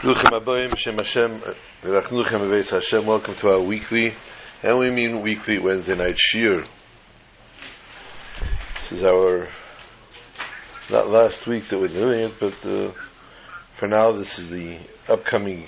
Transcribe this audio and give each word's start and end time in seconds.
Welcome 0.00 0.44
to 3.34 3.50
our 3.50 3.60
weekly, 3.60 4.14
and 4.62 4.78
we 4.78 4.92
mean 4.92 5.22
weekly 5.22 5.58
Wednesday 5.58 5.96
night 5.96 6.16
shir. 6.16 6.64
This 8.78 8.92
is 8.92 9.02
our 9.02 9.48
not 10.88 11.08
last 11.08 11.48
week 11.48 11.66
that 11.70 11.80
we're 11.80 11.88
doing 11.88 12.30
it, 12.30 12.38
but 12.38 12.64
uh, 12.64 12.92
for 13.76 13.88
now 13.88 14.12
this 14.12 14.38
is 14.38 14.48
the 14.48 14.78
upcoming 15.08 15.66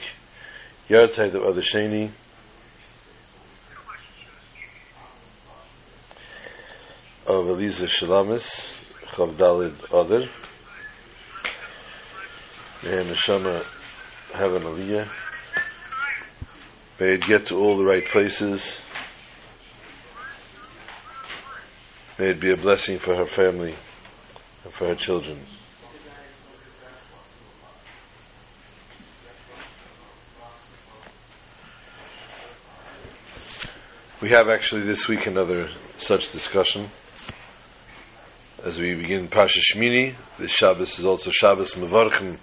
Yartzeit 0.88 1.34
of 1.34 1.42
Adar 1.42 1.62
Sheni. 1.62 2.12
Of 7.26 7.48
Eliza 7.48 7.86
Shalamis, 7.86 8.72
Chav 9.06 9.34
Dalid 9.34 9.74
Adar. 9.86 10.28
And 12.84 13.10
Neshama 13.10 13.64
have 14.32 14.54
an 14.54 14.62
aliyah. 14.62 15.08
May 16.98 17.14
it 17.14 17.22
get 17.22 17.46
to 17.46 17.56
all 17.56 17.76
the 17.76 17.84
right 17.84 18.04
places. 18.04 18.76
May 22.18 22.30
it 22.30 22.40
be 22.40 22.50
a 22.50 22.56
blessing 22.56 22.98
for 22.98 23.14
her 23.16 23.26
family 23.26 23.74
and 24.64 24.72
for 24.72 24.88
her 24.88 24.94
children. 24.94 25.40
We 34.20 34.28
have 34.28 34.50
actually 34.50 34.82
this 34.82 35.08
week 35.08 35.26
another 35.26 35.70
such 35.96 36.30
discussion. 36.30 36.90
As 38.62 38.78
we 38.78 38.94
begin 38.94 39.28
Pasha 39.28 39.60
Shmini, 39.60 40.14
this 40.38 40.50
Shabbos 40.50 40.98
is 40.98 41.06
also 41.06 41.30
Shabbos 41.30 41.74
Mevarchim 41.74 42.36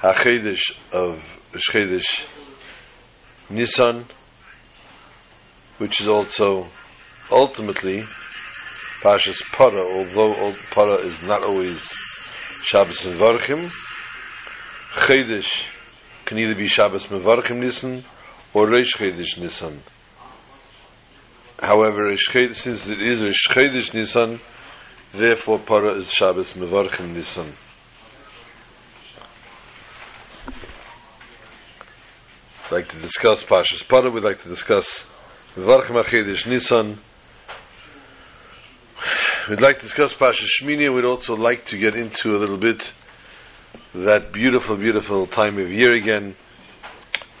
HaChedesh 0.00 0.78
of 0.92 1.38
Chedesh 1.52 2.24
Nisan, 3.50 4.06
which 5.76 6.00
is 6.00 6.08
also 6.08 6.68
ultimately 7.30 8.06
Pashas 9.02 9.42
Para, 9.52 9.82
although 9.82 10.54
Para 10.70 10.94
is 10.94 11.22
not 11.22 11.42
always 11.42 11.82
Shabbos 12.62 13.00
Mevarchim. 13.00 13.70
Chedesh 14.94 15.66
can 16.24 16.38
either 16.38 16.54
be 16.54 16.66
Shabbos 16.66 17.08
Mevarchim 17.08 17.58
Nisan 17.58 18.02
or 18.54 18.68
Reish 18.68 18.96
Chedesh 18.96 19.38
Nisan. 19.38 19.82
However, 21.58 22.16
since 22.16 22.86
it 22.88 23.02
is 23.02 23.22
Reish 23.22 23.48
Chedesh 23.50 23.92
Nisan, 23.92 24.40
therefore 25.12 25.58
Para 25.58 25.92
is 25.98 26.10
Shabbos 26.10 26.54
Mevarchim 26.54 27.12
Nisan. 27.12 27.52
Like 32.70 32.88
to 32.88 33.00
discuss 33.00 33.42
Pashas 33.42 33.86
Para. 33.86 34.10
We'd 34.10 34.22
like 34.22 34.42
to 34.42 34.48
discuss 34.48 35.04
Varchim 35.56 36.02
Achedish 36.02 36.46
Nisan. 36.46 36.98
We'd 39.48 39.60
like 39.60 39.76
to 39.76 39.82
discuss 39.82 40.14
Pashas 40.14 40.48
Shmini. 40.60 40.94
We'd 40.94 41.04
also 41.04 41.34
like 41.34 41.64
to 41.66 41.78
get 41.78 41.96
into 41.96 42.30
a 42.30 42.38
little 42.38 42.58
bit 42.58 42.92
that 43.94 44.30
beautiful, 44.32 44.76
beautiful 44.76 45.26
time 45.26 45.58
of 45.58 45.72
year 45.72 45.92
again, 45.92 46.36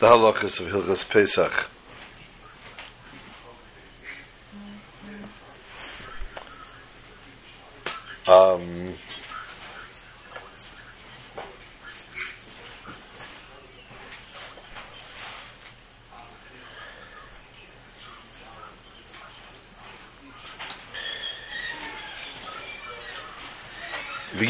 the 0.00 0.06
halachas 0.06 0.58
of 0.58 0.66
Hilchas 0.66 1.08
Pesach. 1.08 1.68
Um, 8.26 8.79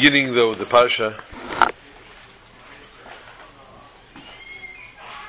beginning 0.01 0.33
though 0.33 0.55
the 0.55 0.65
parsha. 0.65 1.21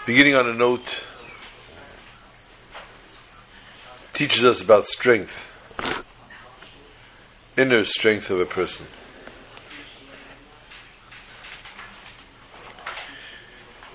Beginning 0.06 0.36
on 0.36 0.48
a 0.48 0.54
note 0.54 1.06
teaches 4.14 4.46
us 4.46 4.62
about 4.62 4.88
strength 4.88 5.52
inner 7.58 7.84
strength 7.84 8.30
of 8.30 8.40
a 8.40 8.46
person. 8.46 8.86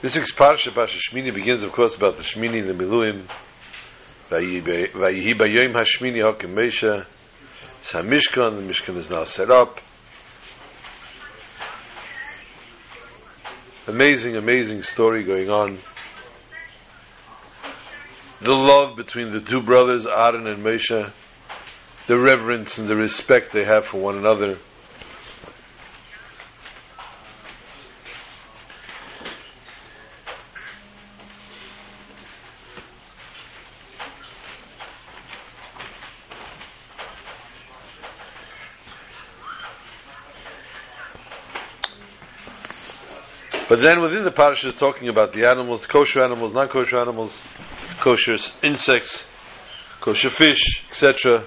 This 0.02 0.14
week's 0.14 0.34
parsha 0.34 0.74
parsha 0.74 1.00
shmini 1.00 1.32
begins 1.32 1.64
of 1.64 1.72
course 1.72 1.96
about 1.96 2.18
the 2.18 2.22
shmini 2.22 2.66
the 2.66 2.74
miluim. 2.74 3.26
Vayihi 4.28 5.38
bayom 5.38 5.72
hashmini 5.72 6.22
hakim 6.22 6.54
meisha 6.54 7.06
it's 7.80 7.92
the 7.92 8.02
mishkan 8.02 8.96
is 8.98 9.08
now 9.08 9.24
set 9.24 9.50
up 9.50 9.80
amazing, 13.86 14.36
amazing 14.36 14.82
story 14.82 15.24
going 15.24 15.48
on. 15.48 15.78
The 18.40 18.52
love 18.52 18.96
between 18.96 19.32
the 19.32 19.40
two 19.40 19.62
brothers, 19.62 20.06
Aaron 20.06 20.46
and 20.46 20.64
Moshe, 20.64 21.10
the 22.06 22.18
reverence 22.18 22.78
and 22.78 22.88
the 22.88 22.96
respect 22.96 23.52
they 23.52 23.64
have 23.64 23.86
for 23.86 23.98
one 23.98 24.18
another. 24.18 24.58
But 43.76 43.82
then 43.82 44.00
within 44.00 44.24
the 44.24 44.30
parasha, 44.30 44.72
talking 44.72 45.10
about 45.10 45.34
the 45.34 45.46
animals, 45.46 45.84
kosher 45.84 46.22
animals, 46.22 46.54
non-kosher 46.54 46.96
animals, 46.96 47.42
kosher 48.00 48.36
insects, 48.62 49.22
kosher 50.00 50.30
fish, 50.30 50.82
etc. 50.90 51.44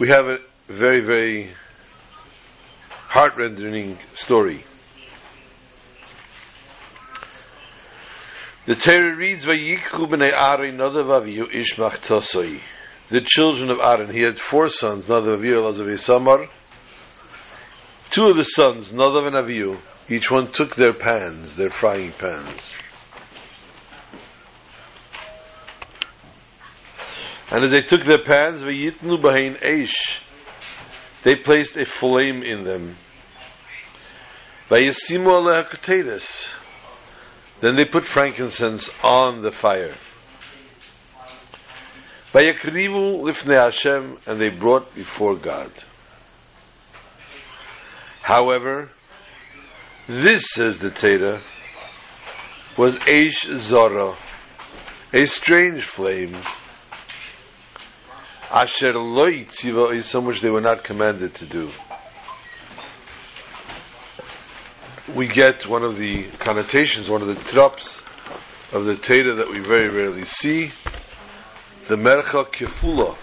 We 0.00 0.08
have 0.08 0.26
a 0.26 0.38
very, 0.66 1.00
very 1.00 1.52
heart-rending 3.06 3.98
story. 4.14 4.64
The 8.66 8.74
Torah 8.74 9.14
reads, 9.14 9.44
"Vayikhu 9.46 10.08
b'nei 10.08 10.32
Aaron 10.32 10.76
nadav 10.76 11.22
aviyu 11.22 11.52
ishmach 11.52 11.98
tosoi." 11.98 12.60
The 13.10 13.20
children 13.20 13.70
of 13.70 13.78
Aaron, 13.78 14.12
he 14.12 14.22
had 14.22 14.40
four 14.40 14.66
sons, 14.66 15.04
nadav 15.04 15.38
aviyu, 15.38 15.62
Elazar, 15.62 15.96
Samar, 16.00 16.48
Two 18.10 18.28
of 18.28 18.36
the 18.36 18.44
sons, 18.44 18.90
Nadav 18.90 19.26
and 19.26 19.36
Avihu, 19.36 19.78
each 20.08 20.30
one 20.30 20.50
took 20.50 20.76
their 20.76 20.94
pans, 20.94 21.56
their 21.56 21.70
frying 21.70 22.12
pans. 22.12 22.58
And 27.50 27.64
as 27.64 27.70
they 27.70 27.82
took 27.82 28.04
their 28.04 28.22
pans, 28.22 28.62
v'yitnu 28.62 29.22
b'hein 29.22 29.60
eish, 29.60 30.20
they 31.22 31.36
placed 31.36 31.76
a 31.76 31.84
flame 31.84 32.42
in 32.42 32.64
them. 32.64 32.96
V'yisimu 34.70 35.26
aleha 35.26 36.48
Then 37.60 37.76
they 37.76 37.84
put 37.84 38.06
frankincense 38.06 38.88
on 39.02 39.42
the 39.42 39.52
fire. 39.52 39.96
V'yakrivu 42.32 43.22
lifnei 43.22 43.62
Hashem, 43.62 44.18
and 44.26 44.40
they 44.40 44.48
brought 44.48 44.94
before 44.94 45.36
God. 45.36 45.70
However, 48.28 48.90
this, 50.06 50.50
says 50.50 50.78
the 50.80 50.90
Teda, 50.90 51.40
was 52.76 52.96
Eish 52.96 53.56
Zara, 53.56 54.18
a 55.14 55.24
strange 55.24 55.86
flame, 55.86 56.36
Asher 58.50 58.92
Loi 58.92 59.46
Tziva 59.46 59.96
Isam, 59.96 60.26
which 60.26 60.42
they 60.42 60.50
were 60.50 60.60
not 60.60 60.84
commanded 60.84 61.36
to 61.36 61.46
do. 61.46 61.70
We 65.14 65.28
get 65.28 65.66
one 65.66 65.82
of 65.82 65.96
the 65.96 66.24
connotations, 66.38 67.08
one 67.08 67.22
of 67.22 67.28
the 67.28 67.50
tropes 67.50 67.98
of 68.72 68.84
the 68.84 68.96
Teda 68.96 69.38
that 69.38 69.48
we 69.50 69.60
very 69.60 69.88
rarely 69.88 70.26
see, 70.26 70.70
the 71.88 71.96
Mercha 71.96 72.44
Kefula, 72.44 73.16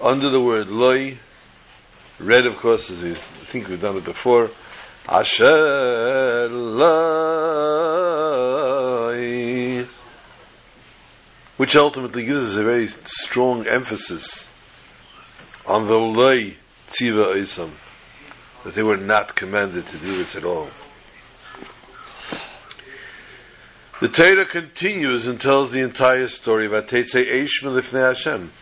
under 0.00 0.30
the 0.30 0.40
word 0.40 0.68
Loi, 0.68 1.18
Red, 2.20 2.46
of 2.46 2.56
course, 2.56 2.90
as 2.90 3.00
we 3.00 3.14
think 3.14 3.68
we've 3.68 3.80
done 3.80 3.96
it 3.96 4.04
before. 4.04 4.50
Asher 5.08 6.48
Lai. 6.50 7.06
Which 11.56 11.76
ultimately 11.76 12.24
gives 12.24 12.42
us 12.42 12.56
a 12.56 12.64
very 12.64 12.88
strong 12.88 13.68
emphasis 13.68 14.48
on 15.64 15.86
the 15.86 15.96
Lai 15.96 16.56
Tziva 16.90 17.36
Isam. 17.36 17.70
That 18.64 18.74
they 18.74 18.82
were 18.82 18.96
not 18.96 19.36
commanded 19.36 19.86
to 19.86 19.98
do 19.98 20.18
this 20.18 20.34
at 20.34 20.44
all. 20.44 20.68
The 24.00 24.08
Torah 24.08 24.46
continues 24.46 25.26
and 25.26 25.40
tells 25.40 25.70
the 25.72 25.80
entire 25.80 26.28
story 26.28 26.66
of 26.66 26.72
Atetze 26.72 27.28
Eish 27.28 27.62
Melifnei 27.62 28.08
Hashem. 28.08 28.52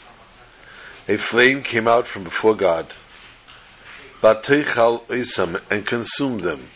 A 1.09 1.17
flame 1.19 1.63
came 1.63 1.87
out 1.87 2.07
from 2.07 2.25
before 2.25 2.55
God, 2.55 2.93
Vateichal 4.23 5.07
Isam, 5.07 5.61
and 5.71 5.87
consumed 5.87 6.41
them. 6.43 6.69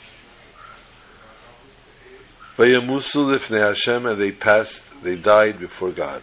Vayamusu 2.57 3.35
Lifnei 3.35 3.67
Hashem, 3.67 4.07
and 4.07 4.21
they 4.21 4.33
passed, 4.33 4.83
they 5.03 5.17
died 5.17 5.59
before 5.59 5.91
God. 5.91 6.23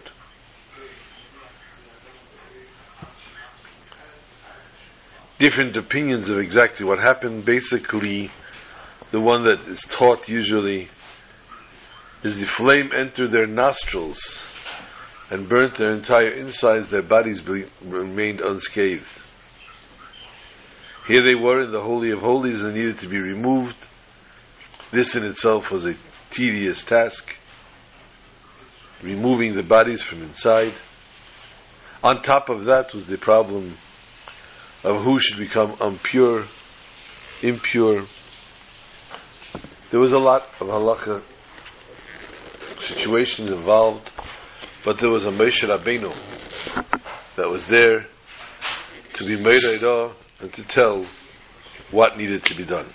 Different 5.38 5.76
opinions 5.76 6.30
of 6.30 6.38
exactly 6.38 6.84
what 6.84 6.98
happened. 6.98 7.44
Basically, 7.44 8.30
the 9.10 9.20
one 9.20 9.42
that 9.42 9.60
is 9.68 9.80
taught 9.82 10.28
usually 10.28 10.88
is 12.22 12.36
the 12.36 12.46
flame 12.46 12.90
entered 12.92 13.30
their 13.30 13.46
nostrils 13.46 14.40
and 15.30 15.48
burnt 15.48 15.76
their 15.76 15.92
entire 15.92 16.30
insides, 16.30 16.90
their 16.90 17.02
bodies 17.02 17.40
be- 17.40 17.66
remained 17.84 18.40
unscathed. 18.40 19.04
Here 21.08 21.22
they 21.22 21.34
were 21.34 21.62
in 21.62 21.72
the 21.72 21.80
Holy 21.80 22.10
of 22.10 22.20
Holies 22.20 22.60
and 22.60 22.74
needed 22.74 22.98
to 22.98 23.08
be 23.08 23.18
removed. 23.18 23.78
This 24.90 25.16
in 25.16 25.24
itself 25.24 25.70
was 25.70 25.86
a 25.86 25.94
tedious 26.30 26.84
task, 26.84 27.34
removing 29.02 29.54
the 29.54 29.62
bodies 29.62 30.02
from 30.02 30.22
inside. 30.22 30.74
On 32.04 32.20
top 32.20 32.50
of 32.50 32.66
that 32.66 32.92
was 32.92 33.06
the 33.06 33.16
problem 33.16 33.78
of 34.84 35.00
who 35.02 35.18
should 35.18 35.38
become 35.38 35.76
impure, 35.80 36.44
impure. 37.40 38.02
There 39.90 40.00
was 40.00 40.12
a 40.12 40.18
lot 40.18 40.42
of 40.60 40.66
halacha 40.66 41.22
situations 42.82 43.50
involved, 43.50 44.10
but 44.84 44.98
there 44.98 45.10
was 45.10 45.24
a 45.24 45.30
Moshe 45.30 45.66
Rabbeinu 45.66 46.14
that 47.36 47.48
was 47.48 47.64
there 47.66 48.08
to 49.14 49.24
be 49.24 49.36
made 49.42 49.62
and 50.40 50.52
to 50.52 50.62
tell 50.62 51.06
what 51.90 52.16
needed 52.16 52.44
to 52.44 52.54
be 52.54 52.64
done. 52.64 52.86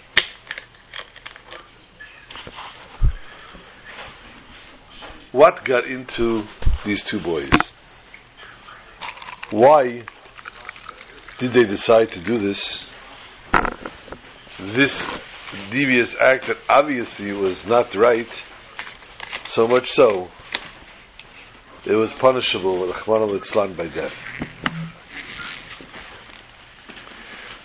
What 5.31 5.66
got 5.66 5.86
into 5.86 6.44
these 6.86 7.04
two 7.04 7.19
boys? 7.19 7.50
Why 9.50 10.04
did 11.40 11.54
they 11.54 11.66
decide 11.66 12.12
to 12.13 12.19
do 12.19 12.38
this? 12.38 12.86
This 14.60 15.10
devious 15.72 16.16
act 16.19 16.48
that 16.48 16.57
obviously 16.69 17.31
was 17.34 17.66
not 17.66 17.94
right 17.96 18.30
so 19.46 19.68
much 19.68 19.92
so, 19.92 20.30
it 21.86 21.94
was 21.94 22.12
punishable 22.13 22.80
by 23.75 23.88
death. 23.88 24.16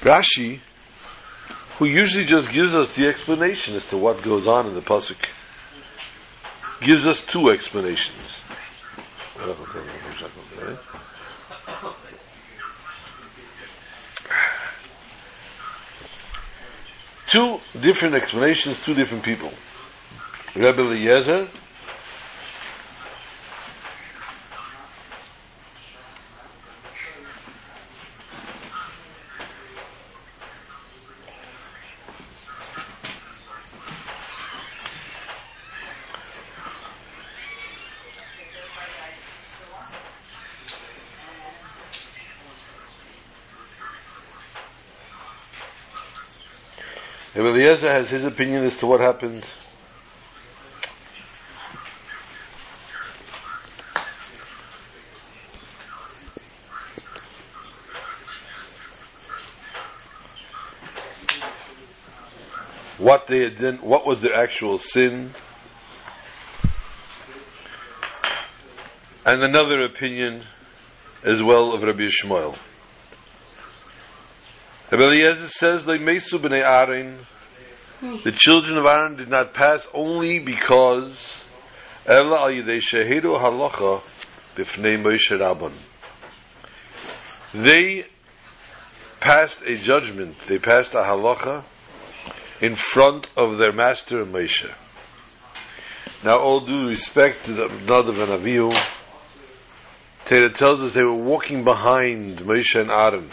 Rashi, 0.01 0.61
who 1.79 1.87
usually 1.87 2.25
just 2.25 2.51
gives 2.51 2.75
us 2.75 2.95
the 2.95 3.07
explanation 3.07 3.77
as 3.77 3.87
to 3.87 3.97
what 3.97 4.23
goes 4.23 4.47
on 4.47 4.67
in 4.67 4.75
the 4.75 4.81
pasuk, 4.81 5.17
gives 6.81 7.07
us 7.07 7.25
two 7.25 7.51
explanations. 7.51 8.41
Two 17.27 17.59
different 17.79 18.15
explanations, 18.15 18.81
two 18.83 18.95
different 18.95 19.23
people. 19.23 19.53
Rebbe 20.55 20.81
Eliezer 20.81 21.49
Eliezer 47.69 47.93
has 47.93 48.09
his 48.09 48.25
opinion 48.25 48.65
as 48.65 48.79
to 48.79 48.87
what 48.87 48.99
happened. 48.99 49.45
What 62.97 63.27
they 63.27 63.45
had 63.45 63.59
done, 63.59 63.77
what 63.83 64.07
was 64.07 64.23
their 64.23 64.35
actual 64.35 64.79
sin, 64.79 65.35
and 69.27 69.43
another 69.43 69.83
opinion 69.83 70.45
as 71.23 71.43
well 71.43 71.75
of 71.75 71.83
Rabbi 71.83 72.09
Shmuel. 72.09 72.57
Rabbi 74.91 75.05
Eliezer 75.05 75.49
says, 75.49 75.85
"Leimesu 75.85 76.39
b'nei 76.39 76.63
Aaron." 76.63 77.27
The 78.01 78.33
children 78.33 78.79
of 78.79 78.87
Aaron 78.87 79.17
did 79.17 79.29
not 79.29 79.55
pass 79.55 79.89
only 79.93 80.39
because 80.39 81.45
Ella 82.07 82.43
al 82.43 82.51
Shehedu 82.51 83.37
Halacha 83.41 84.01
Moshe 84.57 85.33
Rabban. 85.33 85.73
They 87.55 88.07
passed 89.19 89.63
a 89.63 89.77
judgment, 89.77 90.37
they 90.47 90.59
passed 90.59 90.95
a 90.95 90.99
halacha 90.99 91.65
in 92.61 92.77
front 92.77 93.27
of 93.37 93.59
their 93.59 93.73
master 93.73 94.25
Moshe. 94.25 94.71
Now, 96.25 96.39
all 96.39 96.61
due 96.61 96.89
respect 96.89 97.47
to 97.47 97.53
the 97.53 97.69
Nadav 97.69 98.21
and 98.21 98.45
Avihu, 98.45 98.81
Torah 100.27 100.53
tells 100.53 100.83
us 100.83 100.95
they 100.95 101.03
were 101.03 101.15
walking 101.15 101.65
behind 101.65 102.39
Moshe 102.39 102.79
and 102.79 102.91
Aaron. 102.91 103.31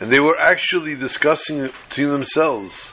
And 0.00 0.10
they 0.10 0.18
were 0.18 0.38
actually 0.40 0.96
discussing 0.96 1.70
between 1.88 2.08
themselves 2.08 2.90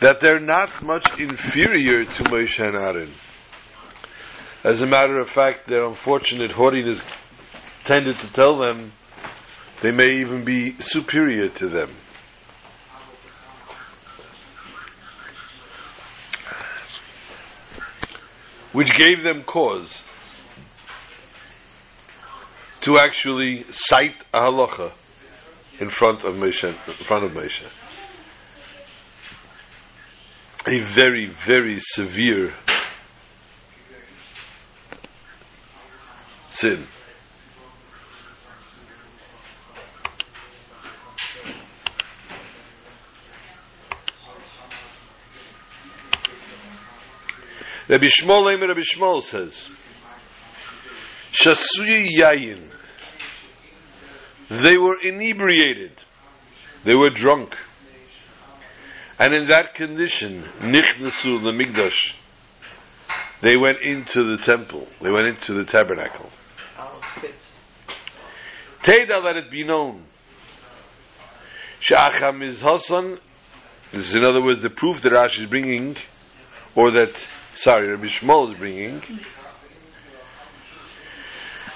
that 0.00 0.20
they're 0.20 0.38
not 0.38 0.82
much 0.82 1.04
inferior 1.18 2.04
to 2.04 2.24
Moshe 2.24 2.64
and 2.64 2.76
Aaron. 2.76 3.12
As 4.62 4.82
a 4.82 4.86
matter 4.86 5.18
of 5.18 5.28
fact, 5.28 5.66
their 5.66 5.84
unfortunate 5.84 6.52
haughtiness 6.52 7.02
tended 7.84 8.16
to 8.18 8.32
tell 8.32 8.56
them 8.56 8.92
they 9.82 9.90
may 9.90 10.16
even 10.16 10.44
be 10.44 10.78
superior 10.78 11.48
to 11.48 11.68
them. 11.68 11.90
Which 18.72 18.96
gave 18.96 19.24
them 19.24 19.42
cause 19.42 20.04
to 22.82 22.98
actually 22.98 23.64
cite 23.70 24.14
a 24.32 24.40
halacha 24.40 24.92
in 25.78 25.90
front 25.90 26.24
of 26.24 26.34
Moshe, 26.34 26.64
in 26.64 26.94
front 27.04 27.24
of 27.24 27.32
Moshe. 27.32 27.64
A 30.66 30.80
very, 30.80 31.26
very 31.26 31.78
severe 31.80 32.54
sin. 36.50 36.86
Rabbi 47.88 48.06
Shmuel, 48.06 48.68
Rabbi 48.68 48.80
Shmuel 48.82 49.24
says, 49.24 49.68
Shasuyi 51.32 52.08
Yayin. 52.18 52.62
They 54.48 54.76
were 54.76 54.98
inebriated. 55.00 55.92
They 56.84 56.94
were 56.94 57.10
drunk. 57.10 57.56
And 59.18 59.34
in 59.34 59.48
that 59.48 59.74
condition, 59.74 60.44
Nichnasu 60.60 61.40
Lamigdash, 61.40 62.14
they 63.42 63.56
went 63.56 63.80
into 63.82 64.24
the 64.24 64.42
temple. 64.42 64.88
They 65.00 65.10
went 65.10 65.28
into 65.28 65.52
the 65.52 65.64
tabernacle. 65.64 66.30
Teda, 68.82 69.22
let 69.22 69.36
it 69.36 69.50
be 69.50 69.62
known. 69.62 70.04
Sha'acham 71.80 72.42
is 72.42 72.60
Hassan. 72.60 73.18
This 73.92 74.08
is 74.08 74.14
in 74.14 74.24
other 74.24 74.42
words 74.42 74.62
the 74.62 74.70
proof 74.70 75.02
that 75.02 75.12
Rashi 75.12 75.40
is 75.40 75.46
bringing, 75.46 75.96
or 76.74 76.90
that, 76.92 77.26
sorry, 77.54 77.88
Rabbi 77.88 78.06
Shmuel 78.06 78.52
is 78.52 78.58
bringing, 78.58 79.02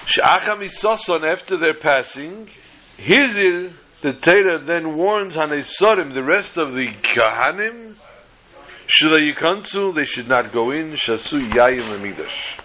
Sh'acham 0.05 0.63
isoson, 0.63 1.29
after 1.29 1.57
their 1.57 1.73
passing, 1.73 2.47
Hizir, 2.97 3.73
the 4.01 4.13
Torah 4.13 4.59
then 4.59 4.95
warns 4.95 5.35
Hanesorim, 5.35 6.13
the 6.13 6.23
rest 6.23 6.57
of 6.57 6.75
the 6.75 6.87
Kahanim, 6.87 7.95
yikansu, 8.87 9.95
they 9.95 10.05
should 10.05 10.27
not 10.27 10.51
go 10.51 10.71
in. 10.71 10.91
Shasu 10.91 11.49
yayin 11.49 11.89
lemigdash. 11.89 12.61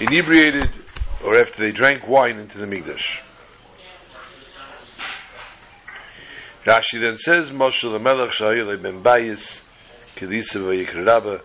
Inebriated, 0.00 0.84
or 1.24 1.36
after 1.36 1.64
they 1.64 1.72
drank 1.72 2.06
wine 2.06 2.38
into 2.38 2.58
the 2.58 2.66
migdash. 2.66 3.20
Rashi 6.64 7.00
then 7.00 7.16
says, 7.16 7.50
Moshe 7.50 7.82
lemelech 7.82 8.30
shayil 8.30 8.80
ben 8.80 9.02
bayis, 9.02 9.62
kedisa 10.14 10.60
vayikr 10.60 11.40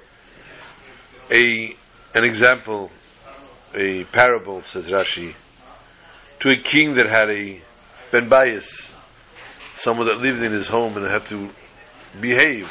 A, 1.32 1.76
an 2.14 2.24
example, 2.24 2.92
a 3.76 4.04
parable, 4.06 4.64
says 4.64 4.86
Rashi, 4.86 5.34
to 6.40 6.50
a 6.50 6.58
king 6.58 6.96
that 6.96 7.10
had 7.10 7.30
a 7.30 7.62
ben 8.12 8.30
bayis, 8.30 8.94
someone 9.76 10.08
that 10.08 10.18
lived 10.18 10.42
in 10.42 10.52
his 10.52 10.68
home 10.68 10.96
and 10.98 11.06
had 11.06 11.28
to 11.28 11.50
behave 12.20 12.70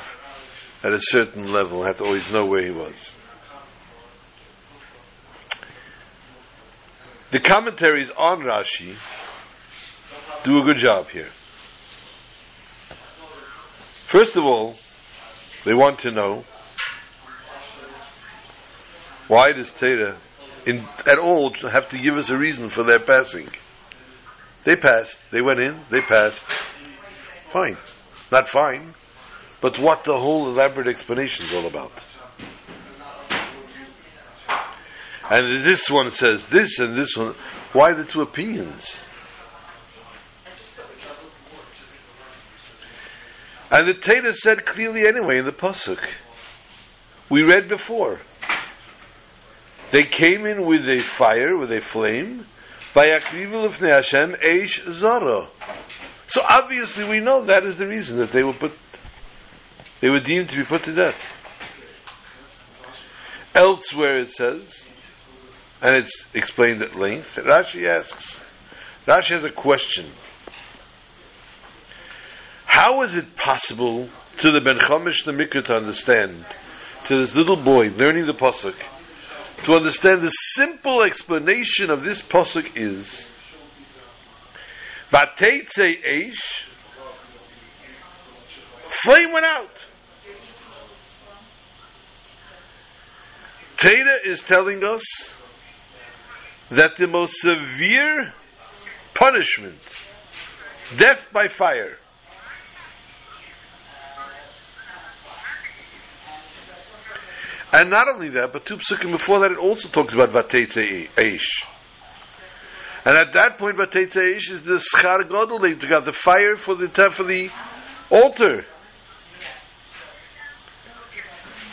at 0.82 0.92
a 0.92 1.00
certain 1.00 1.52
level, 1.52 1.84
had 1.84 1.98
to 1.98 2.04
always 2.04 2.32
know 2.32 2.46
where 2.46 2.62
he 2.62 2.70
was. 2.70 3.14
The 7.30 7.40
commentaries 7.40 8.10
on 8.16 8.40
Rashi 8.40 8.96
do 10.44 10.58
a 10.58 10.64
good 10.64 10.76
job 10.76 11.08
here. 11.08 11.30
First 14.06 14.36
of 14.36 14.44
all, 14.44 14.76
they 15.64 15.74
want 15.74 15.98
to 16.00 16.10
know 16.10 16.44
why 19.26 19.52
does 19.52 19.72
Teda 19.72 20.16
in, 20.66 20.86
at 21.06 21.18
all 21.18 21.52
have 21.70 21.88
to 21.90 21.98
give 21.98 22.16
us 22.16 22.30
a 22.30 22.38
reason 22.38 22.70
for 22.70 22.84
their 22.84 23.00
passing? 23.00 23.48
They 24.64 24.76
passed, 24.76 25.18
they 25.30 25.42
went 25.42 25.60
in, 25.60 25.78
they 25.90 26.00
passed. 26.00 26.46
Fine. 27.52 27.76
Not 28.32 28.48
fine, 28.48 28.94
but 29.60 29.78
what 29.78 30.04
the 30.04 30.18
whole 30.18 30.48
elaborate 30.48 30.88
explanation 30.88 31.46
is 31.46 31.54
all 31.54 31.66
about. 31.66 31.92
And 35.30 35.64
this 35.64 35.90
one 35.90 36.10
says 36.10 36.44
this 36.46 36.78
and 36.78 36.98
this 36.98 37.16
one. 37.16 37.34
Why 37.72 37.92
the 37.92 38.04
two 38.04 38.20
opinions? 38.20 38.98
And 43.70 43.88
the 43.88 43.94
Torah 43.94 44.34
said 44.34 44.66
clearly 44.66 45.06
anyway 45.06 45.38
in 45.38 45.44
the 45.44 45.52
Pasuk. 45.52 45.98
We 47.30 47.42
read 47.42 47.68
before. 47.68 48.20
They 49.94 50.02
came 50.02 50.44
in 50.44 50.66
with 50.66 50.88
a 50.88 51.04
fire, 51.04 51.56
with 51.56 51.70
a 51.70 51.80
flame, 51.80 52.46
by 52.96 53.10
Akrivil 53.10 53.64
of 53.64 53.76
Hashem, 53.76 54.32
Eish 54.42 54.92
Zara. 54.92 55.46
So 56.26 56.42
obviously 56.42 57.04
we 57.04 57.20
know 57.20 57.44
that 57.44 57.62
is 57.62 57.76
the 57.76 57.86
reason 57.86 58.16
that 58.16 58.32
they 58.32 58.42
were 58.42 58.54
put, 58.54 58.72
they 60.00 60.10
were 60.10 60.18
deemed 60.18 60.48
to 60.48 60.56
be 60.56 60.64
put 60.64 60.82
to 60.86 60.92
death. 60.92 61.14
Elsewhere 63.54 64.18
it 64.18 64.32
says, 64.32 64.84
and 65.80 65.94
it's 65.94 66.26
explained 66.34 66.82
at 66.82 66.96
length. 66.96 67.36
Rashi 67.36 67.88
asks, 67.88 68.40
Rashi 69.06 69.28
has 69.28 69.44
a 69.44 69.52
question. 69.52 70.06
How 72.66 73.02
is 73.02 73.14
it 73.14 73.36
possible 73.36 74.08
to 74.38 74.50
the 74.50 74.60
Ben 74.60 74.78
Chamish 74.78 75.24
the 75.24 75.30
Mikra 75.30 75.64
to 75.66 75.76
understand, 75.76 76.44
to 77.04 77.16
this 77.16 77.36
little 77.36 77.62
boy 77.62 77.90
learning 77.90 78.26
the 78.26 78.34
Pasuk, 78.34 78.74
to 79.64 79.74
understand 79.74 80.20
the 80.20 80.28
simple 80.28 81.02
explanation 81.02 81.90
of 81.90 82.02
this 82.02 82.20
Pasuk 82.20 82.76
is, 82.76 83.26
Vateitze 85.10 86.02
Eish, 86.04 86.64
flame 88.86 89.32
went 89.32 89.46
out. 89.46 89.86
Teda 93.78 94.24
is 94.24 94.42
telling 94.42 94.84
us 94.84 95.02
that 96.70 96.96
the 96.96 97.06
most 97.06 97.34
severe 97.40 98.32
punishment, 99.14 99.78
death 100.96 101.26
by 101.32 101.48
fire, 101.48 101.98
And 107.74 107.90
not 107.90 108.06
only 108.06 108.28
that, 108.30 108.52
but 108.52 108.64
two 108.64 108.76
psukim 108.76 109.10
before 109.10 109.40
that, 109.40 109.50
it 109.50 109.58
also 109.58 109.88
talks 109.88 110.14
about 110.14 110.28
vatetze 110.28 111.08
eish. 111.16 111.64
And 113.04 113.16
at 113.16 113.32
that 113.32 113.58
point, 113.58 113.76
vatetze 113.76 114.14
eish 114.14 114.48
is 114.52 114.62
the 114.62 114.74
schar 114.74 115.28
gadol. 115.28 115.58
They 115.58 115.74
got 115.74 116.04
the 116.04 116.12
fire 116.12 116.54
for 116.54 116.76
the 116.76 116.86
for 116.86 117.24
the 117.24 117.50
altar, 118.10 118.64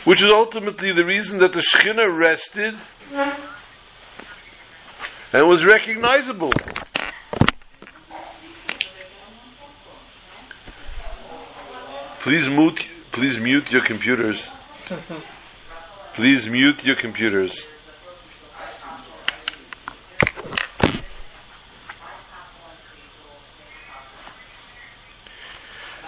which 0.02 0.20
is 0.22 0.32
ultimately 0.32 0.92
the 0.92 1.04
reason 1.04 1.38
that 1.38 1.52
the 1.52 1.60
Shechina 1.60 2.18
rested 2.18 2.74
and 5.32 5.48
was 5.48 5.64
recognizable. 5.64 6.50
Please 12.22 12.48
mute, 12.48 12.84
please 13.12 13.38
mute 13.38 13.70
your 13.70 13.84
computers. 13.84 14.50
Please 16.14 16.48
mute 16.48 16.84
your 16.84 16.96
computers. 16.96 17.66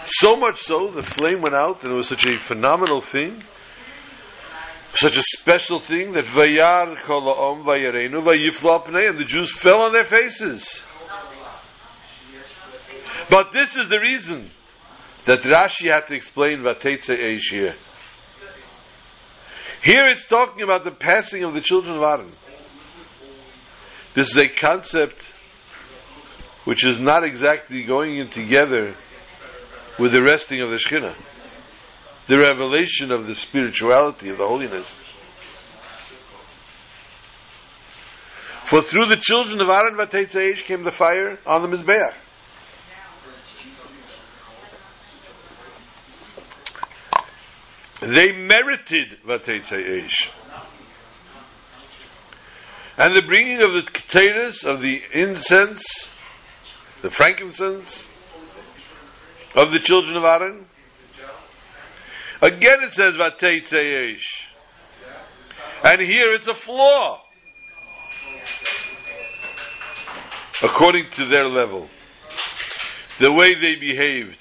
So 0.07 0.37
much 0.37 0.61
so, 0.63 0.91
the 0.91 1.03
flame 1.03 1.41
went 1.41 1.55
out, 1.55 1.83
and 1.83 1.93
it 1.93 1.97
was 1.97 2.09
such 2.09 2.27
a 2.27 2.39
phenomenal 2.39 3.01
thing 3.01 3.43
such 4.97 5.17
a 5.17 5.23
special 5.23 5.81
thing 5.81 6.13
that 6.13 6.25
Vayar 6.25 6.97
Kolaom 6.99 7.65
Vayarenu 7.65 8.19
and 9.09 9.19
the 9.19 9.25
Jews 9.25 9.53
fell 9.61 9.81
on 9.81 9.93
their 9.93 10.05
faces. 10.05 10.81
But 13.29 13.53
this 13.53 13.77
is 13.77 13.89
the 13.89 13.99
reason 13.99 14.51
that 15.25 15.43
Rashi 15.43 15.93
had 15.93 16.07
to 16.09 16.15
explain 16.15 16.61
Vatetze 16.61 17.17
Eish 17.19 17.75
here. 19.85 20.07
It's 20.09 20.27
talking 20.27 20.63
about 20.63 20.83
the 20.85 20.91
passing 20.91 21.45
of 21.45 21.55
the 21.55 21.61
children 21.61 21.97
of 21.97 22.03
Aaron. 22.03 22.33
This 24.15 24.31
is 24.31 24.37
a 24.37 24.49
concept 24.49 25.19
which 26.65 26.85
is 26.85 26.99
not 26.99 27.25
exactly 27.25 27.85
going 27.85 28.17
in 28.17 28.29
together 28.29 28.95
with 29.99 30.13
the 30.13 30.23
resting 30.23 30.61
of 30.61 30.71
the 30.71 30.77
Shekhinah 30.77 31.15
the 32.27 32.39
revelation 32.39 33.13
of 33.13 33.27
the 33.27 33.35
spirituality 33.35 34.31
of 34.31 34.39
the 34.39 34.47
holiness. 34.47 35.03
For 38.65 38.81
through 38.81 39.07
the 39.07 39.19
children 39.21 39.61
of 39.61 39.69
Aaron 39.69 39.95
Vatetzaish 39.95 40.65
came 40.65 40.85
the 40.85 40.93
fire 40.93 41.39
on 41.47 41.63
the 41.63 41.77
Mizbeach. 41.77 42.15
They 48.07 48.33
merited 48.33 49.19
Vatetzaish. 49.27 50.31
And 52.97 53.15
the 53.15 53.23
bringing 53.23 53.61
of 53.61 53.73
the 53.75 53.83
potatoes, 53.83 54.65
of 54.65 54.81
the 54.81 55.03
incense, 55.13 56.09
the 57.03 57.11
frankincense, 57.11 58.09
of 59.57 59.73
the 59.73 59.79
children 59.79 60.17
of 60.17 60.25
Aaron, 60.25 60.67
Again 62.45 62.83
it 62.83 62.93
says 62.93 63.17
Vateitzeyesh. 63.17 64.27
And 65.83 66.03
here 66.03 66.35
it's 66.35 66.47
a 66.47 66.53
flaw. 66.53 67.23
According 70.63 71.11
to 71.13 71.25
their 71.25 71.47
level. 71.47 71.89
The 73.19 73.33
way 73.33 73.55
they 73.55 73.77
behaved. 73.77 74.41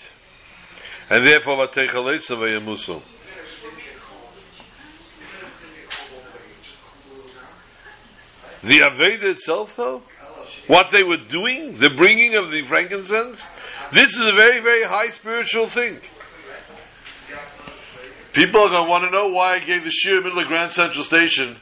And 1.09 1.25
therefore 1.25 1.65
Vatechalesa 1.65 2.35
Vayamusu. 2.35 3.01
The 8.63 8.79
Aveda 8.79 9.33
itself, 9.33 9.75
though, 9.75 10.03
what 10.67 10.87
they 10.91 11.03
were 11.03 11.17
doing, 11.17 11.79
the 11.79 11.89
bringing 11.97 12.35
of 12.35 12.49
the 12.49 12.63
frankincense, 12.65 13.45
this 13.91 14.13
is 14.13 14.19
a 14.19 14.35
very, 14.37 14.61
very 14.61 14.83
high 14.83 15.07
spiritual 15.07 15.67
thing. 15.69 15.99
People 18.31 18.61
are 18.61 18.69
going 18.69 18.85
to 18.85 18.89
want 18.89 19.03
to 19.03 19.11
know 19.11 19.27
why 19.33 19.55
I 19.55 19.59
gave 19.59 19.83
the 19.83 19.91
shear 19.91 20.21
middle 20.21 20.39
of 20.39 20.47
Grand 20.47 20.71
Central 20.71 21.03
Station. 21.03 21.57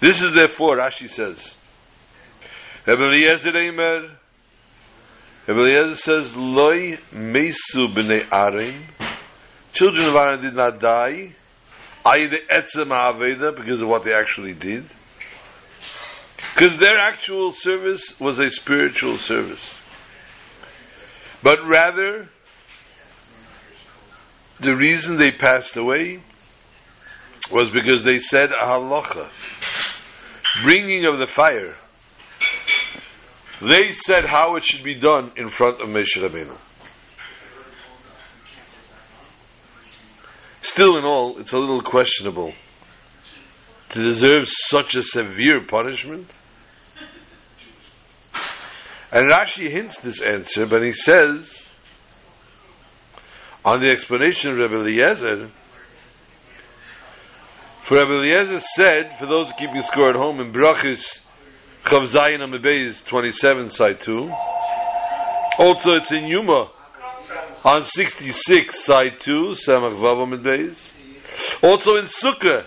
This 0.00 0.22
is 0.22 0.32
therefore, 0.32 0.78
Rashi 0.78 1.10
says, 1.10 1.54
Rebbe 2.86 3.02
Eliezer 3.02 3.52
Rebbe 3.52 4.16
Eliezer 5.46 5.94
says, 5.94 6.34
Loi 6.34 6.98
mesu 7.12 7.88
b'nei 7.88 8.26
children 9.72 10.06
of 10.08 10.14
Aaron 10.14 10.42
did 10.42 10.54
not 10.54 10.80
die, 10.80 11.32
i.e. 12.04 12.26
the 12.26 12.38
etzem 12.52 12.88
ha'aveda, 12.88 13.56
because 13.56 13.82
of 13.82 13.88
what 13.88 14.04
they 14.04 14.12
actually 14.12 14.54
did. 14.54 14.84
Because 16.54 16.78
their 16.78 16.98
actual 16.98 17.52
service 17.52 18.18
was 18.18 18.38
a 18.38 18.48
spiritual 18.48 19.16
service. 19.16 19.78
But 21.42 21.58
rather, 21.66 22.28
the 24.58 24.76
reason 24.76 25.16
they 25.16 25.30
passed 25.30 25.76
away 25.76 26.20
was 27.52 27.70
because 27.70 28.04
they 28.04 28.18
said 28.18 28.50
a 28.50 28.66
halacha, 28.66 29.28
bringing 30.62 31.06
of 31.06 31.18
the 31.18 31.26
fire. 31.26 31.76
They 33.62 33.92
said 33.92 34.24
how 34.26 34.56
it 34.56 34.64
should 34.64 34.84
be 34.84 34.94
done 34.94 35.32
in 35.36 35.50
front 35.50 35.80
of 35.80 35.88
Moshe 35.88 36.16
Rabbeinu. 36.16 36.56
Still, 40.80 40.96
in 40.96 41.04
all, 41.04 41.38
it's 41.38 41.52
a 41.52 41.58
little 41.58 41.82
questionable 41.82 42.54
to 43.90 44.02
deserve 44.02 44.48
such 44.48 44.94
a 44.94 45.02
severe 45.02 45.60
punishment. 45.66 46.26
And 49.12 49.28
Rashi 49.28 49.68
hints 49.68 49.98
this 49.98 50.22
answer, 50.22 50.64
but 50.64 50.82
he 50.82 50.92
says, 50.92 51.68
on 53.62 53.82
the 53.82 53.90
explanation 53.90 54.52
of 54.52 54.58
Rabbi 54.58 54.76
Eliezer, 54.76 55.50
for 57.82 57.98
Rabbi 57.98 58.12
Eliezer 58.12 58.60
said, 58.60 59.18
for 59.18 59.26
those 59.26 59.52
keeping 59.58 59.82
score 59.82 60.08
at 60.08 60.16
home, 60.16 60.40
in 60.40 60.50
Brachis 60.50 61.20
Chav 61.84 62.04
Zayin 62.04 62.38
Amibez 62.38 63.04
27, 63.04 63.70
side 63.70 64.00
2, 64.00 64.32
also 65.58 65.90
it's 65.96 66.10
in 66.10 66.24
Yuma, 66.24 66.70
on 67.64 67.84
66, 67.84 68.84
side 68.84 69.20
2, 69.20 69.32
Samach 69.66 69.96
Vav 69.96 70.20
also 71.62 71.96
in 71.96 72.06
Sukkah, 72.06 72.64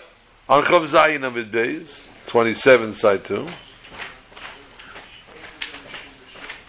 on 0.47 0.63
Chav 0.63 0.85
Zayin 0.87 1.21
Amibez 1.21 2.07
27, 2.27 2.95
side 2.95 3.25
2, 3.25 3.47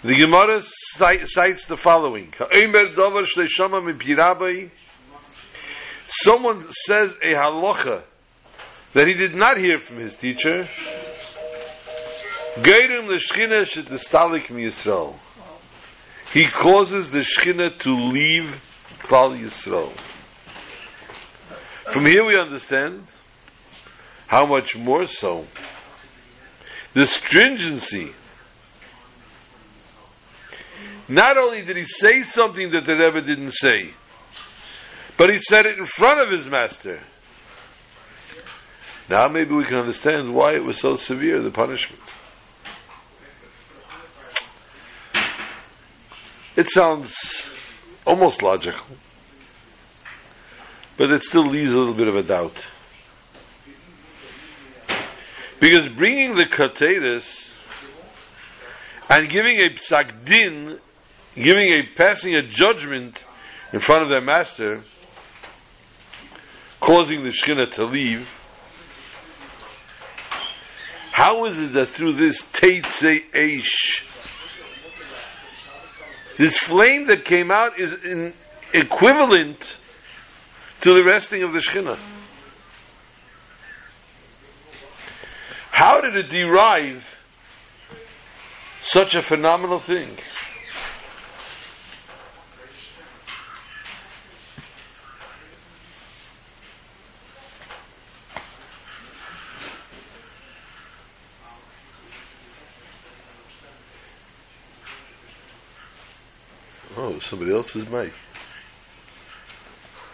The 0.04 0.14
Gemara 0.14 0.60
cites 0.62 1.64
the 1.64 1.78
following: 1.78 2.32
Someone 6.06 6.66
says 6.70 7.16
a 7.22 7.32
halacha 7.32 8.02
that 8.92 9.06
he 9.08 9.14
did 9.14 9.34
not 9.34 9.56
hear 9.56 9.78
from 9.88 10.00
his 10.00 10.14
teacher. 10.16 10.68
He 16.34 16.48
causes 16.48 17.10
the 17.10 17.20
Shechina 17.20 17.78
to 17.78 17.94
leave 17.94 18.60
Klal 19.02 19.40
Yisrael. 19.40 19.92
From 21.92 22.06
here 22.06 22.24
we 22.26 22.36
understand 22.36 23.04
how 24.26 24.44
much 24.44 24.76
more 24.76 25.06
so 25.06 25.46
the 26.92 27.06
stringency 27.06 28.12
not 31.06 31.38
only 31.38 31.62
did 31.62 31.76
he 31.76 31.84
say 31.84 32.22
something 32.22 32.72
that 32.72 32.84
the 32.84 32.96
Rebbe 32.96 33.24
didn't 33.24 33.52
say, 33.52 33.94
but 35.16 35.30
he 35.30 35.38
said 35.38 35.66
it 35.66 35.78
in 35.78 35.86
front 35.86 36.18
of 36.20 36.36
his 36.36 36.50
master. 36.50 37.00
Now 39.08 39.28
maybe 39.28 39.54
we 39.54 39.66
can 39.66 39.76
understand 39.76 40.34
why 40.34 40.54
it 40.54 40.64
was 40.64 40.80
so 40.80 40.96
severe, 40.96 41.40
the 41.40 41.52
punishment. 41.52 42.02
It 46.56 46.70
sounds 46.70 47.16
almost 48.06 48.42
logical, 48.42 48.86
but 50.96 51.10
it 51.10 51.22
still 51.22 51.46
leaves 51.46 51.74
a 51.74 51.78
little 51.78 51.94
bit 51.94 52.08
of 52.08 52.16
a 52.16 52.22
doubt. 52.22 52.64
Because 55.60 55.88
bringing 55.88 56.34
the 56.34 56.46
kateris 56.46 57.50
and 59.08 59.30
giving 59.30 59.58
a 59.60 59.70
psakdin 59.70 60.78
giving 61.34 61.68
a 61.72 61.82
passing 61.96 62.34
a 62.34 62.42
judgment 62.42 63.24
in 63.72 63.80
front 63.80 64.04
of 64.04 64.08
their 64.08 64.20
master, 64.20 64.82
causing 66.80 67.24
the 67.24 67.30
Shekhinah 67.30 67.72
to 67.72 67.84
leave. 67.84 68.28
How 71.10 71.44
is 71.46 71.58
it 71.58 71.72
that 71.72 71.90
through 71.90 72.14
this 72.14 72.42
Teitze 72.42 73.30
Eish, 73.32 74.04
this 76.38 76.58
flame 76.58 77.06
that 77.06 77.24
came 77.24 77.50
out 77.50 77.78
is 77.78 77.92
in, 78.04 78.34
equivalent 78.72 79.78
to 80.82 80.92
the 80.92 81.04
resting 81.04 81.42
of 81.42 81.52
the 81.52 81.58
Shekhinah? 81.58 81.98
How 85.70 86.00
did 86.00 86.16
it 86.16 86.30
derive 86.30 87.04
such 88.80 89.16
a 89.16 89.22
phenomenal 89.22 89.78
thing? 89.78 90.16
Somebody 107.28 107.52
else's 107.52 107.88
mic. 107.88 108.12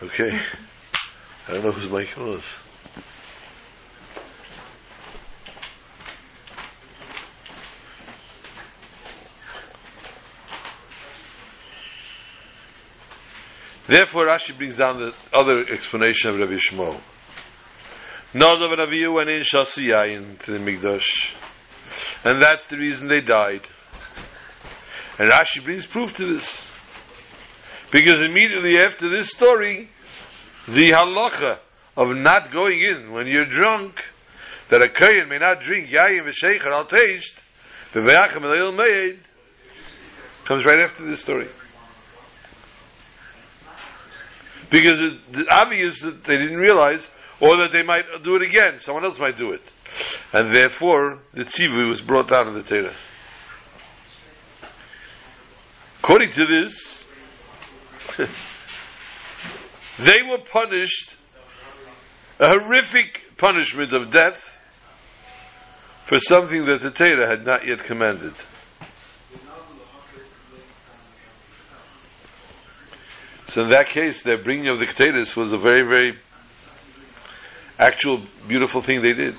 Okay. 0.00 0.40
I 1.48 1.52
don't 1.52 1.64
know 1.64 1.72
whose 1.72 1.90
mic 1.90 2.08
it 2.10 2.18
was. 2.18 2.42
Therefore, 13.88 14.26
Rashi 14.28 14.56
brings 14.56 14.76
down 14.76 15.00
the 15.00 15.12
other 15.34 15.64
explanation 15.66 16.30
of 16.30 16.36
Rabbi 16.36 16.58
Shmuel. 16.58 17.00
Nadav 18.34 18.72
and 18.72 18.82
Avihu 18.82 19.16
went 19.16 19.30
in 19.30 19.42
Shasiyayin 19.42 20.38
to 20.44 20.52
the 20.52 20.58
Mikdash, 20.58 21.32
and 22.24 22.40
that's 22.40 22.64
the 22.66 22.76
reason 22.76 23.08
they 23.08 23.20
died. 23.20 23.62
And 25.18 25.28
Rashi 25.28 25.64
brings 25.64 25.86
proof 25.86 26.14
to 26.18 26.34
this. 26.34 26.69
Because 27.90 28.22
immediately 28.22 28.78
after 28.78 29.08
this 29.08 29.30
story, 29.30 29.88
the 30.66 30.90
halacha 30.90 31.58
of 31.96 32.16
not 32.16 32.52
going 32.52 32.80
in 32.80 33.12
when 33.12 33.26
you're 33.26 33.46
drunk, 33.46 33.96
that 34.68 34.82
a 34.82 34.88
kohen 34.88 35.28
may 35.28 35.38
not 35.38 35.62
drink 35.62 35.88
yayin 35.88 36.22
v'sheicher 36.22 36.70
al 36.70 36.86
teisht, 36.86 37.34
v'vayachem 37.92 38.44
el 38.44 38.72
meid, 38.72 39.18
comes 40.44 40.64
right 40.64 40.80
after 40.82 41.04
this 41.04 41.20
story. 41.20 41.48
Because 44.70 45.00
it's 45.00 45.48
obvious 45.50 46.00
that 46.02 46.22
they 46.24 46.36
didn't 46.36 46.58
realize, 46.58 47.08
or 47.40 47.56
that 47.56 47.70
they 47.72 47.82
might 47.82 48.04
do 48.22 48.36
it 48.36 48.42
again. 48.42 48.78
Someone 48.78 49.04
else 49.04 49.18
might 49.18 49.36
do 49.36 49.50
it. 49.50 49.62
And 50.32 50.54
therefore, 50.54 51.18
the 51.34 51.44
tzivu 51.44 51.88
was 51.88 52.00
brought 52.00 52.28
down 52.28 52.46
in 52.48 52.54
the 52.54 52.62
Torah. 52.62 52.94
According 55.98 56.32
to 56.32 56.46
this, 56.46 56.99
they 59.98 60.22
were 60.28 60.38
punished 60.50 61.16
a 62.38 62.48
horrific 62.48 63.36
punishment 63.36 63.92
of 63.92 64.10
death 64.10 64.58
for 66.06 66.18
something 66.18 66.64
that 66.66 66.80
the 66.80 66.90
Torah 66.90 67.28
had 67.28 67.44
not 67.44 67.66
yet 67.66 67.84
commanded. 67.84 68.34
So 73.48 73.64
in 73.64 73.70
that 73.70 73.88
case, 73.88 74.22
their 74.22 74.42
bringing 74.42 74.68
of 74.68 74.78
the 74.78 74.86
Keteris 74.86 75.36
was 75.36 75.52
a 75.52 75.58
very, 75.58 75.86
very 75.86 76.16
actual, 77.78 78.22
beautiful 78.46 78.80
thing 78.80 79.02
they 79.02 79.12
did. 79.12 79.34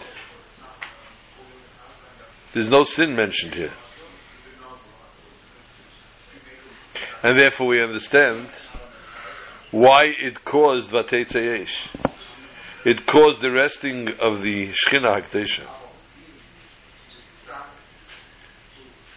There's 2.53 2.69
no 2.69 2.83
sin 2.83 3.15
mentioned 3.15 3.55
here. 3.55 3.73
And 7.23 7.39
therefore 7.39 7.67
we 7.67 7.81
understand 7.81 8.49
why 9.71 10.03
it 10.05 10.43
caused 10.43 10.91
Vatetzeyesh. 10.91 11.87
It 12.85 13.05
caused 13.05 13.41
the 13.41 13.51
resting 13.51 14.09
of 14.19 14.41
the 14.41 14.69
Shechina 14.69 15.21
Hakdesha. 15.21 15.65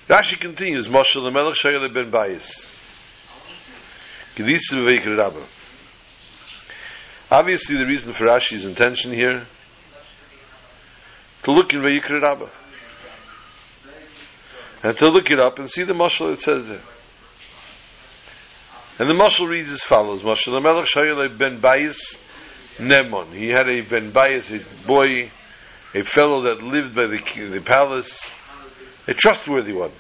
Rashi 0.09 0.39
continues, 0.39 0.87
Moshe 0.89 1.17
Melech 1.33 1.55
Shayel 1.55 1.93
ben 1.93 2.11
Bayis. 2.11 2.71
Gedisa 4.37 4.75
V'Veikir 4.75 5.17
Rabba. 5.17 5.45
Obviously 7.31 7.77
the 7.79 7.87
reason 7.87 8.13
for 8.13 8.27
Rashi's 8.27 8.65
intention 8.65 9.13
here 9.13 9.47
to 11.43 11.51
look 11.51 11.73
in 11.73 11.81
Vayikra 11.81 12.21
Rabba. 12.23 12.51
And 14.83 14.99
to 14.99 15.09
look 15.09 15.31
it 15.31 15.41
up 15.41 15.59
and 15.59 15.71
see 15.71 15.85
the 15.85 15.95
mashal 15.95 16.31
that 16.31 16.41
says 16.41 16.69
there. 16.69 16.81
And 18.97 19.09
the 19.09 19.15
mashal 19.15 19.49
reads 19.49 19.73
as 19.73 19.83
follows: 19.83 20.23
Mashal 20.23 20.63
Melech 20.63 20.87
Shayel 20.87 21.37
ben 21.37 21.61
Bayis 21.61 21.99
Nemon. 22.79 23.33
He 23.33 23.49
had 23.49 23.69
a 23.69 23.81
ben 23.81 24.13
Bayis, 24.13 24.55
a 24.55 24.87
boy, 24.87 25.31
a 25.95 26.05
fellow 26.05 26.43
that 26.43 26.63
lived 26.63 26.95
by 26.95 27.09
the 27.09 27.19
the 27.51 27.61
palace, 27.61 28.31
a 29.09 29.15
trustworthy 29.15 29.73
one. 29.73 29.91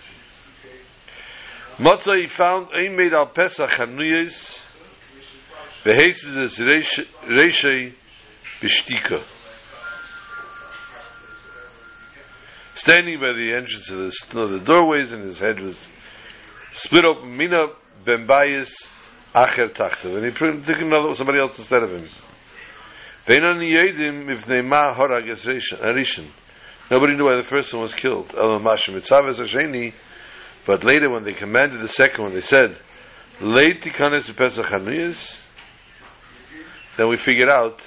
Matzah 1.78 2.20
he 2.20 2.28
found 2.28 2.68
ein 2.72 2.94
made 2.94 3.12
al 3.12 3.26
Pesach 3.26 3.70
hanuyes 3.70 4.60
veheses 5.84 6.40
es 6.40 6.58
reishei 6.60 7.94
bishtika. 8.60 9.20
Standing 12.76 13.18
by 13.18 13.32
the 13.32 13.54
entrance 13.54 13.90
of 13.90 13.98
the, 13.98 14.46
the 14.46 14.60
doorways 14.60 15.10
and 15.10 15.24
his 15.24 15.40
head 15.40 15.58
was 15.58 15.88
split 16.72 17.04
open, 17.04 17.36
mina 17.36 17.66
ben 18.04 18.26
bayis 18.26 18.88
acher 19.34 19.72
tachta. 19.72 20.16
And 20.16 20.24
he 20.24 20.32
took 20.32 20.80
another, 20.80 21.14
somebody 21.14 21.38
else 21.38 21.58
instead 21.58 21.82
of 21.82 21.90
him. 21.90 22.08
Veinan 23.26 23.62
yedim 23.62 24.44
they 24.44 24.62
ma 24.62 24.94
horag 24.94 25.28
es 25.30 25.44
rishon. 25.44 26.26
Nobody 26.90 27.16
knew 27.16 27.24
why 27.24 27.36
the 27.36 27.44
first 27.44 27.72
one 27.72 27.82
was 27.82 27.94
killed. 27.94 28.30
But 30.66 30.84
later, 30.84 31.10
when 31.10 31.24
they 31.24 31.32
commanded 31.32 31.82
the 31.82 31.88
second 31.88 32.24
one, 32.24 32.34
they 32.34 32.42
said, 32.42 32.76
Late 33.40 33.82
tikanes 33.82 34.34
Pesach 34.36 34.66
Hanuyas. 34.66 35.40
Then 36.96 37.08
we 37.08 37.16
figured 37.16 37.48
out 37.48 37.80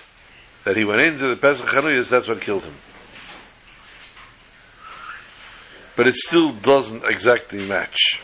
that 0.65 0.75
he 0.75 0.83
went 0.83 1.01
into 1.01 1.27
the 1.29 1.37
Pesach 1.37 1.67
Hanuyas, 1.67 2.09
that's 2.09 2.27
what 2.27 2.41
killed 2.41 2.63
him. 2.63 2.75
But 5.95 6.07
it 6.07 6.15
still 6.15 6.53
doesn't 6.53 7.03
exactly 7.05 7.65
match. 7.65 8.21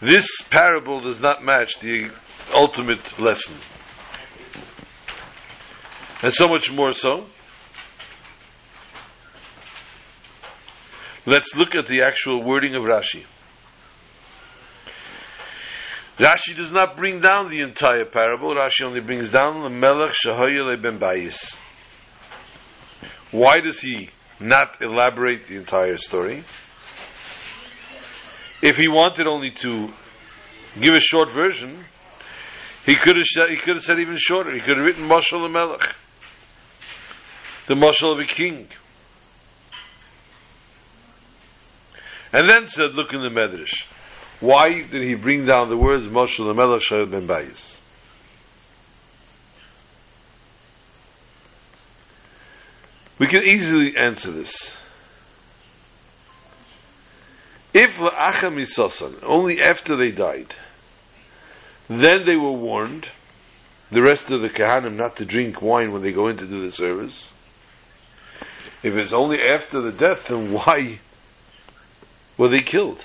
This 0.00 0.26
parable 0.50 1.00
does 1.00 1.20
not 1.20 1.42
match 1.42 1.78
the 1.80 2.10
ultimate 2.54 3.18
lesson. 3.18 3.56
And 6.22 6.32
so 6.32 6.48
much 6.48 6.72
more 6.72 6.92
so 6.92 7.26
Let's 11.26 11.56
look 11.56 11.74
at 11.74 11.88
the 11.88 12.02
actual 12.02 12.42
wording 12.42 12.74
of 12.74 12.82
Rashi. 12.82 13.24
Rashi 16.18 16.54
does 16.54 16.70
not 16.70 16.98
bring 16.98 17.20
down 17.20 17.48
the 17.48 17.62
entire 17.62 18.04
parable. 18.04 18.54
Rashi 18.54 18.82
only 18.82 19.00
brings 19.00 19.30
down 19.30 19.62
the 19.62 19.70
Melech 19.70 20.12
Shahoyele 20.12 20.80
ben 20.80 20.98
Bayis. 20.98 21.58
Why 23.30 23.60
does 23.60 23.80
he 23.80 24.10
not 24.38 24.82
elaborate 24.82 25.48
the 25.48 25.56
entire 25.56 25.96
story? 25.96 26.44
If 28.64 28.78
he 28.78 28.88
wanted 28.88 29.26
only 29.26 29.50
to 29.50 29.92
give 30.80 30.94
a 30.94 31.00
short 31.00 31.30
version, 31.30 31.84
he 32.86 32.96
could 32.96 33.18
have 33.18 33.26
said, 33.26 33.48
he 33.50 33.56
could 33.56 33.76
have 33.76 33.84
said 33.84 34.00
even 34.00 34.16
shorter. 34.16 34.52
He 34.54 34.60
could 34.60 34.78
have 34.78 34.86
written 34.86 35.06
Mashal 35.06 35.52
Melech, 35.52 35.94
the 37.66 37.74
Mashal 37.74 38.14
of 38.14 38.20
a 38.20 38.26
king. 38.26 38.68
And 42.32 42.48
then 42.48 42.68
said, 42.68 42.94
look 42.94 43.12
in 43.12 43.20
the 43.20 43.28
Medrash. 43.28 43.84
Why 44.40 44.80
did 44.80 45.02
he 45.02 45.14
bring 45.14 45.44
down 45.44 45.68
the 45.68 45.76
words 45.76 46.06
Moshe 46.06 46.38
Melech 46.38 46.80
Shayot 46.80 47.10
Ben 47.10 47.28
Bayis? 47.28 47.76
We 53.18 53.26
can 53.26 53.42
easily 53.42 53.94
answer 53.94 54.32
this. 54.32 54.72
If 57.74 57.96
La'acham 57.96 58.54
Yisosan, 58.54 59.18
only 59.24 59.60
after 59.60 59.96
they 59.96 60.12
died, 60.12 60.54
then 61.88 62.24
they 62.24 62.36
were 62.36 62.52
warned, 62.52 63.08
the 63.90 64.00
rest 64.00 64.30
of 64.30 64.42
the 64.42 64.48
Kahanim 64.48 64.94
not 64.94 65.16
to 65.16 65.24
drink 65.24 65.60
wine 65.60 65.92
when 65.92 66.02
they 66.02 66.12
go 66.12 66.28
in 66.28 66.36
to 66.36 66.46
do 66.46 66.64
the 66.64 66.70
service. 66.70 67.30
If 68.84 68.94
it's 68.94 69.12
only 69.12 69.40
after 69.42 69.80
the 69.80 69.90
death, 69.90 70.28
then 70.28 70.52
why 70.52 71.00
were 72.38 72.48
they 72.48 72.62
killed? 72.62 73.04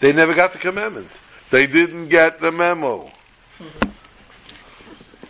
They 0.00 0.12
never 0.12 0.34
got 0.34 0.52
the 0.52 0.58
commandment. 0.58 1.08
They 1.50 1.66
didn't 1.66 2.08
get 2.08 2.38
the 2.40 2.52
memo. 2.52 3.10
Mm-hmm. 3.58 3.88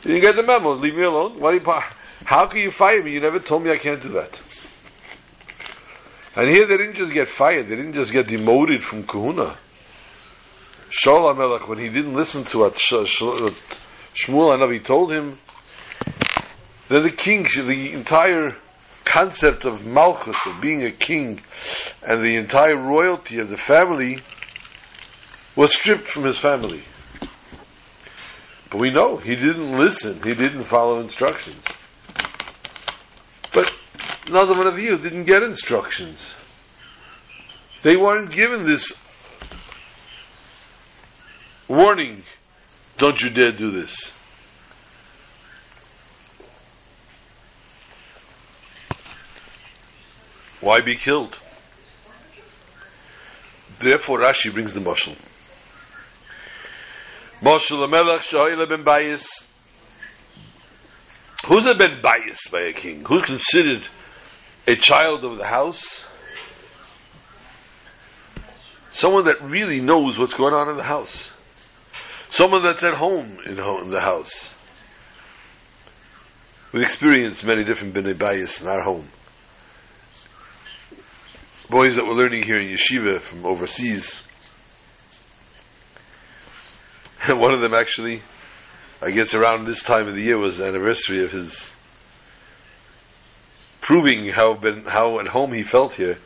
You 0.09 0.15
didn't 0.15 0.23
get 0.23 0.37
the 0.37 0.43
memo. 0.43 0.75
Leave 0.75 0.97
me 0.97 1.05
alone. 1.05 1.39
Why 1.39 1.53
you, 1.53 1.61
how 2.25 2.47
can 2.47 2.59
you 2.59 2.73
fire 2.73 3.03
me? 3.03 3.13
You 3.13 3.21
never 3.21 3.39
told 3.39 3.63
me 3.63 3.71
I 3.71 3.79
can't 3.79 4.03
do 4.03 4.09
that. 4.11 4.37
And 6.37 6.51
here 6.51 6.67
they 6.67 6.77
didn't 6.77 6.97
just 6.97 7.15
get 7.15 7.29
fired. 7.31 7.69
They 7.69 7.77
didn't 7.77 7.95
just 7.95 8.13
get 8.13 8.29
demoted 8.29 8.85
from 8.85 9.05
Kahuna. 9.05 9.57
Shaul 10.91 11.35
HaMelech, 11.35 11.67
when 11.69 11.79
he 11.79 11.89
didn't 11.89 12.15
listen 12.15 12.45
to 12.45 12.59
what 12.59 12.75
Shmuel 12.77 13.55
Hanavi 14.17 14.85
told 14.85 15.13
him, 15.13 15.39
that 16.89 17.01
the 17.01 17.11
king, 17.11 17.43
the 17.43 17.93
entire 17.93 18.55
concept 19.05 19.65
of 19.65 19.87
Malchus, 19.87 20.37
of 20.47 20.61
being 20.61 20.85
a 20.85 20.93
king, 20.93 21.41
and 22.07 22.25
the 22.25 22.37
entire 22.37 22.77
royalty 22.77 23.39
of 23.39 23.49
the 23.49 23.57
family 23.57 24.21
was 25.57 25.75
stripped 25.75 26.09
from 26.09 26.25
his 26.25 26.39
family. 26.39 26.85
But 28.71 28.81
we 28.81 28.91
know 28.91 29.17
he 29.17 29.35
didn't 29.37 29.79
listen, 29.79 30.23
he 30.23 30.35
didn't 30.35 30.65
follow 30.65 31.01
instructions. 31.01 31.65
But 33.55 33.73
another 34.29 34.57
one 34.57 34.67
of 34.67 34.79
you 34.79 34.99
didn't 34.99 35.25
get 35.25 35.43
instructions. 35.43 36.35
They 37.83 37.97
weren't 37.97 38.31
given 38.31 38.67
this 38.67 38.93
warning 41.69 42.23
don't 42.99 43.21
you 43.23 43.31
dare 43.31 43.53
do 43.53 43.71
this. 43.71 44.13
Why 50.61 50.81
be 50.81 50.97
killed? 50.97 51.37
Therefore, 53.79 54.21
Rashi 54.21 54.53
brings 54.53 54.73
the 54.73 54.81
Moshel. 54.81 55.15
Moshel 57.43 57.89
Melech 57.91 58.23
Shaila 58.23 58.67
ben 58.67 58.83
Bayis. 58.83 59.27
Who's 61.47 61.67
a 61.67 61.75
ben 61.75 62.01
Bayis 62.03 62.51
by 62.51 62.63
a 62.63 62.73
king? 62.73 63.05
Who's 63.05 63.23
considered 63.23 63.87
a 64.67 64.77
child 64.77 65.25
of 65.25 65.39
the 65.39 65.47
house? 65.47 66.03
Someone 68.91 69.27
that 69.27 69.43
really 69.43 69.81
knows 69.81 70.19
what's 70.19 70.35
going 70.35 70.55
on 70.55 70.71
in 70.71 70.77
the 70.77 70.83
house. 70.83 71.31
Someone 72.31 72.63
that's 72.63 72.83
at 72.83 72.95
home 72.95 73.39
in, 73.45 73.57
the 73.57 74.01
house. 74.01 74.51
We've 76.73 76.83
experienced 76.83 77.45
many 77.45 77.65
different 77.65 77.95
ben 77.95 78.05
Bayis 78.15 78.61
in 78.61 78.69
our 78.69 78.83
home 78.83 79.09
boys 81.69 81.97
that 81.97 82.07
were 82.07 82.15
learning 82.15 82.43
here 82.43 82.57
in 82.57 82.69
yeshiva 82.69 83.21
from 83.21 83.45
overseas. 83.45 84.17
And 87.27 87.41
one 87.41 87.53
of 87.53 87.61
them 87.61 87.75
actually, 87.75 88.23
I 89.03 89.11
guess 89.11 89.35
around 89.35 89.67
this 89.67 89.83
time 89.83 90.07
of 90.07 90.15
the 90.15 90.23
year 90.23 90.39
was 90.39 90.59
the 90.59 90.67
anniversary 90.67 91.25
of 91.25 91.33
his 91.33 91.73
proving 93.87 94.29
how 94.29 94.55
been, 94.55 94.85
how 94.85 95.21
at 95.21 95.29
home 95.29 95.53
he 95.53 95.63
felt 95.63 95.95
here. 95.95 96.19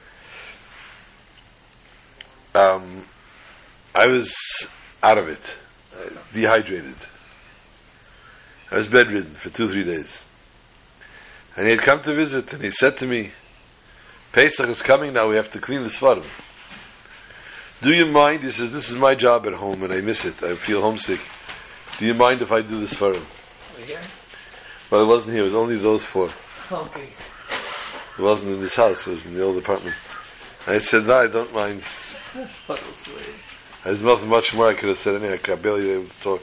Um, 2.55 3.05
I 3.95 4.07
was 4.07 4.35
out 5.03 5.19
of 5.19 5.29
it, 5.29 5.55
dehydrated. 6.33 6.97
I 8.71 8.77
was 8.77 8.87
bedridden 8.87 9.35
for 9.35 9.51
two, 9.51 9.69
three 9.69 9.85
days. 9.85 10.23
And 11.55 11.67
he 11.67 11.73
had 11.73 11.83
come 11.83 12.03
to 12.03 12.15
visit, 12.15 12.51
and 12.55 12.63
he 12.63 12.71
said 12.71 12.97
to 12.99 13.07
me, 13.07 13.31
Pesach 14.33 14.69
is 14.69 14.81
coming 14.81 15.13
now, 15.13 15.29
we 15.29 15.37
have 15.37 15.53
to 15.53 15.61
clean 15.61 15.83
the 15.83 15.89
Svarim. 15.89 16.25
Do 17.83 17.93
you 17.93 18.07
mind? 18.11 18.43
He 18.43 18.53
says, 18.53 18.73
This 18.73 18.89
is 18.89 18.97
my 18.97 19.15
job 19.15 19.47
at 19.47 19.55
home 19.55 19.83
and 19.83 19.93
I 19.93 20.01
miss 20.01 20.25
it. 20.25 20.43
I 20.43 20.55
feel 20.55 20.81
homesick. 20.83 21.21
Do 21.99 22.07
you 22.07 22.15
mind 22.15 22.41
if 22.41 22.53
I 22.53 22.63
do 22.63 22.79
the 22.79 22.87
Svarim? 22.87 23.25
Again? 23.83 24.05
Well, 24.91 25.03
it 25.03 25.07
wasn't 25.07 25.33
here, 25.33 25.43
it 25.43 25.45
was 25.45 25.55
only 25.55 25.77
those 25.77 26.05
four. 26.05 26.31
Okay. 26.71 27.09
It 28.21 28.23
wasn't 28.23 28.53
in 28.53 28.61
this 28.61 28.75
house, 28.75 29.07
it 29.07 29.11
was 29.13 29.25
in 29.25 29.33
the 29.33 29.43
old 29.43 29.57
apartment. 29.57 29.97
I 30.67 30.79
said, 30.81 31.07
No, 31.07 31.15
I 31.15 31.27
don't 31.27 31.55
mind. 31.55 31.83
There's 33.83 34.03
nothing 34.03 34.29
much 34.29 34.53
more 34.53 34.71
I 34.71 34.75
could 34.75 34.91
have 34.91 34.99
said 34.99 35.15
anyway, 35.15 35.41
I 35.43 35.55
barely 35.55 35.91
able 35.93 36.05
to 36.05 36.21
talk. 36.21 36.43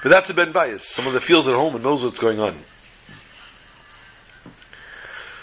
But 0.00 0.10
that's 0.10 0.30
a 0.30 0.34
Ben 0.34 0.52
Bias, 0.52 0.86
someone 0.86 1.14
that 1.14 1.24
feels 1.24 1.48
at 1.48 1.56
home 1.56 1.74
and 1.74 1.82
knows 1.82 2.04
what's 2.04 2.20
going 2.20 2.38
on. 2.38 2.56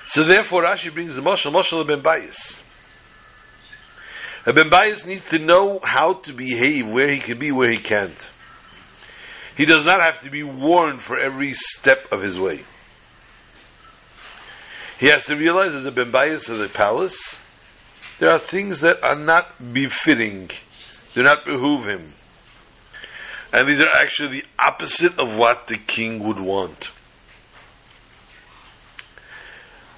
So 0.08 0.24
therefore 0.24 0.64
Rashi 0.64 0.94
brings 0.94 1.16
the 1.16 1.22
Moshe, 1.22 1.52
Moshe 1.52 1.86
Ben 1.86 2.02
Bias. 2.02 2.64
A 4.46 4.54
Ben 4.54 4.70
Bias 4.70 5.06
needs 5.06 5.26
to 5.26 5.40
know 5.40 5.82
how 5.84 6.14
to 6.14 6.32
behave, 6.32 6.88
where 6.88 7.12
he 7.12 7.20
can 7.20 7.38
be, 7.38 7.52
where 7.52 7.70
he 7.70 7.80
can't. 7.80 8.16
He 9.56 9.66
does 9.66 9.86
not 9.86 10.02
have 10.02 10.22
to 10.22 10.30
be 10.30 10.44
warned 10.44 11.02
for 11.02 11.20
every 11.20 11.54
step 11.54 12.12
of 12.12 12.22
his 12.22 12.40
way. 12.40 12.64
He 15.00 15.08
has 15.08 15.26
to 15.26 15.36
realize 15.36 15.74
as 15.74 15.86
a 15.86 15.92
Ben 15.92 16.08
of 16.08 16.58
the 16.58 16.70
palace, 16.74 17.38
there 18.20 18.30
are 18.30 18.40
things 18.40 18.80
that 18.82 19.04
are 19.04 19.16
not 19.16 19.74
befitting, 19.74 20.50
do 21.14 21.24
not 21.24 21.46
behoove 21.46 21.86
him. 21.86 22.14
And 23.52 23.70
these 23.70 23.82
are 23.82 23.94
actually 23.94 24.40
the 24.40 24.46
opposite 24.58 25.20
of 25.20 25.38
what 25.38 25.68
the 25.68 25.78
king 25.78 26.24
would 26.24 26.40
want. 26.40 26.90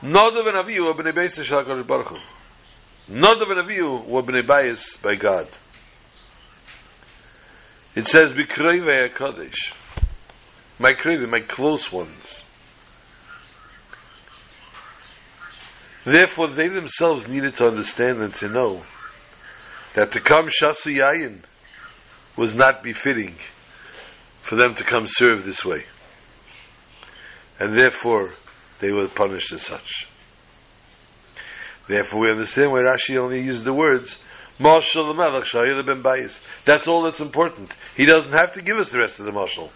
Nadav 0.01 0.47
and 0.47 0.57
Avihu 0.57 0.85
were 0.85 1.03
b'nei 1.03 1.13
Beis 1.13 1.87
Baruch. 1.87 2.19
Nadav 3.09 3.51
and 3.51 3.69
Avihu 3.69 4.05
were 4.05 4.23
b'nei 4.23 5.01
by 5.01 5.15
God. 5.15 5.47
It 7.95 8.09
says, 8.09 8.33
B'krei 8.33 9.09
HaKadosh. 9.09 9.73
My 10.79 10.93
krei, 10.93 11.27
my 11.29 11.39
close 11.39 11.91
ones. 11.91 12.43
Therefore, 16.03 16.49
they 16.49 16.67
themselves 16.67 17.27
needed 17.27 17.55
to 17.55 17.67
understand 17.67 18.19
and 18.19 18.33
to 18.35 18.49
know 18.49 18.83
that 19.93 20.11
to 20.11 20.19
come 20.19 20.47
Shasu 20.47 20.97
Yayin 20.97 21.39
was 22.35 22.53
not 22.53 22.83
befitting 22.83 23.35
for 24.41 24.55
them 24.55 24.75
to 24.75 24.83
come 24.83 25.05
serve 25.07 25.45
this 25.45 25.63
way. 25.63 25.85
And 27.59 27.73
therefore, 27.73 28.33
they 28.81 28.91
were 28.91 29.07
punished 29.07 29.53
as 29.53 29.61
such. 29.61 30.07
Therefore, 31.87 32.19
we 32.19 32.31
understand 32.31 32.71
why 32.71 32.79
Rashi 32.79 33.17
only 33.17 33.41
used 33.41 33.63
the 33.63 33.73
words 33.73 34.17
Marshal 34.59 35.13
Melech 35.13 35.51
ben 35.51 36.01
Bayis. 36.01 36.39
That's 36.63 36.87
all 36.87 37.03
that's 37.03 37.19
important. 37.19 37.71
He 37.95 38.05
doesn't 38.05 38.31
have 38.31 38.53
to 38.53 38.61
give 38.61 38.77
us 38.77 38.89
the 38.89 38.99
rest 38.99 39.19
of 39.19 39.25
the 39.25 39.31
marshal. 39.31 39.71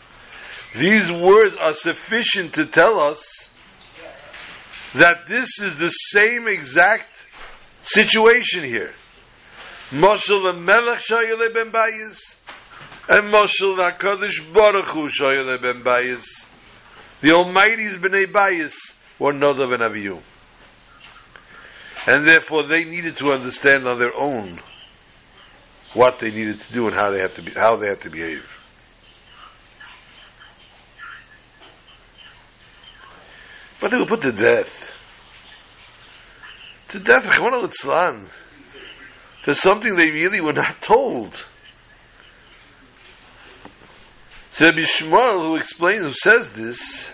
These 0.75 1.11
words 1.11 1.57
are 1.57 1.73
sufficient 1.73 2.53
to 2.53 2.65
tell 2.65 2.99
us 2.99 3.49
that 4.93 5.27
this 5.27 5.59
is 5.59 5.75
the 5.75 5.89
same 5.89 6.47
exact 6.47 7.09
situation 7.81 8.63
here. 8.63 8.93
Marshal 9.91 10.53
Melech 10.53 11.07
ben 11.07 11.71
Bayis 11.71 12.35
and 13.09 13.31
Marshal 13.31 13.75
HaKadosh 13.75 14.53
Baruch 14.53 14.85
Hu 14.85 15.09
ben 15.57 15.81
Bayis. 15.83 16.25
The 17.21 17.31
Almighty's 17.31 17.95
Bnei 17.95 18.31
Bayis 18.31 18.75
were 19.17 19.33
Nadav 19.33 19.73
and 19.73 19.83
Avihu. 19.83 20.21
And 22.07 22.27
therefore 22.27 22.63
they 22.63 22.83
needed 22.83 23.17
to 23.17 23.31
understand 23.31 23.87
on 23.87 23.99
their 23.99 24.15
own 24.15 24.59
what 25.93 26.19
they 26.19 26.31
needed 26.31 26.61
to 26.61 26.73
do 26.73 26.87
and 26.87 26.95
how 26.95 27.11
they 27.11 27.19
had 27.19 27.35
to 27.35 27.41
be, 27.41 27.51
how 27.51 27.75
they 27.75 27.87
had 27.87 28.01
to 28.01 28.09
behave. 28.09 28.45
But 33.81 33.91
they 33.91 33.97
were 33.97 34.05
put 34.05 34.21
to 34.21 34.31
death. 34.31 34.93
To 36.89 36.99
death, 36.99 37.25
for 39.43 39.53
something 39.53 39.95
they 39.95 40.11
really 40.11 40.41
were 40.41 40.53
not 40.53 40.81
told. 40.81 41.33
So 44.51 44.65
Rabbi 44.65 44.81
Shmuel, 44.81 45.47
who 45.47 45.55
explains, 45.55 46.01
who 46.01 46.13
says 46.13 46.49
this, 46.49 47.07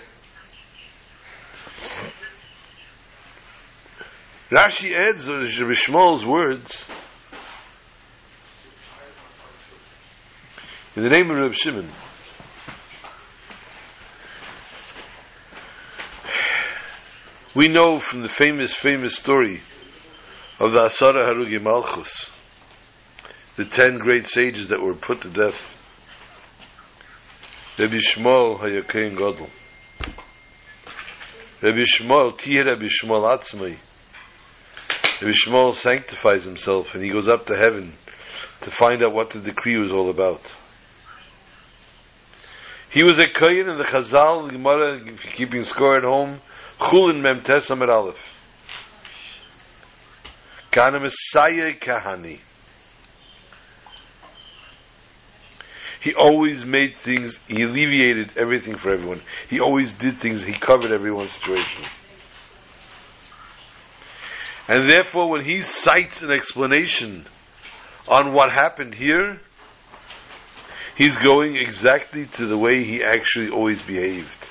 Rashi 4.50 4.94
adds 4.94 5.28
Shmuel's 5.28 6.26
words, 6.26 6.88
in 10.96 11.04
the 11.04 11.10
name 11.10 11.32
of 11.32 11.38
Rabbi 11.38 11.54
Shimon, 11.56 11.90
we 17.56 17.68
know 17.68 18.00
from 18.00 18.22
the 18.22 18.30
famous, 18.30 18.74
famous 18.74 19.16
story 19.16 19.62
of 20.60 20.74
the 20.74 20.80
Asara 20.80 21.24
Harugi 21.24 21.60
Malchus, 21.60 22.30
the 23.56 23.66
ten 23.66 23.98
great 23.98 24.28
sages 24.28 24.68
that 24.68 24.82
were 24.82 24.94
put 24.94 25.22
to 25.22 25.30
death 25.30 25.60
Rabbi 27.78 27.96
Shmuel 27.96 28.60
Hayakein 28.60 29.18
Gadol. 29.18 29.50
Rabbi 31.62 31.82
Shmuel, 31.82 32.38
Tiyeh 32.38 32.66
Rabbi 32.66 32.86
Shmuel 32.86 33.38
Atzmai. 33.38 33.78
Rabbi 35.22 35.32
Shmuel 35.32 35.76
sanctifies 35.76 36.44
himself 36.44 36.94
and 36.94 37.04
he 37.04 37.10
goes 37.10 37.28
up 37.28 37.46
to 37.48 37.56
heaven 37.56 37.94
to 38.62 38.72
find 38.72 39.02
out 39.02 39.14
what 39.14 39.30
the 39.30 39.40
decree 39.40 39.78
was 39.78 39.92
all 39.92 40.10
about. 40.10 40.42
He 42.90 43.04
was 43.04 43.20
a 43.20 43.28
Kohen 43.28 43.70
in 43.70 43.78
the 43.78 43.84
Chazal, 43.84 44.50
Gemara, 44.50 45.02
if 45.06 45.26
you're 45.26 45.34
keeping 45.34 45.64
score 45.64 45.98
at 45.98 46.04
home, 46.04 46.42
Chulin 46.80 47.22
Mem 47.22 47.42
Tesam 47.44 47.86
Aleph. 47.88 48.34
Kana 50.72 51.00
Messiah 51.00 51.74
Kahani. 51.74 52.40
He 56.02 56.14
always 56.14 56.66
made 56.66 56.98
things, 56.98 57.40
he 57.48 57.64
alleviated 57.64 58.38
everything 58.38 58.76
for 58.76 58.94
everyone. 58.94 59.22
He 59.50 59.60
always 59.60 59.94
did 59.94 60.20
things, 60.20 60.44
he 60.44 60.54
covered 60.54 60.92
everyone's 60.92 61.32
situation. 61.32 61.84
And 64.68 64.90
therefore, 64.90 65.30
when 65.30 65.44
he 65.44 65.62
cites 65.62 66.24
an 66.24 66.32
explanation 66.32 67.26
on 68.08 68.34
what 68.34 68.52
happened 68.52 68.96
here, 68.96 69.40
he's 70.98 71.18
going 71.18 71.56
exactly 71.56 72.26
to 72.26 72.48
the 72.48 72.58
way 72.58 72.84
he 72.84 73.04
actually 73.04 73.50
always 73.50 73.82
behaved. 73.84 74.50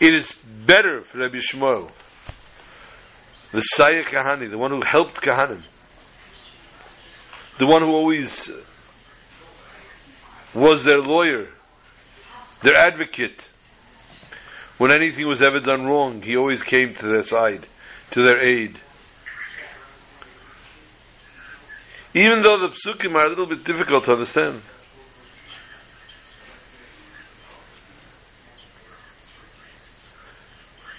It 0.00 0.12
is 0.12 0.32
better 0.66 1.02
for 1.02 1.18
Rabbi 1.18 1.38
Shmuel, 1.38 1.90
the 3.52 3.60
Sayyid 3.60 4.06
Kahani, 4.06 4.50
the 4.50 4.58
one 4.58 4.70
who 4.70 4.82
helped 4.82 5.20
Kahanim, 5.20 5.62
the 7.58 7.66
one 7.66 7.82
who 7.82 7.92
always 7.92 8.50
was 10.54 10.84
their 10.84 11.00
lawyer, 11.00 11.48
their 12.62 12.76
advocate. 12.76 13.48
When 14.78 14.90
anything 14.90 15.26
was 15.26 15.40
ever 15.40 15.60
done 15.60 15.84
wrong, 15.84 16.22
he 16.22 16.36
always 16.36 16.62
came 16.62 16.94
to 16.94 17.06
their 17.06 17.24
side, 17.24 17.66
to 18.12 18.22
their 18.22 18.40
aid. 18.42 18.80
Even 22.12 22.42
though 22.42 22.58
the 22.58 22.68
psukim 22.68 23.14
are 23.14 23.26
a 23.26 23.28
little 23.28 23.46
bit 23.46 23.64
difficult 23.64 24.04
to 24.04 24.12
understand. 24.12 24.62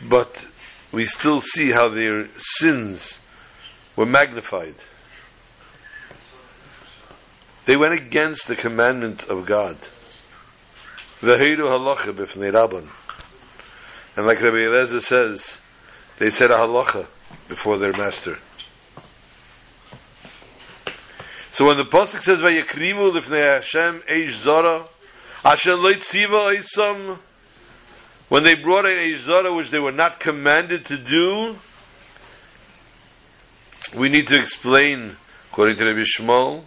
but 0.10 0.46
we 0.92 1.06
still 1.06 1.42
see 1.42 1.72
how 1.72 1.90
their 1.90 2.28
sins 2.38 3.18
were 3.96 4.06
magnified. 4.06 4.76
They 7.66 7.76
went 7.76 7.94
against 7.94 8.48
the 8.48 8.56
commandment 8.56 9.24
of 9.24 9.46
God. 9.46 9.78
And 11.22 11.32
like 14.28 14.42
Rabbi 14.42 14.58
Eliezer 14.58 15.02
says, 15.02 15.58
they 16.20 16.30
said 16.30 16.52
a 16.52 16.56
halacha 16.58 17.08
before 17.48 17.78
their 17.78 17.92
master. 17.92 18.38
So 21.52 21.66
when 21.66 21.78
the 21.78 21.86
pasuk 21.86 22.22
says 22.22 22.40
"Vayekrivu 22.42 23.14
lifnei 23.18 23.56
Hashem 23.56 24.04
eish 24.10 24.42
zara," 24.42 24.88
Asher 25.44 25.72
loitziva 25.72 26.54
oisam 26.54 27.20
when 28.28 28.44
they 28.44 28.56
brought 28.56 28.86
in 28.86 28.98
a 28.98 29.20
zara 29.20 29.56
which 29.56 29.70
they 29.70 29.80
were 29.80 29.92
not 29.92 30.20
commanded 30.20 30.86
to 30.86 30.98
do, 30.98 31.56
we 33.98 34.10
need 34.10 34.28
to 34.28 34.36
explain, 34.36 35.16
according 35.52 35.78
to 35.78 35.86
Rabbi 35.86 36.02
Shmuel, 36.02 36.64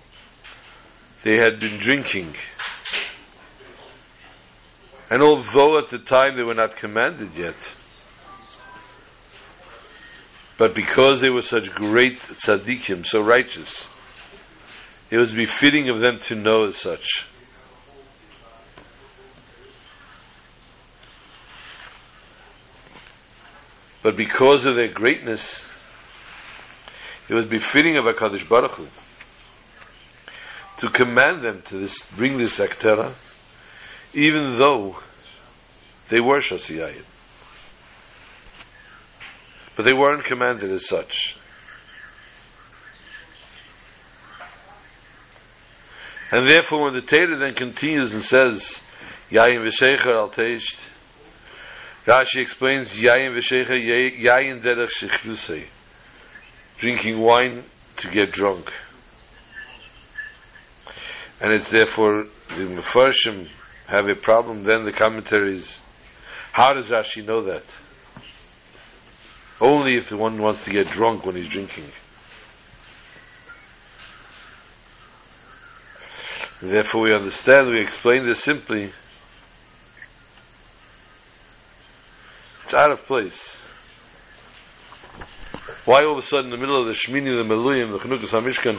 they 1.28 1.36
had 1.36 1.60
been 1.60 1.76
drinking. 1.78 2.34
And 5.10 5.22
although 5.22 5.76
at 5.76 5.90
the 5.90 5.98
time 5.98 6.36
they 6.36 6.42
were 6.42 6.54
not 6.54 6.76
commanded 6.76 7.34
yet, 7.34 7.70
but 10.56 10.74
because 10.74 11.20
they 11.20 11.28
were 11.28 11.42
such 11.42 11.70
great 11.70 12.18
tzaddikim, 12.20 13.04
so 13.04 13.20
righteous, 13.20 13.90
it 15.10 15.18
was 15.18 15.34
befitting 15.34 15.90
of 15.90 16.00
them 16.00 16.18
to 16.20 16.34
know 16.34 16.64
as 16.64 16.76
such. 16.76 17.26
But 24.02 24.16
because 24.16 24.64
of 24.64 24.76
their 24.76 24.94
greatness, 24.94 25.62
it 27.28 27.34
was 27.34 27.44
befitting 27.44 27.98
of 27.98 28.04
HaKadosh 28.04 28.48
Baruch 28.48 28.76
Hu 28.76 28.88
to 30.78 30.88
command 30.90 31.42
them 31.42 31.62
to 31.66 31.78
this, 31.78 32.02
bring 32.16 32.38
this 32.38 32.58
Aktera, 32.58 33.14
even 34.14 34.58
though 34.58 34.96
they 36.08 36.20
were 36.20 36.38
Shasiyayim. 36.38 37.04
But 39.76 39.86
they 39.86 39.92
weren't 39.92 40.24
commanded 40.24 40.70
as 40.70 40.86
such. 40.86 41.36
And 46.30 46.46
therefore, 46.46 46.84
when 46.84 46.94
the 46.94 47.00
Torah 47.00 47.38
then 47.38 47.54
continues 47.54 48.12
and 48.12 48.22
says, 48.22 48.80
Yayin 49.30 49.64
v'shecher 49.66 50.14
al 50.14 50.30
teisht, 50.30 50.78
Rashi 52.06 52.40
explains 52.40 52.98
yayin 52.98 53.34
v'shecha 53.34 53.70
yayin 53.70 54.62
derech 54.62 54.90
shechdusei, 54.90 55.64
drinking 56.78 57.18
wine 57.18 57.64
to 57.96 58.10
get 58.10 58.30
drunk, 58.30 58.72
and 61.40 61.52
it's 61.52 61.68
therefore 61.68 62.26
the 62.48 62.64
Mefarshim 62.64 63.48
have 63.86 64.08
a 64.08 64.14
problem. 64.14 64.64
Then 64.64 64.84
the 64.84 64.92
commentaries, 64.92 65.80
how 66.52 66.72
does 66.74 66.90
Rashi 66.90 67.24
know 67.24 67.42
that? 67.42 67.64
Only 69.60 69.96
if 69.96 70.08
the 70.08 70.16
one 70.16 70.40
wants 70.40 70.64
to 70.64 70.70
get 70.70 70.88
drunk 70.88 71.26
when 71.26 71.36
he's 71.36 71.48
drinking. 71.48 71.84
Therefore, 76.60 77.02
we 77.02 77.14
understand. 77.14 77.68
We 77.68 77.80
explain 77.80 78.26
this 78.26 78.42
simply 78.42 78.92
It's 82.68 82.74
out 82.74 82.92
of 82.92 83.02
place. 83.06 83.56
Why 85.88 86.04
all 86.04 86.12
of 86.12 86.18
a 86.18 86.22
sudden 86.22 86.44
in 86.44 86.50
the 86.50 86.58
middle 86.58 86.78
of 86.78 86.86
the 86.86 86.92
Shmini, 86.92 87.34
the 87.34 87.44
Meluyim, 87.44 87.92
the 87.92 87.98
Chanukas 87.98 88.38
HaMishkan, 88.38 88.78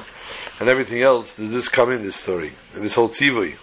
and 0.59 0.69
everything 0.69 1.01
else, 1.01 1.35
did 1.35 1.49
this 1.49 1.67
come 1.67 1.91
in 1.91 2.03
this 2.03 2.15
story, 2.15 2.51
this 2.75 2.93
whole 2.93 3.09
tzivui? 3.09 3.57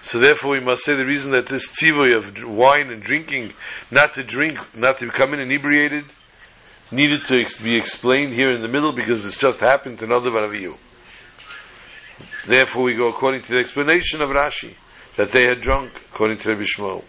So 0.00 0.18
therefore 0.18 0.52
we 0.52 0.60
must 0.60 0.86
say 0.86 0.96
the 0.96 1.04
reason 1.04 1.32
that 1.32 1.48
this 1.48 1.68
tzivui 1.68 2.16
of 2.16 2.48
wine 2.48 2.88
and 2.90 3.02
drinking, 3.02 3.52
not 3.90 4.14
to 4.14 4.22
drink, 4.22 4.56
not 4.74 4.98
to 5.00 5.04
become 5.04 5.34
inebriated, 5.34 6.06
needed 6.90 7.26
to 7.26 7.42
ex- 7.42 7.58
be 7.58 7.76
explained 7.76 8.32
here 8.32 8.54
in 8.54 8.62
the 8.62 8.68
middle 8.68 8.94
because 8.94 9.22
it's 9.26 9.38
just 9.38 9.60
happened 9.60 9.98
to 9.98 10.06
another 10.06 10.30
Baraviyu. 10.30 10.78
Therefore 12.46 12.84
we 12.84 12.94
go 12.94 13.08
according 13.08 13.42
to 13.42 13.52
the 13.52 13.58
explanation 13.58 14.22
of 14.22 14.30
Rashi, 14.30 14.76
that 15.18 15.30
they 15.30 15.46
had 15.46 15.60
drunk, 15.60 15.92
according 16.10 16.38
to 16.38 16.48
Rabbi 16.48 16.62
Shmuel. 16.62 17.04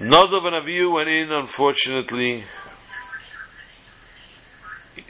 Nadav 0.00 0.46
and 0.46 0.66
Avihu 0.66 0.94
went 0.94 1.10
in, 1.10 1.30
unfortunately. 1.30 2.44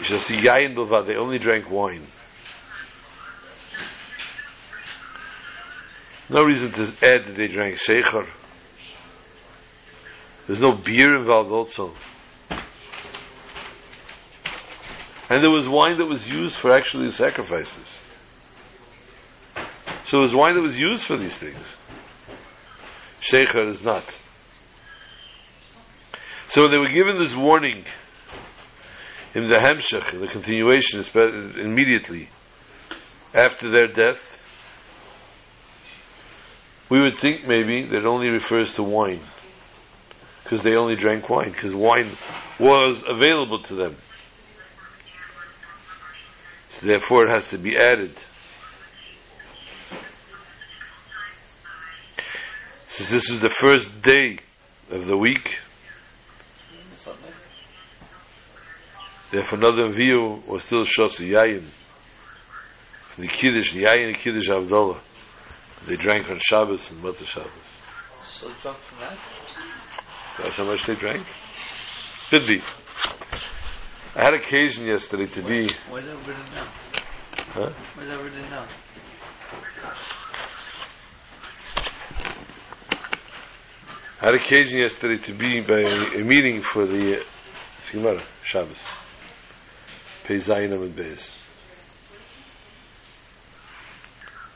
Just 0.03 0.29
yayin 0.31 0.75
bava, 0.75 1.07
they 1.07 1.15
only 1.15 1.39
drank 1.39 1.71
wine. 1.71 2.05
No 6.29 6.43
reason 6.43 6.73
to 6.73 6.83
add 7.03 7.25
that 7.27 7.37
they 7.37 7.47
drank 7.47 7.77
shecher. 7.77 8.27
There's 10.49 10.61
no 10.61 10.73
beer 10.73 11.17
involved 11.17 11.53
also. 11.53 11.95
And 15.29 15.45
there 15.45 15.51
was 15.53 15.69
wine 15.69 15.99
that 15.99 16.07
was 16.07 16.29
used 16.29 16.57
for 16.57 16.73
actually 16.73 17.11
sacrifices. 17.11 18.01
So 20.03 20.19
it 20.19 20.23
was 20.23 20.35
wine 20.35 20.57
that 20.57 20.63
was 20.63 20.81
used 20.81 21.07
for 21.07 21.17
these 21.17 21.37
things. 21.37 21.77
Shecher 23.21 23.69
is 23.69 23.85
not. 23.85 24.19
So 26.51 26.67
they 26.67 26.79
were 26.79 26.89
given 26.89 27.17
this 27.19 27.37
warning 27.37 27.85
in 29.37 29.49
the 29.49 29.55
Hemshech, 29.55 30.13
in 30.13 30.21
the 30.21 30.27
continuation, 30.27 31.01
immediately 31.61 32.29
after 33.33 33.71
their 33.71 33.87
death. 33.87 34.43
We 36.89 36.99
would 36.99 37.19
think 37.19 37.47
maybe 37.47 37.85
that 37.85 37.99
it 37.99 38.05
only 38.05 38.31
refers 38.31 38.75
to 38.75 38.83
wine, 38.83 39.21
because 40.43 40.63
they 40.63 40.75
only 40.75 40.97
drank 40.97 41.31
wine, 41.31 41.53
because 41.53 41.73
wine 41.73 42.19
was 42.59 43.05
available 43.07 43.63
to 43.63 43.75
them. 43.77 43.97
So 46.71 46.87
therefore, 46.89 47.27
it 47.27 47.31
has 47.31 47.47
to 47.51 47.59
be 47.59 47.77
added. 47.77 48.25
Since 52.89 53.11
this 53.11 53.31
is 53.31 53.39
the 53.39 53.51
first 53.51 54.03
day 54.03 54.41
of 54.91 55.07
the 55.07 55.17
week, 55.17 55.61
Therefore, 59.31 59.59
another 59.59 59.89
view 59.91 60.43
was 60.47 60.65
still 60.65 60.83
Shos 60.83 61.19
Yayin. 61.19 61.65
The 63.17 63.29
Kiddush, 63.29 63.75
the 63.75 63.85
Yayin 63.85 64.13
the 64.13 64.19
Kiddush 64.19 64.49
Havdalah. 64.49 64.99
They 65.87 65.97
drank 65.97 66.29
on 66.31 66.39
Shabbos 66.39 66.91
and 66.91 67.03
Motzei 67.03 67.27
Shabbos. 67.27 67.81
So 68.25 68.51
drunk 68.61 68.79
from 68.79 68.99
that? 69.01 69.19
That's 70.39 70.57
how 70.57 70.65
much 70.65 70.85
they 70.85 70.95
drank? 70.95 71.27
Could 72.29 72.47
be. 72.47 72.61
I 74.17 74.25
had 74.25 74.35
occasion 74.35 74.87
yesterday 74.87 75.27
to 75.27 75.43
be. 75.43 75.71
Where's 75.89 76.07
that 76.07 76.17
written 76.27 76.45
now? 76.55 76.69
Huh? 77.53 77.73
Where's 77.95 78.09
that 78.09 78.23
written 78.23 78.43
now? 78.51 78.67
I 84.21 84.27
had 84.27 84.35
occasion 84.35 84.81
yesterday 84.81 85.17
to 85.23 85.33
be 85.33 85.61
by 85.61 85.81
a, 85.81 86.21
a 86.21 86.25
meeting 86.25 86.63
for 86.63 86.87
the 86.87 87.21
uh, 87.21 88.21
Shabbos. 88.45 88.83
Pei 90.31 90.37
Zayin 90.37 90.71
Amud 90.71 90.93
Beis. 90.93 91.33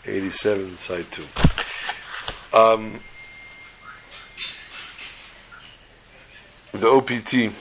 87, 0.07 0.79
side 0.79 1.05
2. 1.11 1.25
Um, 2.53 3.01
the 6.71 6.87
OPT, 6.89 7.53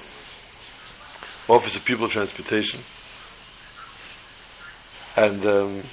Office 1.50 1.76
of 1.76 1.86
Pupil 1.86 2.08
Transportation, 2.08 2.82
and 5.16 5.44
um, 5.48 5.84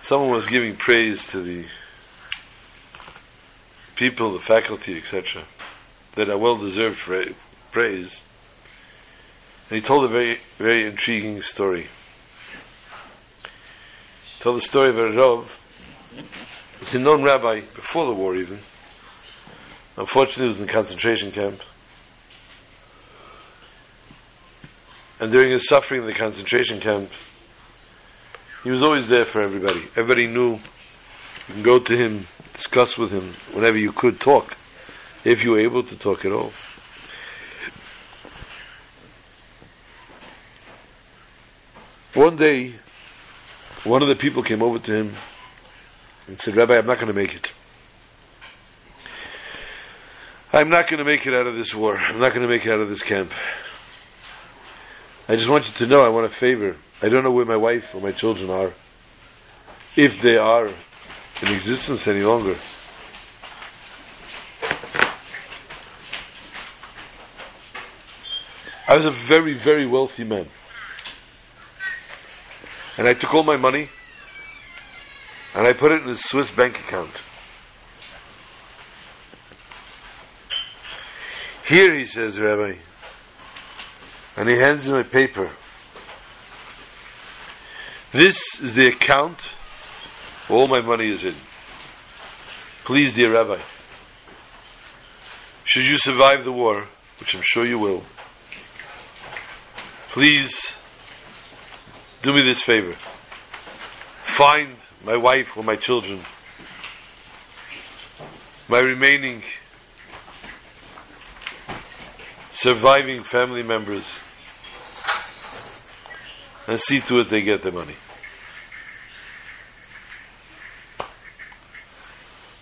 someone 0.00 0.30
was 0.30 0.46
giving 0.46 0.74
praise 0.74 1.26
to 1.32 1.42
the 1.42 1.66
people, 3.94 4.32
the 4.32 4.40
faculty, 4.40 4.96
etc., 4.96 5.44
that 6.14 6.30
are 6.30 6.38
well 6.38 6.56
deserved 6.56 6.96
praise. 7.72 8.22
And 9.70 9.78
he 9.78 9.84
told 9.84 10.04
a 10.04 10.08
very, 10.08 10.40
very 10.56 10.86
intriguing 10.86 11.42
story. 11.42 11.88
He 14.22 14.42
told 14.42 14.56
the 14.56 14.60
story 14.60 14.88
of 14.88 14.96
a 14.96 15.10
Rav. 15.14 15.60
It's 16.80 16.94
a 16.94 16.98
known 16.98 17.22
rabbi 17.22 17.60
before 17.74 18.06
the 18.06 18.14
war, 18.14 18.36
even. 18.36 18.60
Unfortunately, 19.96 20.44
he 20.44 20.46
was 20.46 20.60
in 20.60 20.66
the 20.66 20.72
concentration 20.72 21.32
camp. 21.32 21.60
And 25.20 25.32
during 25.32 25.52
his 25.52 25.66
suffering 25.66 26.02
in 26.02 26.06
the 26.06 26.14
concentration 26.14 26.80
camp, 26.80 27.10
he 28.62 28.70
was 28.70 28.82
always 28.82 29.08
there 29.08 29.24
for 29.24 29.42
everybody. 29.42 29.82
Everybody 29.96 30.28
knew 30.28 30.52
you 31.48 31.54
can 31.54 31.62
go 31.62 31.78
to 31.78 31.96
him, 31.96 32.26
discuss 32.54 32.96
with 32.96 33.10
him 33.10 33.34
whenever 33.52 33.76
you 33.76 33.92
could 33.92 34.20
talk, 34.20 34.56
if 35.24 35.42
you 35.44 35.52
were 35.52 35.60
able 35.60 35.82
to 35.82 35.96
talk 35.96 36.24
at 36.24 36.32
all. 36.32 36.52
One 42.18 42.34
day, 42.34 42.74
one 43.84 44.02
of 44.02 44.08
the 44.08 44.20
people 44.20 44.42
came 44.42 44.60
over 44.60 44.80
to 44.80 44.92
him 44.92 45.16
and 46.26 46.40
said, 46.40 46.56
Rabbi, 46.56 46.74
I'm 46.74 46.84
not 46.84 46.96
going 46.96 47.06
to 47.06 47.12
make 47.14 47.32
it. 47.32 47.52
I'm 50.52 50.68
not 50.68 50.90
going 50.90 50.98
to 50.98 51.04
make 51.04 51.28
it 51.28 51.32
out 51.32 51.46
of 51.46 51.54
this 51.54 51.72
war. 51.72 51.96
I'm 51.96 52.18
not 52.18 52.34
going 52.34 52.42
to 52.42 52.48
make 52.48 52.66
it 52.66 52.72
out 52.72 52.80
of 52.80 52.88
this 52.88 53.04
camp. 53.04 53.30
I 55.28 55.36
just 55.36 55.48
want 55.48 55.68
you 55.68 55.74
to 55.74 55.86
know 55.86 56.00
I 56.00 56.08
want 56.08 56.26
a 56.26 56.34
favor. 56.34 56.74
I 57.00 57.08
don't 57.08 57.22
know 57.22 57.30
where 57.30 57.44
my 57.44 57.56
wife 57.56 57.94
or 57.94 58.00
my 58.00 58.10
children 58.10 58.50
are. 58.50 58.72
If 59.94 60.20
they 60.20 60.34
are 60.34 60.66
in 60.66 61.54
existence 61.54 62.08
any 62.08 62.24
longer. 62.24 62.58
I 68.88 68.96
was 68.96 69.06
a 69.06 69.12
very, 69.12 69.56
very 69.56 69.86
wealthy 69.86 70.24
man. 70.24 70.48
And 72.98 73.06
I 73.06 73.14
took 73.14 73.32
all 73.32 73.44
my 73.44 73.56
money 73.56 73.88
and 75.54 75.66
I 75.66 75.72
put 75.72 75.92
it 75.92 76.02
in 76.02 76.10
a 76.10 76.14
Swiss 76.16 76.50
bank 76.50 76.78
account. 76.80 77.12
Here, 81.64 81.94
he 81.94 82.06
says, 82.06 82.38
Rabbi, 82.38 82.78
and 84.36 84.50
he 84.50 84.56
hands 84.56 84.88
him 84.88 84.96
a 84.96 85.04
paper. 85.04 85.50
This 88.12 88.42
is 88.60 88.74
the 88.74 88.88
account 88.88 89.50
all 90.48 90.66
my 90.66 90.80
money 90.80 91.10
is 91.10 91.24
in. 91.24 91.34
Please, 92.84 93.14
dear 93.14 93.32
Rabbi, 93.32 93.60
should 95.64 95.86
you 95.86 95.98
survive 95.98 96.42
the 96.44 96.52
war, 96.52 96.88
which 97.20 97.34
I'm 97.34 97.42
sure 97.44 97.66
you 97.66 97.78
will, 97.78 98.02
please 100.10 100.72
do 102.28 102.34
me 102.34 102.42
this 102.42 102.62
favor. 102.62 102.94
Find 104.22 104.76
my 105.02 105.16
wife 105.16 105.56
or 105.56 105.64
my 105.64 105.76
children, 105.76 106.20
my 108.68 108.80
remaining 108.80 109.42
surviving 112.50 113.22
family 113.22 113.62
members, 113.62 114.04
and 116.66 116.78
see 116.78 117.00
to 117.00 117.20
it 117.20 117.30
they 117.30 117.40
get 117.40 117.62
the 117.62 117.72
money. 117.72 117.94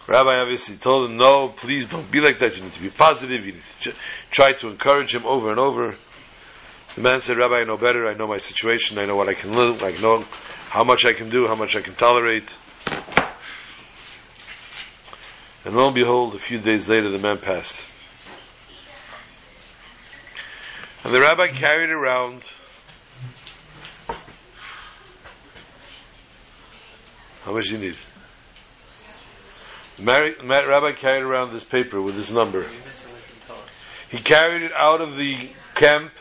Rabbi 0.07 0.39
obviously 0.39 0.77
told 0.77 1.11
him, 1.11 1.17
no, 1.17 1.49
please 1.49 1.87
don't 1.87 2.09
be 2.09 2.21
like 2.21 2.39
that. 2.39 2.57
You 2.57 2.63
need 2.63 2.73
to 2.75 2.81
be 2.81 2.91
positive. 2.91 3.45
You 3.45 3.55
need 3.55 3.63
to 3.81 3.93
try 4.31 4.53
to 4.53 4.69
encourage 4.69 5.13
him 5.13 5.27
over 5.27 5.51
and 5.51 5.59
over. 5.59 5.97
The 6.97 7.03
man 7.03 7.21
said, 7.21 7.37
Rabbi, 7.37 7.57
I 7.57 7.65
know 7.65 7.77
better. 7.77 8.09
I 8.09 8.15
know 8.15 8.27
my 8.27 8.39
situation. 8.39 8.99
I 8.99 9.05
know 9.05 9.17
what 9.17 9.29
I 9.29 9.35
can 9.35 9.53
live. 9.53 9.83
I 9.83 9.91
know 10.01 10.25
how 10.71 10.83
much 10.83 11.05
I 11.05 11.13
can 11.13 11.29
do, 11.29 11.47
how 11.47 11.55
much 11.55 11.77
I 11.77 11.83
can 11.83 11.95
tolerate. 11.95 12.49
And 15.67 15.77
lo 15.77 15.87
and 15.87 15.95
behold, 15.95 16.35
a 16.35 16.39
few 16.39 16.59
days 16.59 16.89
later, 16.89 17.11
the 17.11 17.19
man 17.19 17.39
passed. 17.39 17.77
And 21.05 21.15
the 21.15 21.21
rabbi 21.21 21.49
carried 21.49 21.91
around 21.91 22.51
how 27.45 27.53
much 27.53 27.67
do 27.67 27.73
you 27.73 27.79
need? 27.79 27.97
Ma- 29.99 30.63
rabbi 30.63 30.93
carried 30.93 31.23
around 31.23 31.53
this 31.53 31.65
paper 31.65 32.01
with 32.01 32.17
this 32.17 32.31
number. 32.31 32.63
You're 32.63 32.71
missing 32.71 33.13
what 33.13 33.21
you 33.29 33.47
told 33.47 33.61
us. 33.61 33.67
He 34.11 34.19
carried 34.19 34.63
it 34.63 34.73
out 34.73 35.01
of 35.01 35.17
the 35.17 35.51
camp. 35.75 36.13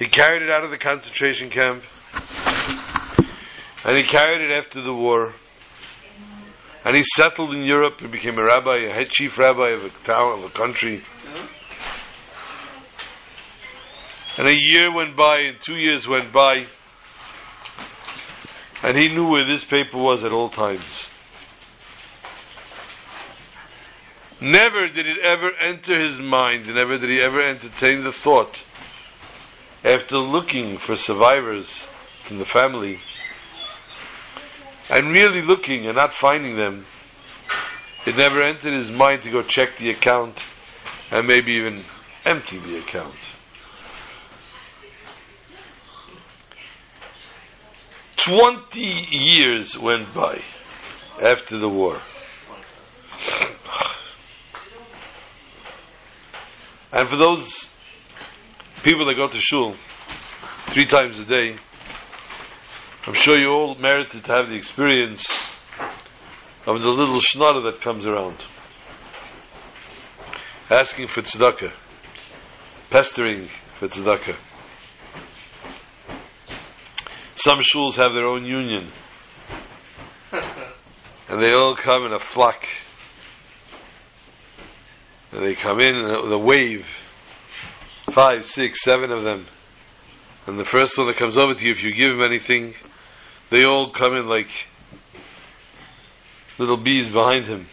He 0.00 0.06
carried 0.06 0.40
it 0.40 0.50
out 0.50 0.64
of 0.64 0.70
the 0.70 0.78
concentration 0.78 1.50
camp. 1.50 1.84
And 3.84 3.98
he 3.98 4.04
carried 4.04 4.40
it 4.40 4.50
after 4.50 4.80
the 4.80 4.94
war. 4.94 5.34
And 6.86 6.96
he 6.96 7.02
settled 7.02 7.54
in 7.54 7.64
Europe. 7.64 8.00
He 8.00 8.06
became 8.06 8.38
a 8.38 8.44
rabbi, 8.44 8.78
a 8.78 8.94
head 8.94 9.10
chief 9.10 9.36
rabbi 9.36 9.68
of 9.68 9.84
a 9.84 9.90
town, 10.04 10.38
of 10.38 10.44
a 10.44 10.48
country. 10.48 11.02
And 14.38 14.48
a 14.48 14.54
year 14.54 14.90
went 14.90 15.18
by, 15.18 15.40
and 15.40 15.60
two 15.60 15.76
years 15.76 16.08
went 16.08 16.32
by. 16.32 16.64
And 18.82 18.96
he 18.96 19.10
knew 19.10 19.28
where 19.28 19.46
this 19.46 19.66
paper 19.66 19.98
was 19.98 20.24
at 20.24 20.32
all 20.32 20.48
times. 20.48 21.10
Never 24.40 24.88
did 24.88 25.06
it 25.06 25.18
ever 25.18 25.50
enter 25.62 26.00
his 26.00 26.18
mind, 26.18 26.68
never 26.68 26.96
did 26.96 27.10
he 27.10 27.22
ever 27.22 27.42
entertain 27.42 28.02
the 28.02 28.12
thought, 28.12 28.62
after 29.84 30.18
looking 30.18 30.78
for 30.78 30.96
survivors 30.96 31.86
from 32.24 32.38
the 32.38 32.44
family, 32.44 33.00
and 34.88 35.16
really 35.16 35.42
looking 35.42 35.86
and 35.86 35.96
not 35.96 36.14
finding 36.14 36.56
them, 36.56 36.84
it 38.06 38.16
never 38.16 38.44
entered 38.44 38.74
his 38.74 38.90
mind 38.90 39.22
to 39.22 39.30
go 39.30 39.40
check 39.42 39.76
the 39.78 39.90
account 39.90 40.38
and 41.10 41.26
maybe 41.26 41.52
even 41.52 41.82
empty 42.24 42.58
the 42.58 42.78
account. 42.78 43.14
Twenty 48.16 49.06
years 49.10 49.78
went 49.78 50.12
by 50.14 50.42
after 51.22 51.58
the 51.58 51.68
war. 51.68 52.00
And 56.92 57.08
for 57.08 57.16
those 57.16 57.69
people 58.82 59.06
that 59.06 59.14
go 59.14 59.28
to 59.28 59.40
shul 59.40 59.74
three 60.70 60.86
times 60.86 61.18
a 61.18 61.24
day, 61.24 61.56
I'm 63.06 63.14
sure 63.14 63.38
you 63.38 63.48
all 63.48 63.74
merited 63.76 64.24
to 64.24 64.32
have 64.32 64.48
the 64.48 64.56
experience 64.56 65.26
of 66.66 66.82
the 66.82 66.90
little 66.90 67.20
schnotter 67.20 67.70
that 67.70 67.80
comes 67.82 68.06
around. 68.06 68.36
Asking 70.70 71.08
for 71.08 71.22
tzedakah. 71.22 71.72
Pestering 72.90 73.48
for 73.78 73.88
tzedakah. 73.88 74.36
Some 77.34 77.60
shuls 77.60 77.96
have 77.96 78.12
their 78.14 78.26
own 78.26 78.44
union. 78.44 78.88
And 81.30 81.40
they 81.40 81.52
all 81.52 81.76
come 81.76 82.06
in 82.06 82.12
a 82.12 82.18
flock. 82.18 82.66
And 85.30 85.46
they 85.46 85.54
come 85.54 85.78
in 85.78 85.94
with 86.24 86.32
a 86.32 86.38
wave. 86.38 86.88
Five, 88.12 88.46
six, 88.46 88.82
seven 88.82 89.10
of 89.10 89.22
them. 89.22 89.46
And 90.46 90.58
the 90.58 90.64
first 90.64 90.98
one 90.98 91.06
that 91.06 91.16
comes 91.16 91.36
over 91.36 91.54
to 91.54 91.64
you, 91.64 91.70
if 91.70 91.82
you 91.82 91.94
give 91.94 92.12
him 92.12 92.22
anything, 92.22 92.74
they 93.50 93.64
all 93.64 93.90
come 93.90 94.14
in 94.14 94.26
like 94.26 94.48
little 96.58 96.76
bees 96.76 97.10
behind 97.10 97.46
him. 97.46 97.66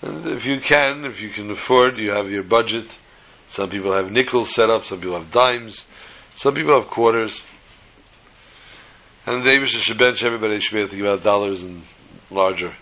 And 0.00 0.26
if 0.26 0.46
you 0.46 0.60
can, 0.60 1.04
if 1.04 1.20
you 1.20 1.30
can 1.30 1.50
afford, 1.50 1.98
you 1.98 2.12
have 2.12 2.30
your 2.30 2.42
budget. 2.42 2.86
Some 3.48 3.70
people 3.70 3.94
have 3.94 4.10
nickels 4.10 4.54
set 4.54 4.70
up, 4.70 4.84
some 4.84 5.00
people 5.00 5.18
have 5.18 5.30
dimes, 5.30 5.84
some 6.34 6.54
people 6.54 6.80
have 6.80 6.88
quarters. 6.88 7.42
And 9.26 9.42
the 9.42 9.46
Davis 9.46 9.70
should 9.70 9.98
bench 9.98 10.24
everybody 10.24 10.58
should 10.60 10.74
be 10.74 10.80
able 10.80 10.90
to 10.90 10.96
give 10.96 11.06
out 11.06 11.22
dollars 11.22 11.62
and 11.62 11.82
larger 12.30 12.74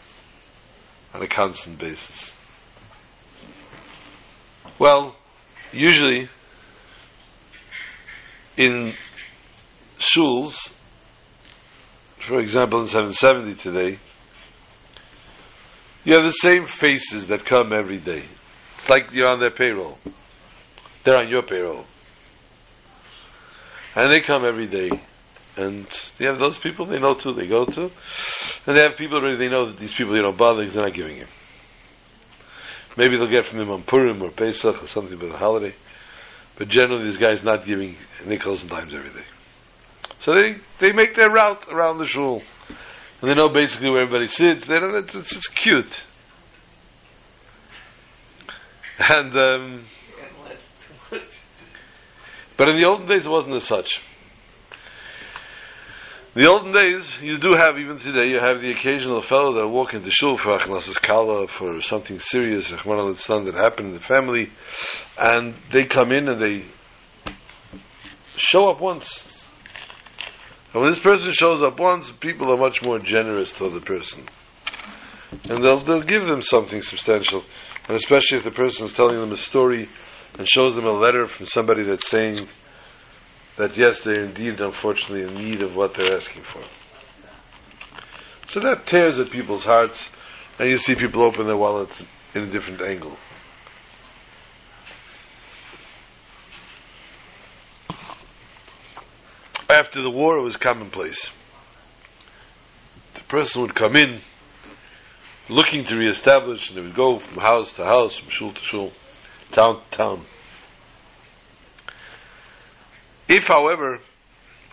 on 1.13 1.23
a 1.23 1.27
constant 1.27 1.79
basis. 1.79 2.33
Well, 4.81 5.15
usually 5.73 6.31
in 8.57 8.95
shuls, 9.99 10.73
for 12.19 12.41
example, 12.41 12.81
in 12.81 12.87
770 12.87 13.57
today, 13.57 13.99
you 16.05 16.15
have 16.15 16.25
the 16.25 16.31
same 16.31 16.65
faces 16.65 17.27
that 17.27 17.45
come 17.45 17.75
every 17.75 17.99
day. 17.99 18.25
It's 18.79 18.89
like 18.89 19.13
you're 19.13 19.31
on 19.31 19.39
their 19.39 19.51
payroll. 19.51 19.99
They're 21.05 21.19
on 21.19 21.29
your 21.29 21.43
payroll. 21.43 21.85
And 23.95 24.11
they 24.11 24.23
come 24.23 24.47
every 24.47 24.67
day. 24.67 24.89
And 25.59 25.87
you 26.19 26.29
have 26.29 26.39
those 26.39 26.57
people 26.57 26.87
they 26.87 26.99
know 26.99 27.13
to, 27.17 27.35
they 27.35 27.47
go 27.47 27.67
to. 27.67 27.91
And 28.67 28.79
they 28.79 28.83
have 28.83 28.97
people 28.97 29.19
already 29.19 29.37
they 29.37 29.51
know 29.51 29.67
that 29.67 29.79
these 29.79 29.93
people 29.93 30.15
they 30.15 30.23
don't 30.23 30.39
bother 30.39 30.61
because 30.61 30.73
they're 30.73 30.85
not 30.85 30.95
giving 30.95 31.17
him. 31.17 31.29
Maybe 32.97 33.17
they'll 33.17 33.31
get 33.31 33.47
from 33.47 33.59
them 33.59 33.71
on 33.71 33.83
Purim 33.83 34.23
or 34.23 34.31
Pesach 34.31 34.83
or 34.83 34.87
something 34.89 35.19
for 35.19 35.27
the 35.27 35.37
holiday. 35.37 35.75
But 36.57 36.69
generally 36.69 37.05
these 37.05 37.17
guys 37.17 37.43
not 37.43 37.65
giving 37.65 37.97
nickels 38.27 38.63
and 38.63 38.71
dimes 38.71 38.95
every 38.95 39.11
day. 39.11 39.25
So 40.21 40.35
they, 40.35 40.57
they 40.79 40.93
make 40.93 41.15
their 41.15 41.31
route 41.31 41.67
around 41.71 41.99
the 41.99 42.07
shul. 42.07 42.43
And 43.21 43.31
they 43.31 43.35
know 43.35 43.49
basically 43.49 43.91
where 43.91 44.03
everybody 44.03 44.27
sits. 44.27 44.67
They 44.67 44.75
don't, 44.79 44.95
it's, 44.97 45.15
it's, 45.15 45.33
it's 45.37 45.49
cute. 45.49 46.03
And, 48.99 49.35
um, 49.37 49.85
Getting 50.17 50.45
less 50.45 50.69
too 50.81 51.17
much. 51.17 51.23
but 52.59 52.69
in 52.69 52.77
the 52.77 52.87
olden 52.87 53.09
days 53.09 53.25
it 53.25 53.31
wasn't 53.31 53.57
as 53.57 53.65
such. 53.65 54.03
In 56.33 56.43
the 56.43 56.49
olden 56.49 56.73
days, 56.73 57.19
you 57.21 57.39
do 57.39 57.55
have, 57.55 57.77
even 57.77 57.99
today, 57.99 58.31
you 58.31 58.39
have 58.39 58.61
the 58.61 58.71
occasional 58.71 59.21
fellow 59.21 59.55
that 59.55 59.67
walk 59.67 59.95
into 59.95 60.13
shul 60.13 60.37
for 60.37 60.57
achnasas 60.57 60.95
kala, 61.03 61.49
for 61.49 61.83
something 61.83 62.21
serious, 62.21 62.71
that 62.71 63.55
happened 63.57 63.89
in 63.89 63.95
the 63.95 64.01
family, 64.01 64.49
and 65.19 65.57
they 65.73 65.87
come 65.87 66.13
in 66.13 66.29
and 66.29 66.41
they 66.41 66.65
show 68.37 68.71
up 68.71 68.81
once. 68.81 69.45
And 70.73 70.83
when 70.83 70.93
this 70.93 71.01
person 71.01 71.33
shows 71.33 71.65
up 71.65 71.81
once, 71.81 72.13
people 72.13 72.53
are 72.53 72.57
much 72.57 72.81
more 72.81 73.01
generous 73.01 73.53
to 73.55 73.69
the 73.69 73.81
person. 73.81 74.29
And 75.49 75.65
they'll, 75.65 75.81
they'll 75.81 76.03
give 76.03 76.27
them 76.27 76.43
something 76.43 76.83
substantial. 76.83 77.43
And 77.89 77.97
especially 77.97 78.39
if 78.39 78.45
the 78.45 78.53
person 78.53 78.87
is 78.87 78.93
telling 78.93 79.19
them 79.19 79.33
a 79.33 79.37
story 79.37 79.89
and 80.39 80.49
shows 80.49 80.77
them 80.77 80.87
a 80.87 80.93
letter 80.93 81.27
from 81.27 81.47
somebody 81.47 81.83
that's 81.83 82.09
saying 82.09 82.47
that 83.61 83.77
yes, 83.77 84.01
they're 84.01 84.25
indeed, 84.25 84.59
unfortunately, 84.61 85.29
in 85.29 85.35
need 85.35 85.61
of 85.61 85.77
what 85.77 85.95
they're 85.95 86.17
asking 86.17 86.43
for. 86.43 86.63
So 88.49 88.59
that 88.61 88.87
tears 88.87 89.21
at 89.21 89.31
people's 89.31 89.67
hearts, 89.67 90.09
and 90.59 90.71
you 90.71 90.79
see 90.79 90.95
people 90.95 91.23
open 91.23 91.47
their 91.47 91.59
wallets 91.59 92.03
in 92.35 92.45
a 92.45 92.47
different 92.47 92.81
angle. 92.81 93.17
After 99.69 100.01
the 100.01 100.11
war, 100.11 100.39
it 100.39 100.43
was 100.43 100.57
commonplace. 100.57 101.29
The 103.15 103.21
person 103.25 103.61
would 103.61 103.75
come 103.75 103.95
in 103.95 104.21
looking 105.51 105.85
to 105.85 105.97
reestablish, 105.97 106.71
and 106.71 106.79
they 106.79 106.83
would 106.83 106.97
go 106.97 107.19
from 107.19 107.37
house 107.43 107.75
to 107.75 107.85
house, 107.85 108.17
from 108.17 108.31
shul 108.31 108.53
to 108.53 108.61
shul, 108.61 108.93
town 109.53 109.83
to 109.83 109.97
town. 109.97 110.25
If, 113.31 113.47
however, 113.47 114.01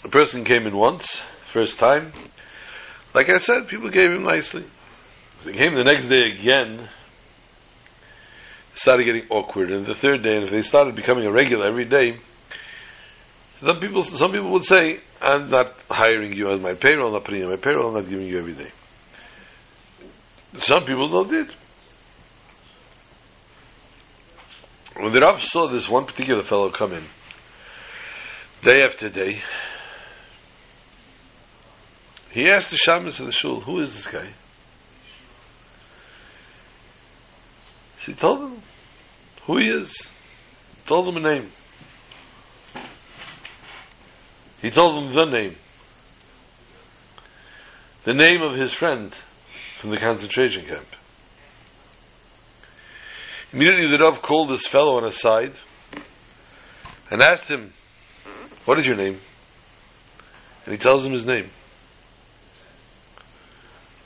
a 0.04 0.10
person 0.10 0.44
came 0.44 0.66
in 0.66 0.76
once, 0.76 1.22
first 1.54 1.78
time, 1.78 2.12
like 3.14 3.30
I 3.30 3.38
said, 3.38 3.68
people 3.68 3.92
gave 3.92 4.12
him 4.12 4.24
nicely. 4.24 4.64
They 5.46 5.54
came 5.54 5.76
the 5.76 5.84
next 5.84 6.08
day 6.08 6.32
again, 6.32 6.90
started 8.74 9.06
getting 9.06 9.28
awkward. 9.30 9.70
And 9.72 9.86
the 9.86 9.94
third 9.94 10.24
day, 10.24 10.38
and 10.38 10.46
if 10.46 10.50
they 10.50 10.64
started 10.64 10.96
becoming 10.96 11.28
a 11.28 11.32
regular 11.32 11.68
every 11.68 11.86
day, 11.86 12.18
some 13.62 13.80
people, 13.80 14.02
some 14.02 14.32
people 14.32 14.50
would 14.50 14.66
say, 14.66 15.02
"I'm 15.22 15.52
not 15.52 15.72
hiring 15.88 16.34
you 16.34 16.50
as 16.50 16.60
my 16.60 16.74
payroll, 16.74 17.10
I'm 17.10 17.14
not 17.14 17.26
putting 17.26 17.42
you 17.42 17.46
on 17.46 17.52
my 17.52 17.58
payroll, 17.58 17.90
I'm 17.90 18.02
not 18.02 18.10
giving 18.10 18.28
you 18.28 18.40
every 18.40 18.54
day." 18.54 18.72
Some 20.58 20.84
people 20.84 21.10
don't 21.10 21.30
did. 21.30 21.54
When 24.96 25.14
the 25.14 25.22
Rav 25.22 25.44
saw 25.44 25.68
this 25.70 25.88
one 25.88 26.06
particular 26.06 26.42
fellow 26.42 26.72
come 26.72 26.94
in, 26.94 27.04
day 28.64 28.84
after 28.84 29.10
day, 29.10 29.42
he 32.32 32.50
asked 32.50 32.70
the 32.70 32.78
shamus 32.78 33.20
of 33.20 33.26
the 33.26 33.32
shul, 33.32 33.62
who 33.62 33.80
is 33.80 33.94
this 33.96 34.08
guy? 34.08 34.28
So 38.00 38.12
he 38.12 38.14
told 38.14 38.42
him 38.42 38.62
who 39.46 39.58
he 39.58 39.70
is. 39.70 40.10
Told 40.86 41.08
him 41.08 41.18
a 41.18 41.34
name. 41.34 41.52
He 44.62 44.72
told 44.72 45.04
him 45.04 45.14
the 45.14 45.26
name. 45.26 45.56
The 48.04 48.14
name 48.14 48.42
of 48.42 48.58
his 48.58 48.72
friend 48.74 49.14
from 49.80 49.90
the 49.90 49.98
concentration 49.98 50.64
camp. 50.64 50.88
Immediately 53.52 53.88
the 53.88 54.04
Rav 54.04 54.22
called 54.22 54.50
this 54.52 54.68
fellow 54.68 54.98
on 54.98 55.04
his 55.04 55.20
side 55.20 55.54
and 57.10 57.22
asked 57.22 57.48
him, 57.48 57.74
What 58.68 58.80
is 58.80 58.86
your 58.86 58.98
name? 58.98 59.18
And 60.66 60.76
he 60.76 60.78
tells 60.78 61.06
him 61.06 61.14
his 61.14 61.26
name. 61.26 61.50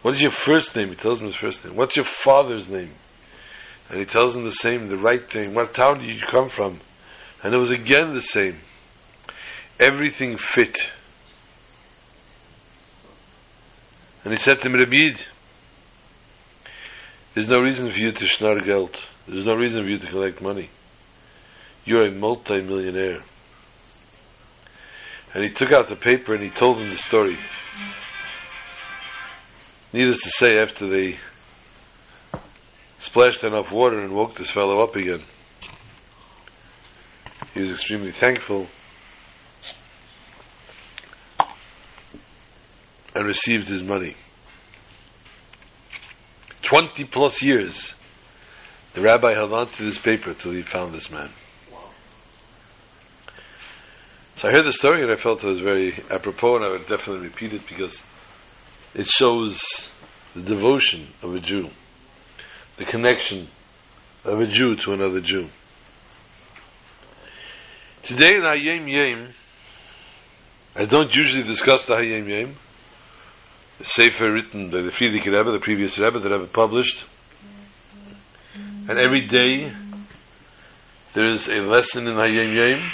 What 0.03 0.13
is 0.13 0.21
your 0.21 0.29
first 0.29 0.75
name? 0.75 0.89
He 0.89 0.95
tells 0.95 1.19
him 1.19 1.25
his 1.25 1.35
first 1.35 1.65
name. 1.65 1.75
What's 1.75 1.97
your 1.97 2.05
father's 2.05 2.69
name? 2.69 2.91
And 3.89 3.99
he 3.99 4.05
tells 4.05 4.35
him 4.35 4.43
the 4.43 4.51
same, 4.51 4.87
the 4.87 4.99
right 4.99 5.27
thing. 5.27 5.55
What 5.55 5.73
town 5.73 6.01
did 6.01 6.09
you 6.09 6.21
come 6.31 6.47
from? 6.47 6.79
And 7.41 7.55
it 7.55 7.57
was 7.57 7.71
again 7.71 8.13
the 8.13 8.21
same. 8.21 8.57
Everything 9.79 10.37
fit. 10.37 10.91
And 14.23 14.31
he 14.31 14.37
said 14.37 14.61
to 14.61 14.67
him, 14.67 14.73
Rabid, 14.73 15.25
there's 17.33 17.47
no 17.47 17.61
reason 17.61 17.89
for 17.89 17.97
you 17.97 18.11
to 18.11 18.25
schnar 18.25 18.63
geld. 18.63 18.95
There's 19.27 19.43
no 19.43 19.55
reason 19.55 19.81
for 19.81 19.89
you 19.89 19.97
to 19.97 20.07
collect 20.07 20.39
money. 20.39 20.69
You're 21.83 22.05
a 22.05 22.11
multi-millionaire. 22.11 23.23
And 25.33 25.43
he 25.43 25.49
took 25.49 25.71
out 25.71 25.87
the 25.87 25.95
paper 25.95 26.33
and 26.33 26.43
he 26.43 26.49
told 26.49 26.77
him 26.77 26.89
the 26.89 26.97
story. 26.97 27.37
Needless 29.93 30.21
to 30.23 30.29
say, 30.31 30.57
after 30.57 30.87
they 30.87 31.17
splashed 32.99 33.43
enough 33.43 33.71
water 33.71 33.99
and 33.99 34.13
woke 34.13 34.35
this 34.35 34.51
fellow 34.51 34.83
up 34.83 34.95
again, 34.95 35.23
he 37.53 37.61
was 37.61 37.71
extremely 37.71 38.11
thankful 38.11 38.67
and 43.13 43.25
received 43.25 43.67
his 43.67 43.83
money. 43.83 44.15
Twenty 46.61 47.03
plus 47.03 47.41
years, 47.41 47.93
the 48.93 49.01
rabbi 49.01 49.33
held 49.33 49.51
on 49.51 49.69
to 49.71 49.83
this 49.83 49.99
paper 49.99 50.33
till 50.33 50.51
he 50.51 50.61
found 50.61 50.93
this 50.93 51.11
man. 51.11 51.29
So 54.41 54.47
I 54.47 54.53
heard 54.53 54.65
the 54.65 54.71
story 54.71 55.03
and 55.03 55.11
I 55.11 55.17
felt 55.17 55.43
it 55.43 55.47
was 55.47 55.59
very 55.59 55.93
apropos, 56.09 56.55
and 56.55 56.65
I 56.65 56.69
would 56.69 56.87
definitely 56.87 57.27
repeat 57.27 57.53
it 57.53 57.61
because 57.67 58.01
it 58.95 59.05
shows 59.05 59.61
the 60.33 60.41
devotion 60.41 61.09
of 61.21 61.35
a 61.35 61.39
Jew, 61.39 61.69
the 62.77 62.85
connection 62.85 63.49
of 64.25 64.39
a 64.39 64.47
Jew 64.47 64.77
to 64.77 64.93
another 64.93 65.21
Jew. 65.21 65.47
Today 68.01 68.37
in 68.37 68.41
Hayom 68.41 68.91
Yom, 68.91 69.33
I 70.75 70.85
don't 70.85 71.13
usually 71.13 71.43
discuss 71.43 71.85
the 71.85 71.93
Hayom 71.93 72.27
Yom, 72.27 72.55
the 73.77 73.85
Sefer 73.85 74.33
written 74.33 74.71
by 74.71 74.81
the 74.81 74.89
Frierdiker 74.89 75.37
Rebbe, 75.37 75.51
the 75.51 75.59
previous 75.59 75.99
Rebbe 75.99 76.17
that 76.17 76.31
Rebbe 76.31 76.47
published. 76.47 77.05
And 78.55 78.97
every 78.97 79.27
day 79.27 79.71
there 81.13 81.25
is 81.25 81.47
a 81.47 81.61
lesson 81.61 82.07
in 82.07 82.15
Hayom 82.15 82.55
Yom 82.55 82.91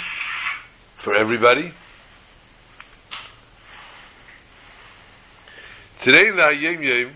for 1.08 1.16
everybody. 1.16 1.72
Today 6.02 6.28
in 6.28 6.36
the 6.36 6.42
Hayom 6.42 6.84
Yom, 6.84 7.14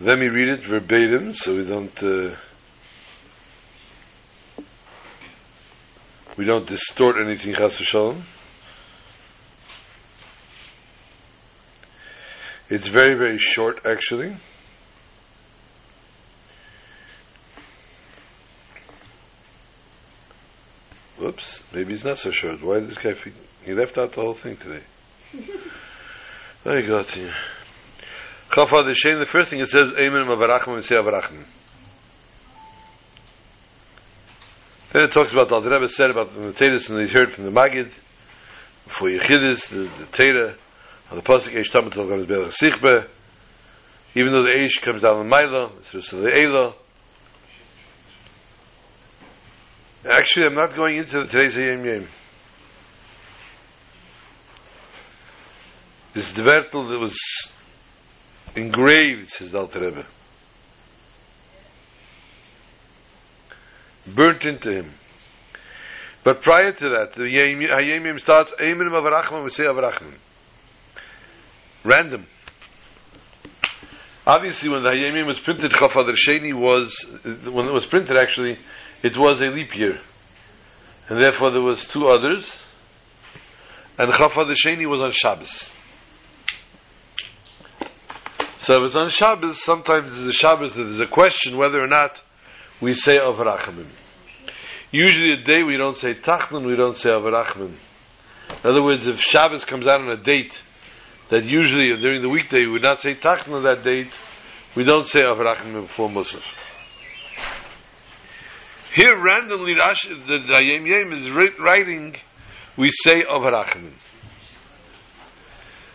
let 0.00 0.18
me 0.18 0.26
read 0.26 0.48
it 0.54 0.66
verbatim 0.66 1.32
so 1.34 1.54
we 1.54 1.64
don't 1.64 2.02
uh, 2.02 2.34
we 6.36 6.44
don't 6.44 6.66
distort 6.66 7.14
anything 7.24 7.54
chas 7.54 7.78
v'shalom. 7.78 8.22
It's 12.68 12.88
very 12.88 13.14
very 13.14 13.38
short 13.38 13.86
actually. 13.86 14.34
Whoops, 21.18 21.62
maybe 21.72 21.92
he's 21.92 22.04
not 22.04 22.18
so 22.18 22.30
short. 22.30 22.62
Why 22.62 22.80
did 22.80 22.88
this 22.88 22.98
guy? 22.98 23.14
Fe- 23.14 23.32
he 23.64 23.72
left 23.74 23.98
out 23.98 24.12
the 24.12 24.20
whole 24.20 24.34
thing 24.34 24.56
today. 24.56 24.82
There 26.64 26.80
you 26.80 26.88
go 26.88 27.02
to 27.02 27.20
you. 27.20 27.32
Chafa 28.50 28.84
the 28.84 28.94
Shem, 28.94 29.20
the 29.20 29.26
first 29.26 29.50
thing 29.50 29.60
it 29.60 29.68
says, 29.68 29.92
Amen 29.96 30.26
Mavarachim 30.26 30.74
and 30.74 30.82
Avarachim. 30.82 31.44
Then 34.92 35.04
it 35.04 35.12
talks 35.12 35.32
about 35.32 35.48
the 35.48 35.70
Rebbe 35.70 35.86
said 35.88 36.10
about 36.10 36.34
the 36.34 36.52
Tetis 36.52 36.90
and 36.90 37.00
he 37.00 37.06
heard 37.06 37.32
from 37.32 37.44
the 37.44 37.50
Magid, 37.52 37.90
for 38.86 39.08
Yechidis, 39.08 39.68
the, 39.68 39.88
the 40.16 40.56
on 41.10 41.16
the 41.16 41.22
Pasuk, 41.22 41.54
Eish 41.54 41.70
Tamat 41.70 41.92
Tolgan 41.92 42.18
is 42.18 42.26
Belach 42.26 42.52
Sichbe, 42.52 43.06
even 44.14 44.32
though 44.32 44.42
the 44.42 44.50
Eish 44.50 44.82
comes 44.82 45.02
down 45.02 45.24
in 45.24 45.30
Maila, 45.30 45.76
it's 45.78 45.90
Rusa 45.92 46.22
the 46.22 46.30
Eila. 46.30 46.74
Actually, 50.06 50.46
I'm 50.46 50.54
not 50.54 50.76
going 50.76 50.96
into 50.98 51.26
today's 51.26 51.56
Yom 51.56 51.84
Yom. 51.84 52.06
This 56.14 56.32
Dvertel 56.32 56.88
that 56.90 57.00
was 57.00 57.16
engraved, 58.54 59.30
says 59.30 59.50
the 59.50 59.58
Alter 59.58 59.80
Rebbe. 59.80 60.06
Burnt 64.06 64.44
into 64.44 64.72
him. 64.72 64.94
But 66.22 66.42
prior 66.42 66.72
to 66.72 66.88
that, 66.90 67.14
the 67.14 67.22
Hayom 67.24 68.06
Yom 68.06 68.18
starts, 68.18 68.52
Eimenim 68.52 68.92
Avarachman, 68.92 69.42
we 69.42 69.50
say 69.50 69.64
Avarachman. 69.64 70.14
Random. 71.84 72.26
Obviously, 74.26 74.68
when 74.68 74.82
the 74.84 74.92
Yom 74.96 75.26
was 75.26 75.40
printed, 75.40 75.72
Chafadar 75.72 76.14
Sheni 76.14 76.54
was, 76.54 76.94
when 77.24 77.66
it 77.66 77.72
was 77.72 77.86
printed 77.86 78.16
actually, 78.16 78.58
it 79.02 79.16
was 79.16 79.40
a 79.40 79.46
leap 79.46 79.76
year. 79.76 80.00
And 81.08 81.20
therefore 81.20 81.50
there 81.50 81.62
was 81.62 81.86
two 81.86 82.06
others, 82.08 82.58
and 83.98 84.12
Chafadar 84.12 84.54
Sheni 84.54 84.86
was 84.86 85.00
on 85.00 85.10
Shabbos. 85.10 85.70
So 88.58 88.74
if 88.74 88.80
it's 88.88 88.96
on 88.96 89.08
Shabbos, 89.08 89.62
sometimes 89.62 90.14
there's 90.14 90.28
a 90.28 90.32
Shabbos 90.32 90.74
that 90.74 90.84
there's 90.84 91.00
a 91.00 91.06
question 91.06 91.56
whether 91.56 91.82
or 91.82 91.86
not 91.86 92.22
we 92.80 92.92
say 92.92 93.18
Avrachamim. 93.18 93.86
Usually 94.92 95.32
a 95.32 95.42
day 95.42 95.62
we 95.62 95.76
don't 95.76 95.96
say 95.96 96.14
Tachnun, 96.14 96.66
we 96.66 96.76
don't 96.76 96.96
say 96.96 97.10
Avrachamim. 97.10 97.72
In 98.50 98.70
other 98.70 98.82
words, 98.82 99.06
if 99.06 99.20
Shabbos 99.20 99.64
comes 99.64 99.86
out 99.86 100.00
on 100.00 100.10
a 100.10 100.22
date 100.22 100.62
that 101.30 101.44
usually 101.44 101.88
during 102.00 102.22
the 102.22 102.28
weekday 102.28 102.60
we 102.60 102.72
would 102.72 102.82
not 102.82 103.00
say 103.00 103.14
Tachnun 103.14 103.64
that 103.64 103.84
date, 103.84 104.10
we 104.76 104.84
don't 104.84 105.06
say 105.06 105.22
Avrachamim 105.22 105.82
before 105.86 106.08
Musaf. 106.08 106.42
Here 108.98 109.16
randomly 109.16 109.76
Rashi, 109.76 110.08
the 110.26 110.38
Hayom 110.52 110.84
Yom 110.84 111.12
is 111.12 111.30
writing, 111.30 112.16
we 112.76 112.90
say 112.90 113.22
of 113.22 113.42
Avrachamim. 113.42 113.92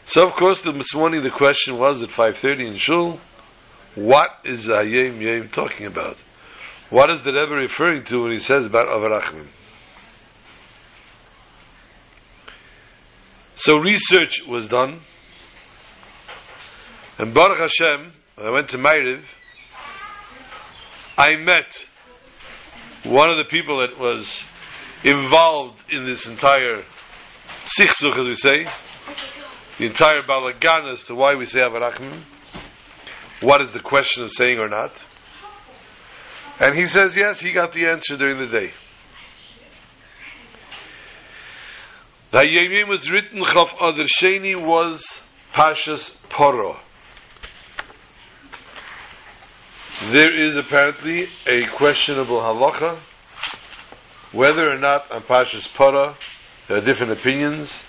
So 0.05 0.25
of 0.25 0.31
course, 0.35 0.61
the, 0.61 0.71
this 0.71 0.95
morning 0.95 1.21
the 1.21 1.29
question 1.29 1.77
was 1.77 2.01
at 2.01 2.07
5.30 2.07 2.65
in 2.65 2.77
Shul, 2.77 3.19
what 3.95 4.29
is 4.45 4.67
Hayom 4.67 5.19
Yom 5.19 5.49
talking 5.49 5.85
about? 5.85 6.15
What 6.91 7.11
is 7.11 7.23
the 7.23 7.33
Rebbe 7.33 7.53
referring 7.53 8.05
to 8.05 8.21
when 8.21 8.31
he 8.31 8.39
says 8.39 8.67
about 8.67 8.87
Avarachim? 8.87 9.47
So 13.55 13.79
research 13.79 14.47
was 14.47 14.69
done, 14.69 15.01
and 17.19 17.33
Baruch 17.33 17.57
Hashem, 17.57 18.13
I 18.41 18.49
went 18.49 18.69
to 18.69 18.77
Ma'ariv, 18.77 19.25
I 21.17 21.35
met 21.35 21.85
one 23.03 23.29
of 23.29 23.37
the 23.37 23.45
people 23.45 23.79
that 23.79 23.99
was 23.99 24.43
involved 25.03 25.83
in 25.91 26.05
this 26.05 26.25
entire 26.25 26.83
sichsuk, 27.65 28.17
as 28.17 28.25
we 28.25 28.33
say, 28.33 28.65
the 29.77 29.85
entire 29.85 30.21
balagan 30.21 30.91
as 30.91 31.03
to 31.05 31.15
why 31.15 31.35
we 31.35 31.45
say 31.45 31.59
Avarachim, 31.59 32.21
what 33.41 33.61
is 33.61 33.71
the 33.71 33.79
question 33.79 34.23
of 34.23 34.31
saying 34.31 34.59
or 34.59 34.69
not. 34.69 35.03
And 36.59 36.75
he 36.75 36.85
says, 36.85 37.17
yes, 37.17 37.39
he 37.39 37.51
got 37.51 37.73
the 37.73 37.87
answer 37.87 38.15
during 38.15 38.37
the 38.37 38.47
day. 38.47 38.71
The 42.31 42.39
Hayom 42.39 42.79
Yom 42.79 42.89
was 42.89 43.11
written, 43.11 43.43
Chaf 43.43 43.75
Adar 43.75 44.05
Sheni 44.05 44.55
was 44.55 45.03
Pashas 45.53 46.15
Poro. 46.29 46.79
There 50.01 50.39
is 50.39 50.57
apparently 50.57 51.27
a 51.47 51.67
questionable 51.67 52.41
halacha 52.41 52.99
whether 54.31 54.67
or 54.67 54.79
not 54.79 55.11
on 55.11 55.21
Pashas 55.21 55.71
Para 55.73 56.15
there 56.67 56.77
are 56.77 56.81
different 56.81 57.11
opinions. 57.11 57.83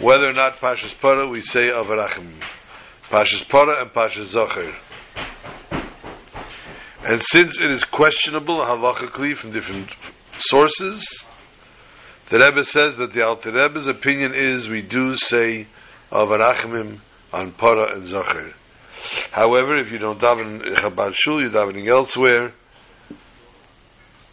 Whether 0.00 0.30
or 0.30 0.32
not 0.32 0.58
Pashas 0.58 0.98
Para 0.98 1.28
we 1.28 1.42
say 1.42 1.68
Avarachim. 1.68 2.42
Pashas 3.10 3.46
Para 3.48 3.82
and 3.82 3.92
Pashas 3.92 4.34
Zocher. 4.34 4.74
And 7.04 7.22
since 7.22 7.60
it 7.60 7.70
is 7.70 7.84
questionable 7.84 8.58
halachically 8.58 9.36
from 9.36 9.52
different 9.52 9.90
sources, 10.38 11.06
the 12.30 12.38
Rebbe 12.38 12.64
says 12.64 12.96
that 12.96 13.12
the 13.12 13.24
Alter 13.24 13.52
Rebbe's 13.52 13.86
opinion 13.86 14.32
is 14.34 14.68
we 14.68 14.82
do 14.82 15.16
say 15.16 15.66
Avarachimim 16.10 17.00
on 17.32 17.52
Para 17.52 17.94
and 17.94 18.04
Zocher. 18.04 18.54
However, 19.30 19.78
if 19.78 19.90
you 19.92 19.98
don't 19.98 20.20
daven 20.20 20.62
Chabad 20.76 21.14
Shul, 21.14 21.40
you're 21.40 21.50
davening 21.50 21.86
elsewhere, 21.88 22.52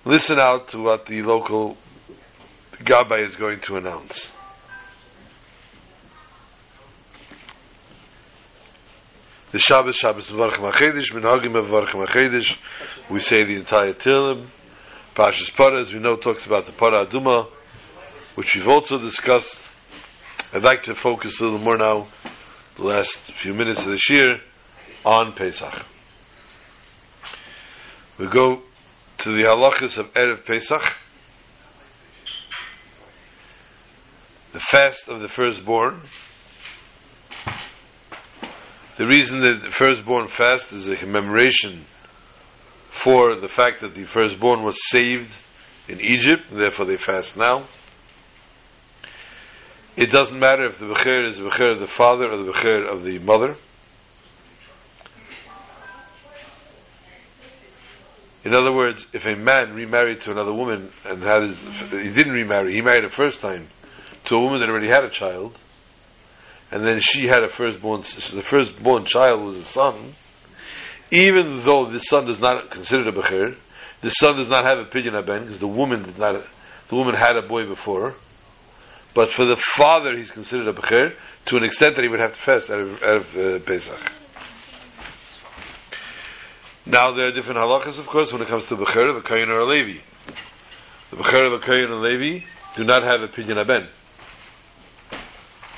listen 0.03 0.39
out 0.39 0.70
to 0.70 0.80
what 0.80 1.05
the 1.05 1.22
local 1.22 1.78
Gabbai 2.74 3.22
is 3.22 3.36
going 3.36 3.59
to 3.61 3.78
announce. 3.78 4.32
The 9.51 9.59
Shabbos, 9.59 9.95
Shabbos 9.95 10.30
Mevarchim 10.32 10.70
HaChedesh, 10.70 11.13
Minhagim 11.13 11.53
Mevarchim 11.55 12.05
HaChedesh, 12.05 12.57
we 13.09 13.20
say 13.22 13.43
the 13.43 13.55
entire 13.55 13.93
Tehillim. 13.93 14.47
Parshas 15.16 15.49
Parah, 15.49 15.80
as 15.80 15.93
we 15.93 15.99
know, 15.99 16.18
talks 16.18 16.45
about 16.45 16.66
the 16.66 16.74
Parah 16.74 17.07
Aduma, 17.07 17.47
which 18.36 18.53
we've 18.53 18.68
also 18.68 18.97
discussed. 18.97 19.57
I'd 20.53 20.63
like 20.63 20.84
to 20.84 20.95
focus 20.95 21.39
a 21.39 21.43
little 21.45 21.59
more 21.59 21.78
now, 21.78 22.07
the 22.76 22.84
last 22.84 23.16
few 23.18 23.53
minutes 23.53 23.80
of 23.80 23.91
this 23.91 24.09
year, 24.09 24.39
on 25.06 25.34
Pesach. 25.34 25.86
We 28.18 28.28
go 28.28 28.64
to 29.20 29.30
the 29.30 29.43
halachas 29.43 29.97
of 29.97 30.12
Erev 30.14 30.45
Pesach, 30.45 30.82
the 34.53 34.60
fast 34.60 35.08
of 35.08 35.22
the 35.22 35.30
firstborn. 35.30 36.01
The 38.97 39.06
reason 39.06 39.41
that 39.41 39.62
the 39.64 39.72
firstborn 39.72 40.30
fast 40.30 40.72
is 40.72 40.88
a 40.88 40.95
commemoration 40.95 41.86
for 42.91 43.36
the 43.36 43.49
fact 43.49 43.82
that 43.82 43.93
the 43.93 44.06
firstborn 44.06 44.64
was 44.64 44.78
saved 44.89 45.36
in 45.88 45.99
Egypt, 45.99 46.43
therefore 46.49 46.86
they 46.86 46.97
fast 46.97 47.38
now. 47.38 47.66
It 49.97 50.12
doesn't 50.12 50.39
matter 50.39 50.66
if 50.66 50.80
the 50.80 50.86
Bechor 50.86 51.30
is 51.30 51.38
the 51.38 51.43
Bechor 51.43 51.74
of 51.74 51.80
the 51.80 51.88
father 51.88 52.30
or 52.30 52.38
the 52.38 52.51
Bechor 52.51 52.91
of 52.91 53.03
the 53.03 53.20
mother. 53.20 53.56
In 58.46 58.54
other 58.54 58.72
words, 58.72 59.08
if 59.12 59.26
a 59.26 59.36
man 59.36 59.74
remarried 59.74 60.22
to 60.22 60.32
another 60.32 60.54
woman 60.54 60.91
and 61.04 61.24
had 61.24 61.41
his, 61.41 61.60
he 61.89 62.12
didn't 62.12 62.34
remarry, 62.34 62.74
he 62.74 62.82
married 62.82 63.04
a 63.04 63.10
first 63.10 63.41
time 63.41 63.68
to 64.26 64.36
a 64.36 64.39
woman 64.39 64.60
that 64.60 64.70
already 64.70 64.88
had 64.88 65.04
a 65.04 65.10
child, 65.10 65.58
and 66.72 66.86
then 66.86 67.00
she 67.02 67.26
had 67.26 67.43
a 67.43 67.50
firstborn, 67.50 68.02
the 68.02 68.43
firstborn 68.43 69.06
child 69.06 69.43
was 69.43 69.56
a 69.56 69.64
son, 69.64 70.14
even 71.10 71.64
though 71.64 71.86
the 71.86 72.00
son 72.00 72.28
does 72.28 72.39
not 72.39 72.70
consider 72.70 73.08
a 73.08 73.12
Bechor, 73.12 73.56
the 74.02 74.10
son 74.12 74.38
does 74.38 74.48
not 74.48 74.64
have 74.64 74.78
a 74.78 74.86
pidyon 74.86 75.16
aben, 75.16 75.46
because 75.46 75.60
the 75.60 75.68
woman 75.68 76.04
did 76.04 76.20
not, 76.20 76.36
the 76.89 76.96
woman 76.96 77.16
had 77.16 77.36
a 77.36 77.48
boy 77.48 77.66
before, 77.66 78.14
but 79.16 79.32
for 79.32 79.46
the 79.46 79.58
father 79.76 80.16
he's 80.16 80.30
considered 80.30 80.68
a 80.68 80.74
Bechor, 80.74 81.16
to 81.48 81.58
an 81.58 81.64
extent 81.64 81.96
that 81.96 82.04
he 82.04 82.10
would 82.10 82.20
have 82.20 82.34
to 82.34 82.39
fast 82.39 82.70
out 82.70 82.80
of, 82.80 83.02
out 83.02 83.18
of 83.18 83.38
uh, 83.38 83.60
Pesach. 83.60 84.12
Now 86.88 87.12
there 87.12 87.26
are 87.26 87.32
different 87.32 87.58
halachas, 87.58 87.98
of 87.98 88.06
course, 88.06 88.32
when 88.32 88.44
it 88.44 88.48
comes 88.48 88.66
to 88.68 88.76
Bechor 88.76 89.10
of 89.10 89.18
a 89.18 89.22
Kohen 89.22 89.50
or 89.50 89.60
a 89.60 89.66
Levi. 89.66 90.00
The 91.10 91.18
Bechor 91.18 91.48
of 91.48 91.54
a 91.54 91.60
Kohen 91.60 91.92
and 91.92 92.02
Levi 92.02 92.46
do 92.76 92.84
not 92.84 93.04
have 93.04 93.22
a 93.22 93.28
pidyon 93.28 93.58
aben. 93.58 93.88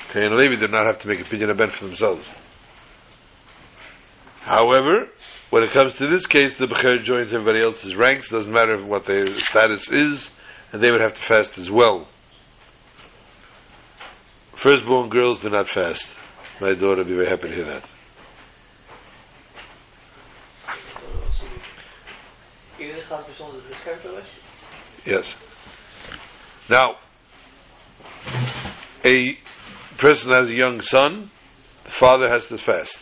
Kohen 0.10 0.26
and 0.26 0.36
Levi 0.36 0.56
do 0.56 0.68
not 0.68 0.86
have 0.86 1.00
to 1.00 1.08
make 1.08 1.22
a 1.22 1.24
pidyon 1.24 1.50
aben 1.50 1.70
for 1.72 1.86
themselves. 1.86 2.30
However, 4.42 5.08
when 5.50 5.64
it 5.64 5.72
comes 5.72 5.96
to 5.98 6.08
this 6.08 6.26
case, 6.26 6.58
the 6.58 6.68
Bechor 6.68 7.02
joins 7.02 7.34
everybody 7.34 7.64
else's 7.64 7.96
ranks, 7.96 8.30
doesn't 8.30 8.52
matter 8.52 8.84
what 8.84 9.06
their 9.06 9.30
status 9.30 9.90
is, 9.90 10.30
and 10.74 10.82
they 10.82 10.92
would 10.92 11.02
have 11.02 11.14
to 11.14 11.22
fast 11.22 11.58
as 11.58 11.72
well. 11.72 12.10
Firstborn 14.56 15.08
girls 15.10 15.40
do 15.40 15.50
not 15.50 15.70
fast. 15.70 16.10
My 16.60 16.74
daughter 16.74 16.98
would 16.98 17.08
be 17.08 17.16
very 17.16 17.28
happy 17.28 17.48
to 17.48 17.56
hear 17.56 17.66
that. 17.66 17.84
Yes. 25.06 25.36
Now, 26.70 26.98
a 29.04 29.38
person 29.98 30.32
has 30.32 30.50
a 30.50 30.54
young 30.54 30.82
son, 30.82 31.30
the 31.84 31.92
father 31.92 32.28
has 32.30 32.46
to 32.48 32.58
fast. 32.58 33.00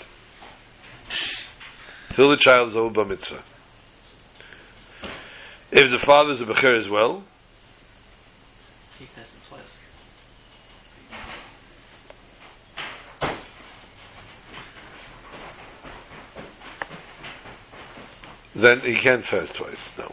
Till 2.13 2.29
the 2.29 2.37
child 2.37 2.69
is 2.69 2.75
over 2.75 2.91
bar 2.91 3.05
mitzvah. 3.05 3.43
If 5.71 5.91
the 5.91 5.99
father 5.99 6.33
is 6.33 6.41
a 6.41 6.45
bechor 6.45 6.77
as 6.77 6.87
well, 6.87 7.23
He 8.97 9.05
fasted 9.05 9.41
twice. 9.49 9.61
Then 18.55 18.79
he 18.79 18.95
can't 18.95 19.25
fast 19.25 19.55
twice. 19.55 19.91
No. 19.97 20.11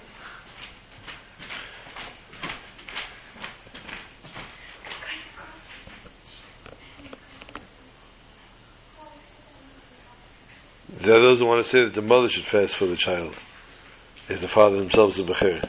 There 11.03 11.17
are 11.17 11.21
those 11.21 11.41
who 11.41 11.47
want 11.47 11.65
to 11.65 11.71
say 11.71 11.85
that 11.85 11.95
the 11.95 12.03
mother 12.03 12.29
should 12.29 12.45
fast 12.45 12.77
for 12.77 12.87
the 12.87 12.97
child, 12.97 13.35
if 14.29 14.41
the 14.41 14.49
father 14.49 14.77
himself 14.77 15.11
is 15.11 15.21
a 15.21 15.23
bechor. 15.25 15.69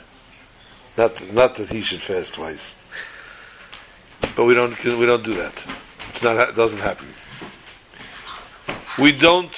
Not, 0.98 1.34
not 1.34 1.56
that 1.56 1.70
he 1.70 1.82
should 1.82 2.02
fast 2.02 2.36
twice. 2.36 2.74
But 4.36 4.46
we 4.46 4.54
don't, 4.54 4.84
we 4.84 5.06
don't 5.06 5.24
do 5.24 5.36
that. 5.36 5.54
It's 6.10 6.22
not, 6.22 6.50
it 6.50 6.56
doesn't 6.56 6.80
happen. 6.80 7.08
We 9.00 9.12
don't 9.12 9.56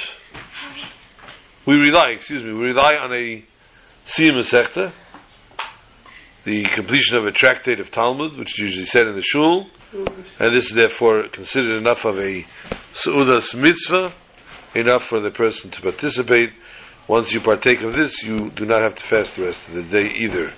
we 1.65 1.75
rely, 1.77 2.09
excuse 2.15 2.43
me, 2.43 2.53
we 2.53 2.65
rely 2.65 2.95
on 2.95 3.11
a 3.13 3.43
Siyum 4.05 4.37
Masechta, 4.37 4.93
the 6.43 6.63
completion 6.75 7.17
of 7.17 7.25
a 7.25 7.31
tractate 7.31 7.79
of 7.79 7.89
Talmud, 7.89 8.37
which 8.37 8.53
is 8.53 8.59
usually 8.59 8.85
said 8.85 9.07
in 9.07 9.15
the 9.15 9.23
shul, 9.23 9.67
and 9.91 10.55
this 10.55 10.67
is 10.67 10.73
therefore 10.73 11.27
considered 11.31 11.77
enough 11.77 12.05
of 12.05 12.19
a 12.19 12.45
Su'udas 12.93 13.59
mitzvah, 13.59 14.13
enough 14.75 15.05
for 15.05 15.19
the 15.19 15.31
person 15.31 15.71
to 15.71 15.81
participate. 15.81 16.51
Once 17.07 17.33
you 17.33 17.39
partake 17.39 17.81
of 17.81 17.93
this, 17.93 18.23
you 18.23 18.51
do 18.51 18.65
not 18.65 18.83
have 18.83 18.95
to 18.95 19.03
fast 19.03 19.35
the 19.35 19.43
rest 19.43 19.67
of 19.67 19.73
the 19.73 19.83
day 19.83 20.11
either. 20.17 20.53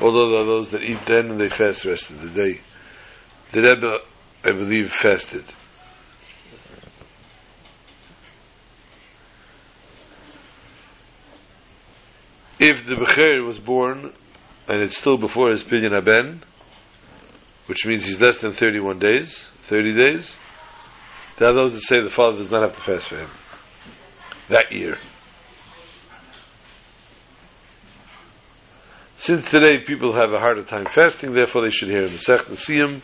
Although 0.00 0.30
there 0.30 0.42
are 0.42 0.46
those 0.46 0.70
that 0.72 0.82
eat 0.82 1.00
then 1.06 1.30
and 1.30 1.40
they 1.40 1.48
fast 1.48 1.84
the 1.84 1.90
rest 1.90 2.10
of 2.10 2.20
the 2.20 2.30
day. 2.30 2.60
The 3.52 3.62
Rebbe, 3.62 3.98
I 4.44 4.52
believe, 4.52 4.90
fasted. 4.92 5.44
If 12.64 12.86
the 12.86 12.94
Bechor 12.94 13.44
was 13.44 13.58
born 13.58 14.12
and 14.68 14.82
it's 14.82 14.96
still 14.96 15.16
before 15.16 15.50
his 15.50 15.64
Pidyon 15.64 15.96
Aben, 15.96 16.44
which 17.66 17.84
means 17.84 18.06
he's 18.06 18.20
less 18.20 18.38
than 18.38 18.52
31 18.52 19.00
days, 19.00 19.44
30 19.64 19.96
days, 19.96 20.36
there 21.38 21.50
are 21.50 21.54
those 21.54 21.72
that 21.72 21.80
say 21.80 22.00
the 22.00 22.08
father 22.08 22.38
does 22.38 22.52
not 22.52 22.62
have 22.62 22.76
to 22.76 22.80
fast 22.80 23.08
for 23.08 23.16
him 23.16 23.30
that 24.48 24.70
year. 24.70 24.96
Since 29.18 29.50
today 29.50 29.80
people 29.80 30.12
have 30.12 30.32
a 30.32 30.38
harder 30.38 30.62
time 30.62 30.86
fasting, 30.86 31.32
therefore 31.32 31.62
they 31.62 31.70
should 31.70 31.88
hear 31.88 32.08
the 32.08 32.18
Sech 32.18 32.42
Siyum, 32.42 33.00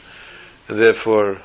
and 0.69 0.85
therefore 0.85 1.43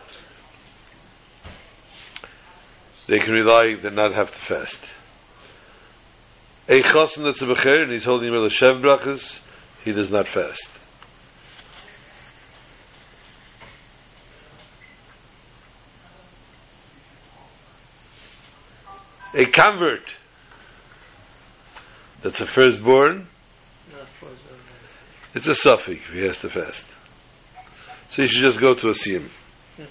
they 3.07 3.17
can 3.17 3.33
rely 3.33 3.73
they 3.81 3.89
not 3.89 4.13
have 4.13 4.29
to 4.29 4.37
fast 4.37 4.85
a 6.67 6.81
chosin 6.81 7.23
that's 7.23 7.41
a 7.41 7.45
bechor 7.45 7.83
and 7.83 7.91
he's 7.91 8.05
holding 8.05 8.29
him 8.29 8.35
Shev 8.49 8.81
brachas, 8.81 9.41
he 9.83 9.91
does 9.91 10.09
not 10.09 10.27
fast. 10.27 10.69
A 19.35 19.45
convert 19.45 20.13
that's 22.21 22.39
a 22.39 22.45
firstborn, 22.45 23.27
it's 25.33 25.47
a 25.47 25.51
safek 25.51 25.97
if 25.97 26.13
he 26.13 26.19
has 26.19 26.37
to 26.39 26.49
fast. 26.49 26.85
So 28.11 28.21
he 28.21 28.27
should 28.27 28.43
just 28.43 28.59
go 28.59 28.75
to 28.75 28.87
a 28.87 28.93
siyum. 28.93 29.27
So 29.77 29.85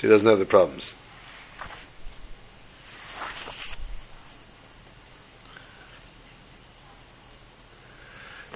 he 0.00 0.08
doesn't 0.08 0.28
have 0.28 0.38
the 0.38 0.46
problems. 0.46 0.94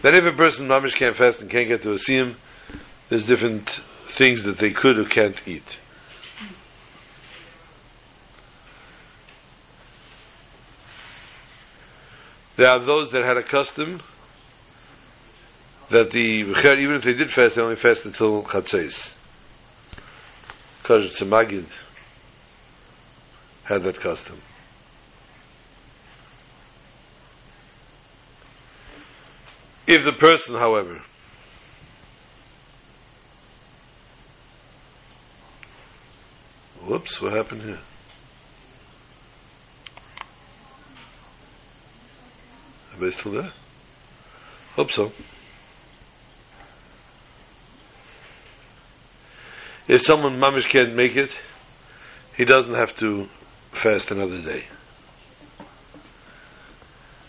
Then 0.02 0.14
if 0.14 0.24
a 0.24 0.32
person 0.32 0.66
mamish 0.66 0.94
can't 0.94 1.14
fast 1.14 1.40
and 1.42 1.50
can't 1.50 1.68
get 1.68 1.82
to 1.82 1.92
a 1.92 1.96
siyum, 1.96 2.36
there's 3.08 3.26
different 3.26 3.68
things 4.06 4.44
that 4.44 4.58
they 4.58 4.70
could 4.70 4.98
or 4.98 5.04
can't 5.04 5.36
eat. 5.46 5.78
There 12.56 12.68
are 12.68 12.78
those 12.78 13.10
that 13.12 13.24
had 13.24 13.36
a 13.36 13.42
custom 13.42 14.00
that 15.90 16.10
the 16.12 16.44
even 16.78 16.96
if 16.96 17.04
they 17.04 17.14
did 17.14 17.32
fast, 17.32 17.56
they 17.56 17.62
only 17.62 17.76
fast 17.76 18.04
until 18.04 18.42
it's 21.04 21.20
a 21.20 21.26
Magid 21.26 21.66
had 23.64 23.82
that 23.84 24.00
custom. 24.00 24.40
If 29.90 30.04
the 30.04 30.12
person, 30.12 30.54
however, 30.54 31.00
whoops, 36.86 37.20
what 37.20 37.32
happened 37.32 37.62
here? 37.62 37.78
Everybody 42.92 43.18
still 43.18 43.32
there? 43.32 43.52
Hope 44.76 44.92
so. 44.92 45.10
If 49.88 50.02
someone 50.02 50.38
mamish 50.38 50.68
can't 50.68 50.94
make 50.94 51.16
it, 51.16 51.32
he 52.36 52.44
doesn't 52.44 52.74
have 52.74 52.94
to 52.98 53.28
fast 53.72 54.12
another 54.12 54.40
day. 54.40 54.66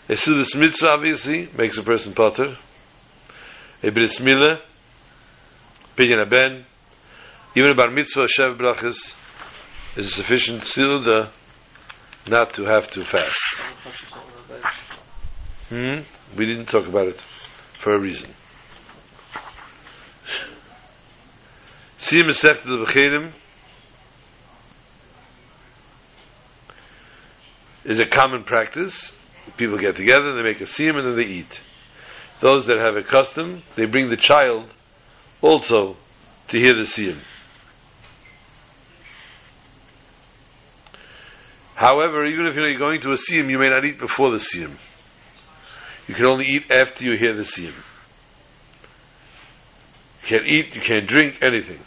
A 0.08 0.14
Sudas 0.14 0.58
mitzvah 0.58 0.88
obviously 0.88 1.48
makes 1.56 1.78
a 1.78 1.82
person 1.82 2.12
patur. 2.12 2.56
A 3.82 3.90
bris 3.90 4.18
milah, 4.18 4.60
pidyon 5.96 6.28
ben, 6.28 6.64
even 7.56 7.70
a 7.70 7.74
bar 7.74 7.90
mitzvah, 7.90 8.26
shev 8.26 8.58
brachas, 8.58 9.14
is 9.96 10.14
sufficient 10.14 10.66
suda 10.66 11.30
not 12.28 12.54
to 12.54 12.64
have 12.64 12.90
to 12.90 13.04
fast. 13.04 13.40
Hmm? 15.68 16.00
We 16.36 16.46
didn't 16.46 16.66
talk 16.66 16.86
about 16.86 17.08
it 17.08 17.20
for 17.20 17.94
a 17.94 18.00
reason. 18.00 18.30
Siyum 21.98 22.24
Masechta 22.24 22.64
the 22.64 22.84
Bechorim 22.84 23.32
is 27.84 27.98
a 27.98 28.06
common 28.06 28.44
practice. 28.44 29.12
People 29.56 29.78
get 29.78 29.96
together, 29.96 30.34
they 30.34 30.42
make 30.42 30.60
a 30.60 30.64
siyum, 30.64 30.98
and 30.98 31.08
then 31.08 31.16
they 31.16 31.26
eat. 31.26 31.60
Those 32.40 32.66
that 32.66 32.78
have 32.78 32.96
a 32.96 33.02
custom, 33.02 33.62
they 33.76 33.84
bring 33.84 34.08
the 34.08 34.16
child 34.16 34.68
also 35.40 35.96
to 36.48 36.58
hear 36.58 36.74
the 36.74 36.82
siyum. 36.82 37.18
However, 41.74 42.24
even 42.26 42.46
if 42.46 42.54
you're 42.54 42.78
going 42.78 43.00
to 43.00 43.10
a 43.10 43.16
siyum, 43.16 43.50
you 43.50 43.58
may 43.58 43.68
not 43.68 43.84
eat 43.84 43.98
before 43.98 44.30
the 44.30 44.38
siyum. 44.38 44.76
You 46.06 46.14
can 46.14 46.26
only 46.26 46.46
eat 46.46 46.70
after 46.70 47.04
you 47.04 47.16
hear 47.16 47.34
the 47.34 47.42
siyum. 47.42 47.74
You 50.22 50.28
can't 50.28 50.46
eat, 50.46 50.74
you 50.74 50.82
can't 50.82 51.06
drink, 51.06 51.38
anything. 51.42 51.80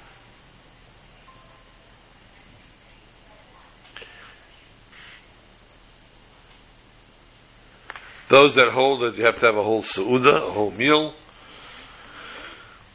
Those 8.28 8.56
that 8.56 8.70
hold 8.70 9.02
that 9.02 9.18
you 9.18 9.26
have 9.26 9.40
to 9.40 9.46
have 9.46 9.58
a 9.58 9.64
whole 9.64 9.84
seuda, 9.84 10.36
a 10.36 10.52
whole 10.52 10.72
meal. 10.72 11.14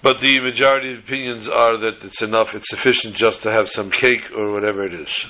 But 0.03 0.21
the 0.21 0.41
majority 0.41 0.93
of 0.93 1.01
opinions 1.01 1.49
are 1.49 1.77
that 1.77 2.03
it's 2.03 2.23
enough, 2.23 2.55
it's 2.55 2.71
sufficient 2.71 3.15
just 3.15 3.43
to 3.43 3.53
have 3.53 3.69
some 3.69 3.91
cake 3.91 4.31
or 4.35 4.53
whatever 4.53 4.85
it 4.87 4.95
is. 4.95 5.27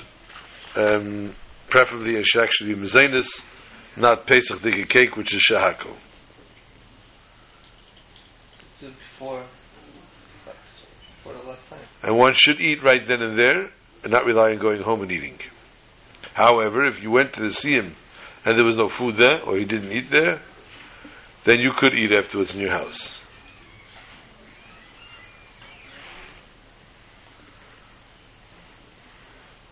Um, 0.77 1.35
preferably 1.69 2.17
it 2.17 2.25
should 2.25 2.43
actually 2.43 2.75
be 2.75 2.81
mezanis, 2.81 3.27
not 3.97 4.27
Pesach 4.27 4.61
Dika 4.61 4.89
cake, 4.89 5.17
which 5.17 5.35
is 5.35 5.43
shahako. 5.51 5.95
Before, 8.81 9.45
before 10.47 11.33
the 11.35 11.49
last 11.49 11.69
time. 11.69 11.81
And 12.03 12.17
one 12.17 12.33
should 12.33 12.61
eat 12.61 12.83
right 12.83 13.07
then 13.07 13.21
and 13.21 13.39
there, 13.39 13.71
and 14.03 14.13
not 14.13 14.25
rely 14.25 14.53
on 14.53 14.59
going 14.59 14.83
home 14.83 15.03
and 15.03 15.11
eating. 15.11 15.39
However, 16.33 16.87
if 16.87 17.03
you 17.03 17.11
went 17.11 17.35
to 17.35 17.41
the 17.41 17.49
siyum 17.49 17.93
and 18.45 18.59
there 18.59 18.65
was 18.65 18.77
no 18.77 18.89
food 18.89 19.17
there, 19.17 19.43
or 19.43 19.59
you 19.59 19.67
didn't 19.67 19.93
eat 19.93 20.11
there, 20.11 20.41
then 21.45 21.59
you 21.61 21.73
could 21.73 21.93
eat 21.95 22.13
afterwards 22.13 22.55
in 22.55 22.61
your 22.61 22.73
house. 22.73 23.19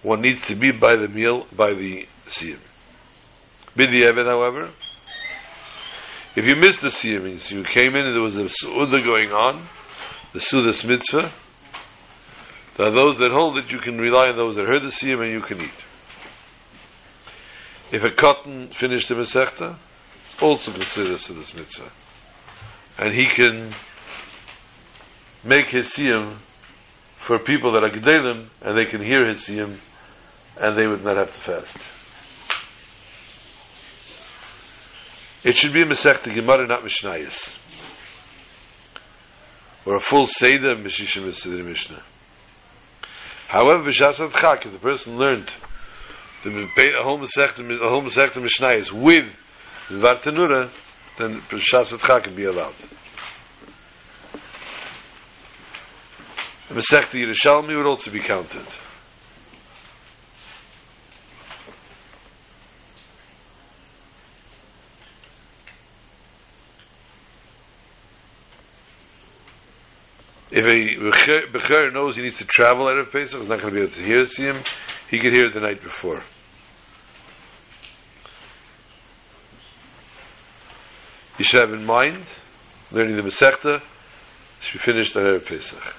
One 0.03 0.23
needs 0.23 0.43
to 0.47 0.55
be 0.55 0.71
by 0.71 0.97
the 0.97 1.09
meal, 1.09 1.47
by 1.55 1.75
the 1.75 2.07
siyum. 2.27 2.61
B'di'evet, 3.77 4.27
however, 4.27 4.71
if 6.37 6.47
you 6.47 6.55
missed 6.57 6.81
the 6.81 6.89
siyum, 6.89 7.25
means 7.25 7.51
you 7.51 7.65
came 7.65 7.95
in 7.95 8.07
and 8.07 8.15
there 8.15 8.23
was 8.23 8.37
a 8.37 8.45
su'udah 8.45 9.05
going 9.05 9.31
on, 9.31 9.67
the 10.33 10.39
sudas 10.39 10.87
mitzvah, 10.87 11.33
there 12.77 12.87
are 12.87 12.93
those 12.93 13.19
that 13.19 13.33
hold 13.33 13.57
that 13.57 13.73
you 13.73 13.79
can 13.79 13.99
rely 13.99 14.29
on 14.29 14.37
those 14.37 14.55
that 14.55 14.67
heard 14.67 14.83
the 14.83 14.89
siyum 14.89 15.25
and 15.25 15.33
you 15.33 15.41
can 15.41 15.61
eat. 15.61 15.85
If 17.91 18.05
a 18.05 18.11
katan 18.11 18.75
finished 18.75 19.09
the 19.09 19.15
Masechta, 19.15 19.77
also 20.43 20.73
considered 20.73 21.19
sudas 21.19 21.55
mitzvah. 21.55 21.91
And 22.99 23.15
he 23.15 23.27
can 23.27 23.75
make 25.43 25.71
his 25.71 25.87
siyum 25.87 26.37
for 27.19 27.39
people 27.39 27.73
that 27.73 27.83
are 27.83 27.91
gedalim, 27.91 28.49
and 28.61 28.77
they 28.77 28.85
can 28.85 29.03
hear 29.03 29.27
his 29.27 29.39
siyum, 29.39 29.79
and 30.61 30.77
they 30.77 30.87
would 30.87 31.03
not 31.03 31.17
have 31.17 31.33
to 31.33 31.41
fast. 31.41 31.79
It 35.45 35.57
should 35.57 35.73
be 35.73 35.83
a 35.83 35.87
Masechta 35.87 36.35
Gemara, 36.35 36.67
not 36.67 36.83
Mishnayis. 36.83 37.57
Or 39.87 39.97
a 39.97 40.01
full 40.01 40.27
Seder 40.27 40.77
Mishishim 40.77 41.65
Mishnah. 41.65 42.03
However, 43.47 43.83
B'shas 43.85 44.19
Adchak, 44.29 44.67
if 44.67 44.73
the 44.73 44.79
person 44.79 45.17
learned 45.17 45.55
the 46.43 47.03
whole 47.03 47.19
Masechta, 47.19 47.61
a 47.61 47.89
whole 47.89 48.03
Masechta 48.03 48.37
Mishnayis 48.37 48.93
with 48.93 49.35
Bartenura, 49.89 50.71
then 51.19 51.41
B'shas 51.43 51.97
Adchak 51.97 52.25
can 52.25 52.35
be 52.35 52.45
allowed. 52.45 52.75
The 56.69 56.75
Masechta 56.75 57.15
Yerushalmi 57.15 57.77
would 57.77 57.87
also 57.87 58.11
be 58.11 58.21
counted. 58.21 58.67
If 70.51 70.65
a 70.65 71.53
Bechor 71.53 71.93
knows 71.93 72.17
he 72.17 72.23
needs 72.23 72.39
to 72.39 72.45
travel 72.45 72.89
out 72.89 72.99
of 72.99 73.13
Pesach, 73.13 73.41
he's 73.41 73.49
not 73.49 73.61
going 73.61 73.75
to 73.75 73.81
be 73.81 73.85
able 73.85 73.95
to 73.95 74.03
hear 74.03 74.25
him, 74.25 74.63
he 75.11 75.21
could 75.21 75.33
hear 75.33 75.47
it 75.47 75.55
the 75.55 75.61
night 75.61 75.83
before. 75.83 76.23
You 81.39 81.45
should 81.45 81.61
have 81.61 81.73
in 81.73 81.85
mind, 81.85 82.25
learning 82.91 83.17
the 83.17 83.23
Masechta, 83.23 83.83
should 84.61 84.73
be 84.73 84.79
finished 84.79 85.17
on 85.17 85.25
Erev 85.25 85.47
Pesach. 85.47 85.95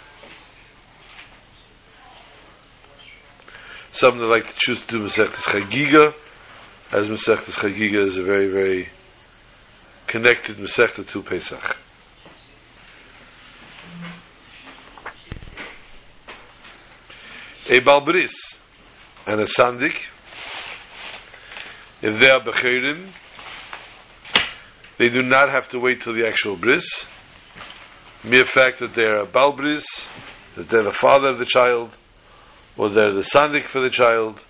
Some 3.92 4.18
that 4.18 4.26
like 4.26 4.48
to 4.48 4.56
choose 4.58 4.82
to 4.82 4.88
do 4.88 5.04
Masechtas 5.04 5.44
Chagiga, 5.44 6.14
as 6.92 7.08
Masechtas 7.08 7.54
Chagiga 7.54 8.00
is 8.00 8.18
a 8.18 8.24
very, 8.24 8.48
very 8.48 8.90
connected 10.08 10.58
Masechta 10.58 11.08
to 11.08 11.22
Pesach. 11.22 11.78
A 17.70 17.80
balbris 17.82 18.34
and 19.28 19.40
a 19.40 19.46
sandik. 19.46 20.08
If 22.02 22.20
they 22.20 22.30
are 22.30 22.44
bechorim 22.44 23.10
they 24.98 25.10
do 25.10 25.22
not 25.22 25.50
have 25.52 25.70
to 25.70 25.80
wait 25.80 26.02
till 26.02 26.14
the 26.14 26.28
actual 26.28 26.58
bris. 26.58 27.06
Mere 28.24 28.46
fact 28.46 28.80
that 28.80 28.96
they 28.96 29.04
are 29.04 29.20
a 29.20 29.28
balbris 29.28 29.86
that 30.56 30.68
they're 30.68 30.84
the 30.84 30.98
father 31.00 31.30
of 31.30 31.38
the 31.38 31.46
child 31.46 31.92
or 32.76 32.90
they're 32.90 33.14
the 33.14 33.22
sandik 33.22 33.70
for 33.70 33.82
the 33.82 33.92
child 33.92 34.44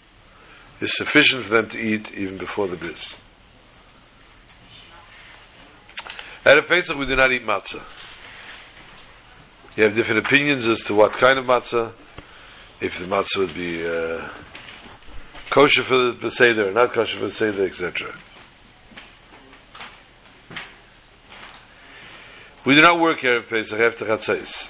is 0.79 0.95
sufficient 0.95 1.43
for 1.43 1.55
them 1.55 1.69
to 1.69 1.77
eat 1.77 2.13
even 2.13 2.37
before 2.37 2.67
the 2.69 2.77
bris. 2.77 3.17
At 6.45 6.57
a 6.57 6.63
Pesach 6.63 6.97
we 6.97 7.05
do 7.05 7.17
not 7.17 7.33
eat 7.33 7.45
matzah. 7.45 7.83
You 9.75 9.83
have 9.83 9.93
different 9.93 10.25
opinions 10.25 10.69
as 10.69 10.83
to 10.85 10.93
what 10.93 11.11
kind 11.13 11.37
of 11.37 11.43
matzah 11.43 11.93
if 12.81 12.99
the 12.99 13.05
matzah 13.05 13.37
would 13.37 13.53
be 13.53 13.85
uh, 13.85 14.27
kosher 15.49 15.83
for 15.83 16.13
the 16.13 16.29
Seder 16.29 16.71
not 16.71 16.93
kosher 16.93 17.17
for 17.17 17.25
the 17.25 17.31
Seder, 17.31 17.65
etc. 17.65 18.15
We 22.65 22.75
do 22.75 22.81
not 22.81 22.99
work 22.99 23.19
Erev 23.21 23.49
Pesach 23.49 23.79
after 23.79 24.05
Chatzais. 24.05 24.69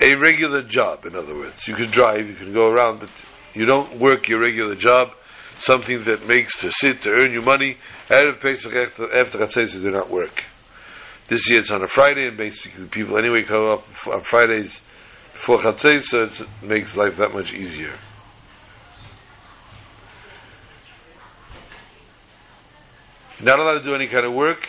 A 0.00 0.14
regular 0.14 0.62
job, 0.62 1.04
in 1.06 1.14
other 1.14 1.34
words. 1.34 1.68
You 1.68 1.74
can 1.74 1.90
drive, 1.90 2.26
you 2.26 2.34
can 2.34 2.52
go 2.52 2.68
around, 2.68 3.00
but 3.00 3.10
you 3.52 3.66
don't 3.66 3.98
work 3.98 4.28
your 4.28 4.40
regular 4.40 4.74
job, 4.74 5.10
something 5.58 6.04
that 6.04 6.26
makes 6.26 6.60
to 6.60 6.72
sit, 6.72 7.02
to 7.02 7.10
earn 7.10 7.32
you 7.32 7.42
money. 7.42 7.76
Erev 8.08 8.40
Pesach 8.40 8.74
after, 8.74 9.14
after 9.14 9.38
Chatzais 9.38 9.74
you 9.74 9.82
do 9.82 9.90
not 9.90 10.08
work. 10.10 10.44
This 11.28 11.48
year 11.50 11.60
it's 11.60 11.70
on 11.70 11.82
a 11.82 11.86
Friday, 11.86 12.26
and 12.26 12.36
basically 12.38 12.86
people 12.86 13.18
anyway 13.18 13.42
come 13.42 13.68
up 13.68 13.84
on 14.06 14.22
Fridays 14.22 14.80
before 15.34 15.58
Chatzais, 15.58 16.02
so 16.02 16.22
it 16.22 16.48
makes 16.62 16.96
life 16.96 17.18
that 17.18 17.32
much 17.32 17.52
easier. 17.52 17.94
Not 23.40 23.58
allowed 23.58 23.78
to 23.78 23.84
do 23.84 23.94
any 23.94 24.08
kind 24.08 24.26
of 24.26 24.32
work 24.32 24.68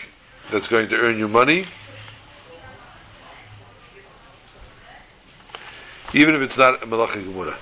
that's 0.51 0.67
going 0.67 0.89
to 0.89 0.95
earn 0.95 1.17
you 1.17 1.27
money. 1.27 1.65
Even 6.13 6.35
if 6.35 6.41
it's 6.41 6.57
not 6.57 6.83
a 6.83 6.85
malacha 6.85 7.23
gemura. 7.23 7.55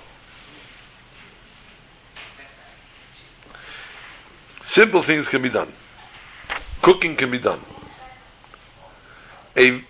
Simple 4.63 5.03
things 5.03 5.27
can 5.27 5.41
be 5.41 5.49
done. 5.49 5.71
Cooking 6.81 7.15
can 7.15 7.29
be 7.31 7.39
done. 7.39 7.61
A 9.57 9.83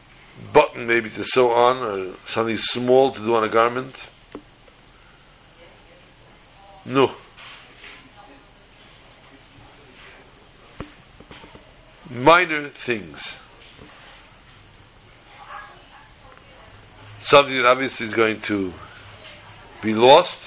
button 0.54 0.88
maybe 0.88 1.10
to 1.10 1.24
sew 1.24 1.52
on, 1.52 1.78
or 1.78 2.16
something 2.28 2.58
small 2.58 3.12
to 3.12 3.20
do 3.20 3.36
on 3.36 3.44
a 3.44 3.50
garment. 3.50 3.96
No. 6.86 7.14
minor 12.10 12.70
things. 12.70 13.38
Something 17.20 17.56
that 17.56 17.66
obviously 17.66 18.06
is 18.06 18.14
going 18.14 18.42
to 18.42 18.74
be 19.82 19.94
lost 19.94 20.40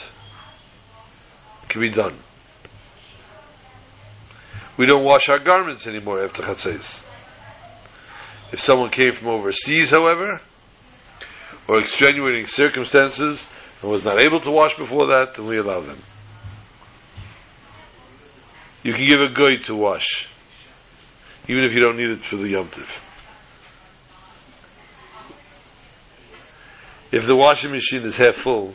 can 1.68 1.80
be 1.80 1.90
done. 1.90 2.16
We 4.76 4.86
don't 4.86 5.04
wash 5.04 5.28
our 5.28 5.38
garments 5.38 5.86
anymore 5.86 6.24
after 6.24 6.42
Chatzais. 6.42 7.02
If 8.52 8.60
someone 8.60 8.90
came 8.90 9.14
from 9.14 9.28
overseas, 9.28 9.90
however, 9.90 10.40
or 11.68 11.78
extenuating 11.78 12.46
circumstances 12.46 13.46
and 13.82 13.90
was 13.90 14.04
not 14.04 14.20
able 14.20 14.40
to 14.40 14.50
wash 14.50 14.76
before 14.76 15.06
that, 15.08 15.34
then 15.34 15.46
we 15.46 15.58
allow 15.58 15.80
them. 15.80 15.98
You 18.82 18.94
can 18.94 19.06
give 19.06 19.20
a 19.20 19.32
guy 19.32 19.62
to 19.64 19.74
wash 19.74 20.30
even 21.50 21.64
if 21.64 21.74
you 21.74 21.80
don't 21.80 21.96
need 21.96 22.10
it 22.10 22.24
for 22.24 22.36
the 22.36 22.48
Yom 22.48 22.70
If 27.10 27.26
the 27.26 27.34
washing 27.34 27.72
machine 27.72 28.02
is 28.02 28.16
half 28.16 28.36
full 28.36 28.74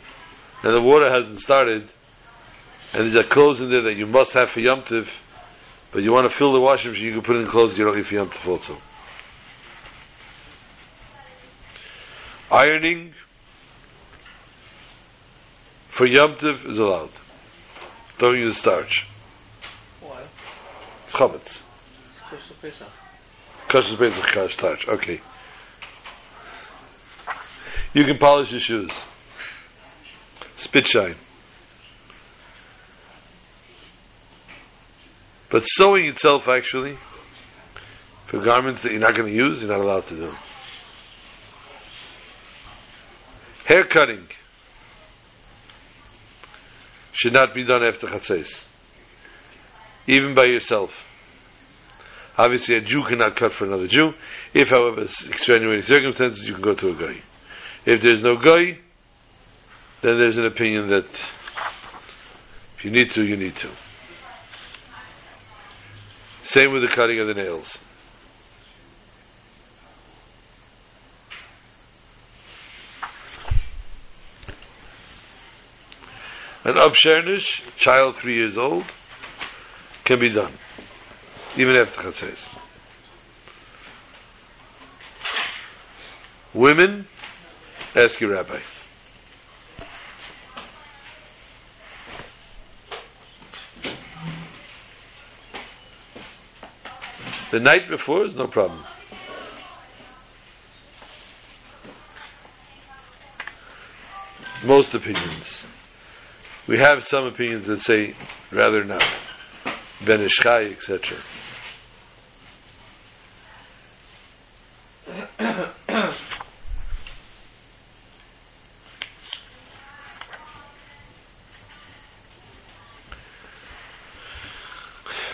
and 0.62 0.74
the 0.74 0.82
water 0.82 1.10
hasn't 1.10 1.40
started, 1.40 1.88
and 2.92 3.04
there's 3.04 3.14
a 3.14 3.26
clothes 3.26 3.62
in 3.62 3.70
there 3.70 3.82
that 3.84 3.96
you 3.96 4.04
must 4.04 4.32
have 4.32 4.50
for 4.50 4.60
Yom 4.60 4.84
but 5.92 6.02
you 6.02 6.12
want 6.12 6.30
to 6.30 6.36
fill 6.36 6.52
the 6.52 6.60
washing 6.60 6.90
machine, 6.90 7.06
you 7.06 7.12
can 7.12 7.22
put 7.22 7.36
in 7.36 7.46
clothes 7.46 7.78
you 7.78 7.84
don't 7.84 7.96
need 7.96 8.06
for 8.06 8.16
Yom 8.16 8.30
also. 8.46 8.76
Ironing 12.50 13.14
for 15.88 16.06
Yom 16.06 16.36
is 16.42 16.78
allowed. 16.78 17.10
Don't 18.18 18.38
use 18.38 18.56
starch. 18.56 19.06
Why? 20.00 20.22
It's 21.04 21.14
chametz. 21.14 21.62
Kosher 22.30 22.54
Pesach. 22.60 22.88
Kosher 23.68 23.96
Pesach 23.96 24.24
Kash 24.26 24.54
starch. 24.54 24.88
Okay. 24.88 25.20
You 27.94 28.04
can 28.04 28.18
polish 28.18 28.50
your 28.52 28.60
shoes. 28.60 29.04
Spit 30.56 30.86
shine. 30.86 31.16
But 35.50 35.60
sewing 35.60 36.06
itself, 36.06 36.48
actually, 36.48 36.98
for 38.26 38.40
garments 38.40 38.82
that 38.82 38.92
you're 38.92 39.00
not 39.00 39.14
going 39.16 39.30
to 39.30 39.34
use, 39.34 39.62
you're 39.62 39.70
not 39.70 39.80
allowed 39.80 40.06
to 40.08 40.14
do. 40.16 40.34
Hair 43.66 43.84
cutting 43.86 44.28
should 47.12 47.32
not 47.32 47.52
be 47.52 47.64
done 47.64 47.82
after 47.82 48.06
chatzes, 48.06 48.64
even 50.06 50.34
by 50.34 50.44
yourself. 50.44 51.04
Obviously, 52.38 52.76
a 52.76 52.80
Jew 52.80 53.02
cannot 53.08 53.34
cut 53.34 53.52
for 53.52 53.64
another 53.64 53.88
Jew. 53.88 54.12
If, 54.54 54.68
however, 54.68 55.02
extenuating 55.02 55.82
circumstances, 55.82 56.46
you 56.46 56.54
can 56.54 56.62
go 56.62 56.74
to 56.74 56.90
a 56.90 56.94
guy. 56.94 57.20
If 57.84 58.02
there's 58.02 58.22
no 58.22 58.36
guy, 58.36 58.78
then 60.00 60.18
there's 60.18 60.38
an 60.38 60.46
opinion 60.46 60.88
that 60.90 61.06
if 62.76 62.84
you 62.84 62.92
need 62.92 63.10
to, 63.12 63.24
you 63.24 63.36
need 63.36 63.56
to. 63.56 63.70
Same 66.44 66.72
with 66.72 66.82
the 66.82 66.94
cutting 66.94 67.18
of 67.18 67.26
the 67.26 67.34
nails. 67.34 67.78
An 76.66 76.74
upshernish, 76.74 77.62
child 77.76 78.16
three 78.16 78.34
years 78.34 78.58
old, 78.58 78.84
can 80.04 80.18
be 80.18 80.30
done 80.30 80.52
even 81.56 81.76
after 81.76 82.10
Chatzes. 82.10 82.44
Women, 86.52 87.06
ask 87.94 88.20
your 88.20 88.32
rabbi. 88.32 88.58
The 97.52 97.60
night 97.60 97.88
before 97.88 98.24
is 98.26 98.34
no 98.34 98.48
problem. 98.48 98.82
Most 104.64 104.96
opinions. 104.96 105.62
We 106.68 106.78
have 106.78 107.04
some 107.04 107.26
opinions 107.26 107.64
that 107.66 107.80
say 107.80 108.14
rather 108.50 108.84
not. 108.84 109.04
Ben 110.04 110.20
Ish 110.20 110.32
Chai, 110.32 110.62
etc. 110.62 111.16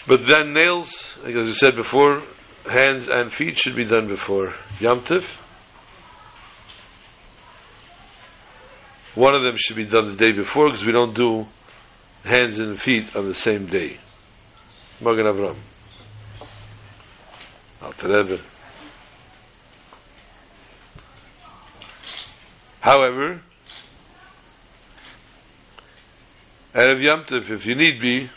But 0.05 0.27
then 0.29 0.53
nails, 0.53 1.07
like 1.23 1.37
as 1.37 1.47
we 1.47 1.53
said 1.53 1.77
before, 1.77 2.23
hands 2.71 3.09
and 3.09 3.33
feet 3.33 3.57
should 3.57 3.77
be 3.77 3.85
done 3.85 4.09
before 4.09 4.55
Yom 4.81 5.05
One 9.15 9.35
of 9.35 9.43
them 9.43 9.57
should 9.57 9.77
be 9.77 9.85
done 9.85 10.09
the 10.09 10.17
day 10.17 10.33
before 10.33 10.69
because 10.69 10.85
we 10.85 10.93
don't 10.93 11.15
do 11.15 11.47
hands 12.25 12.59
and 12.59 12.81
feet 12.81 13.15
on 13.15 13.27
the 13.27 13.35
same 13.35 13.67
day. 13.67 13.99
Magen 15.01 15.27
Avram. 15.27 15.57
However, 22.81 23.43
Erev 26.75 27.03
Yom 27.03 27.25
Tov, 27.25 27.51
if 27.51 27.67
you 27.67 27.75
need 27.77 28.01
be, 28.01 28.31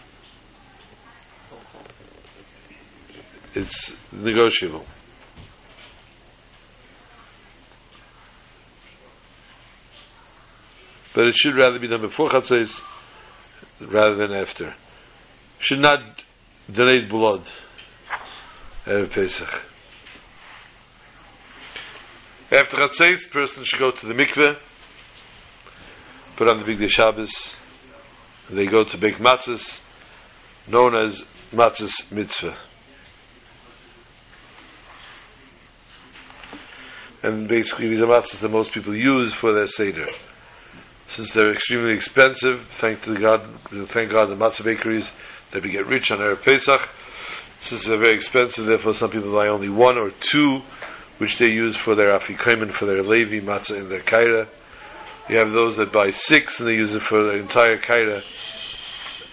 it's 3.54 3.94
negotiable. 4.12 4.86
But 11.16 11.28
it 11.28 11.36
should 11.36 11.56
rather 11.56 11.80
be 11.80 11.88
done 11.88 12.02
before 12.02 12.28
Chatzos 12.28 12.82
rather 13.80 14.16
than 14.16 14.34
after. 14.34 14.76
Should 15.60 15.80
not 15.80 16.02
donate 16.70 17.10
blood 17.10 17.50
Erev 18.86 19.14
Pesach. 19.14 19.62
After 22.52 22.78
Chatzos, 22.78 23.32
person 23.32 23.64
should 23.64 23.80
go 23.80 23.92
to 23.92 24.06
the 24.06 24.14
mikveh, 24.14 24.58
put 26.36 26.50
on 26.50 26.60
the 26.60 26.66
big 26.66 26.80
day 26.80 26.88
Shabbos, 26.90 27.56
they 28.50 28.68
go 28.68 28.84
to 28.84 28.98
bake 28.98 29.18
matzahs, 29.18 29.80
known 30.68 30.96
as 30.96 31.24
matzahs 31.54 32.12
mitzvah. 32.12 32.58
and 37.24 37.48
basically 37.48 37.88
these 37.88 38.04
are 38.04 38.08
matzahs 38.08 38.40
that 38.40 38.52
most 38.52 38.72
people 38.72 38.96
use 38.96 39.34
for 39.34 39.52
their 39.52 39.66
seder. 39.66 40.08
Since 41.10 41.32
they're 41.32 41.52
extremely 41.52 41.94
expensive, 41.94 42.66
thank 42.68 43.04
to 43.04 43.16
God, 43.16 43.48
thank 43.88 44.12
God 44.12 44.26
the 44.26 44.36
matzah 44.36 44.64
bakeries 44.64 45.12
that 45.52 45.64
we 45.64 45.72
get 45.72 45.88
rich 45.88 46.12
on 46.12 46.20
Erev 46.20 46.44
Pesach. 46.44 46.90
Since 47.62 47.86
they're 47.86 47.98
very 47.98 48.16
expensive, 48.16 48.66
therefore 48.66 48.94
some 48.94 49.12
people 49.12 49.34
buy 49.34 49.48
only 49.48 49.70
one 49.70 49.98
or 49.98 50.12
two, 50.12 50.62
which 51.18 51.38
they 51.38 51.48
use 51.48 51.78
for 51.78 51.96
their 51.96 52.18
afikomen, 52.18 52.72
for 52.72 52.86
their 52.86 53.02
levi 53.02 53.40
matzah 53.40 53.78
in 53.78 53.90
their 53.90 54.02
kaira. 54.02 54.48
You 55.30 55.40
have 55.40 55.52
those 55.52 55.78
that 55.78 55.92
buy 55.92 56.12
six 56.12 56.60
and 56.60 56.70
they 56.70 56.76
use 56.76 56.94
it 56.94 57.02
for 57.02 57.24
their 57.24 57.38
entire 57.38 57.78
kaira, 57.78 58.22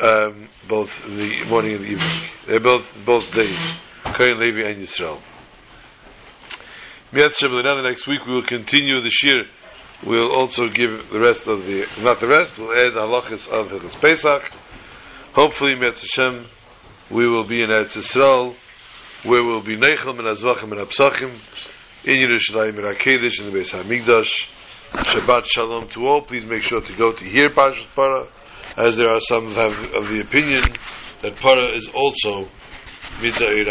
um, 0.01 0.49
both 0.69 1.05
in 1.07 1.19
the 1.19 1.45
morning 1.47 1.75
and 1.75 1.85
the 1.85 1.91
evening. 1.91 2.23
They're 2.47 2.61
both 2.61 2.87
both 3.05 3.31
days, 3.33 3.77
Kohen 4.05 4.41
Levi 4.41 4.69
and 4.69 4.83
Yisrael. 4.83 5.21
Now, 7.15 7.83
next 7.83 8.07
week 8.07 8.21
we 8.27 8.33
will 8.33 8.47
continue 8.47 9.03
the 9.03 9.11
shir. 9.11 9.45
We'll 10.05 10.33
also 10.33 10.67
give 10.67 11.11
the 11.11 11.21
rest 11.21 11.47
of 11.47 11.65
the, 11.65 11.87
not 12.03 12.19
the 12.19 12.27
rest, 12.27 12.59
we'll 12.59 12.73
add 12.73 12.95
halachas 12.95 13.47
of 13.49 13.69
Hilchas 13.69 14.01
Pesach. 14.01 14.51
Hopefully, 15.33 15.77
Mitzvah 15.77 16.07
Hashem, 16.23 16.47
we 17.11 17.29
will 17.29 17.45
be 17.45 17.63
in 17.63 17.71
Eretz 17.71 17.97
Yisrael, 17.97 18.57
where 19.23 19.45
we'll 19.45 19.63
be 19.63 19.77
Neichel 19.77 20.19
and 20.19 20.29
Azvachim 20.29 20.73
and 20.73 20.81
Apsachim, 20.89 21.39
in 22.05 22.29
Yerushalayim 22.29 22.79
and 22.79 22.99
HaKadosh, 22.99 23.41
in 23.41 23.53
the 23.53 23.59
Beis 23.59 23.71
HaMikdash. 23.71 24.49
Shabbat 24.93 25.45
Shalom 25.47 25.89
to 25.89 26.05
all. 26.07 26.23
Please 26.23 26.45
make 26.45 26.65
sure 26.65 26.81
to 26.81 26.93
go 26.95 27.13
to 27.13 27.25
hear 27.25 27.49
Parashat 27.49 27.87
Para, 27.95 28.27
as 28.77 28.97
there 28.97 29.09
are 29.09 29.21
some 29.21 29.55
have 29.55 29.75
of 29.95 30.09
the 30.09 30.21
opinion 30.21 30.63
that 31.23 31.37
Para 31.37 31.65
is 31.65 31.89
also 31.95 32.49
Mitzvah. 33.23 33.63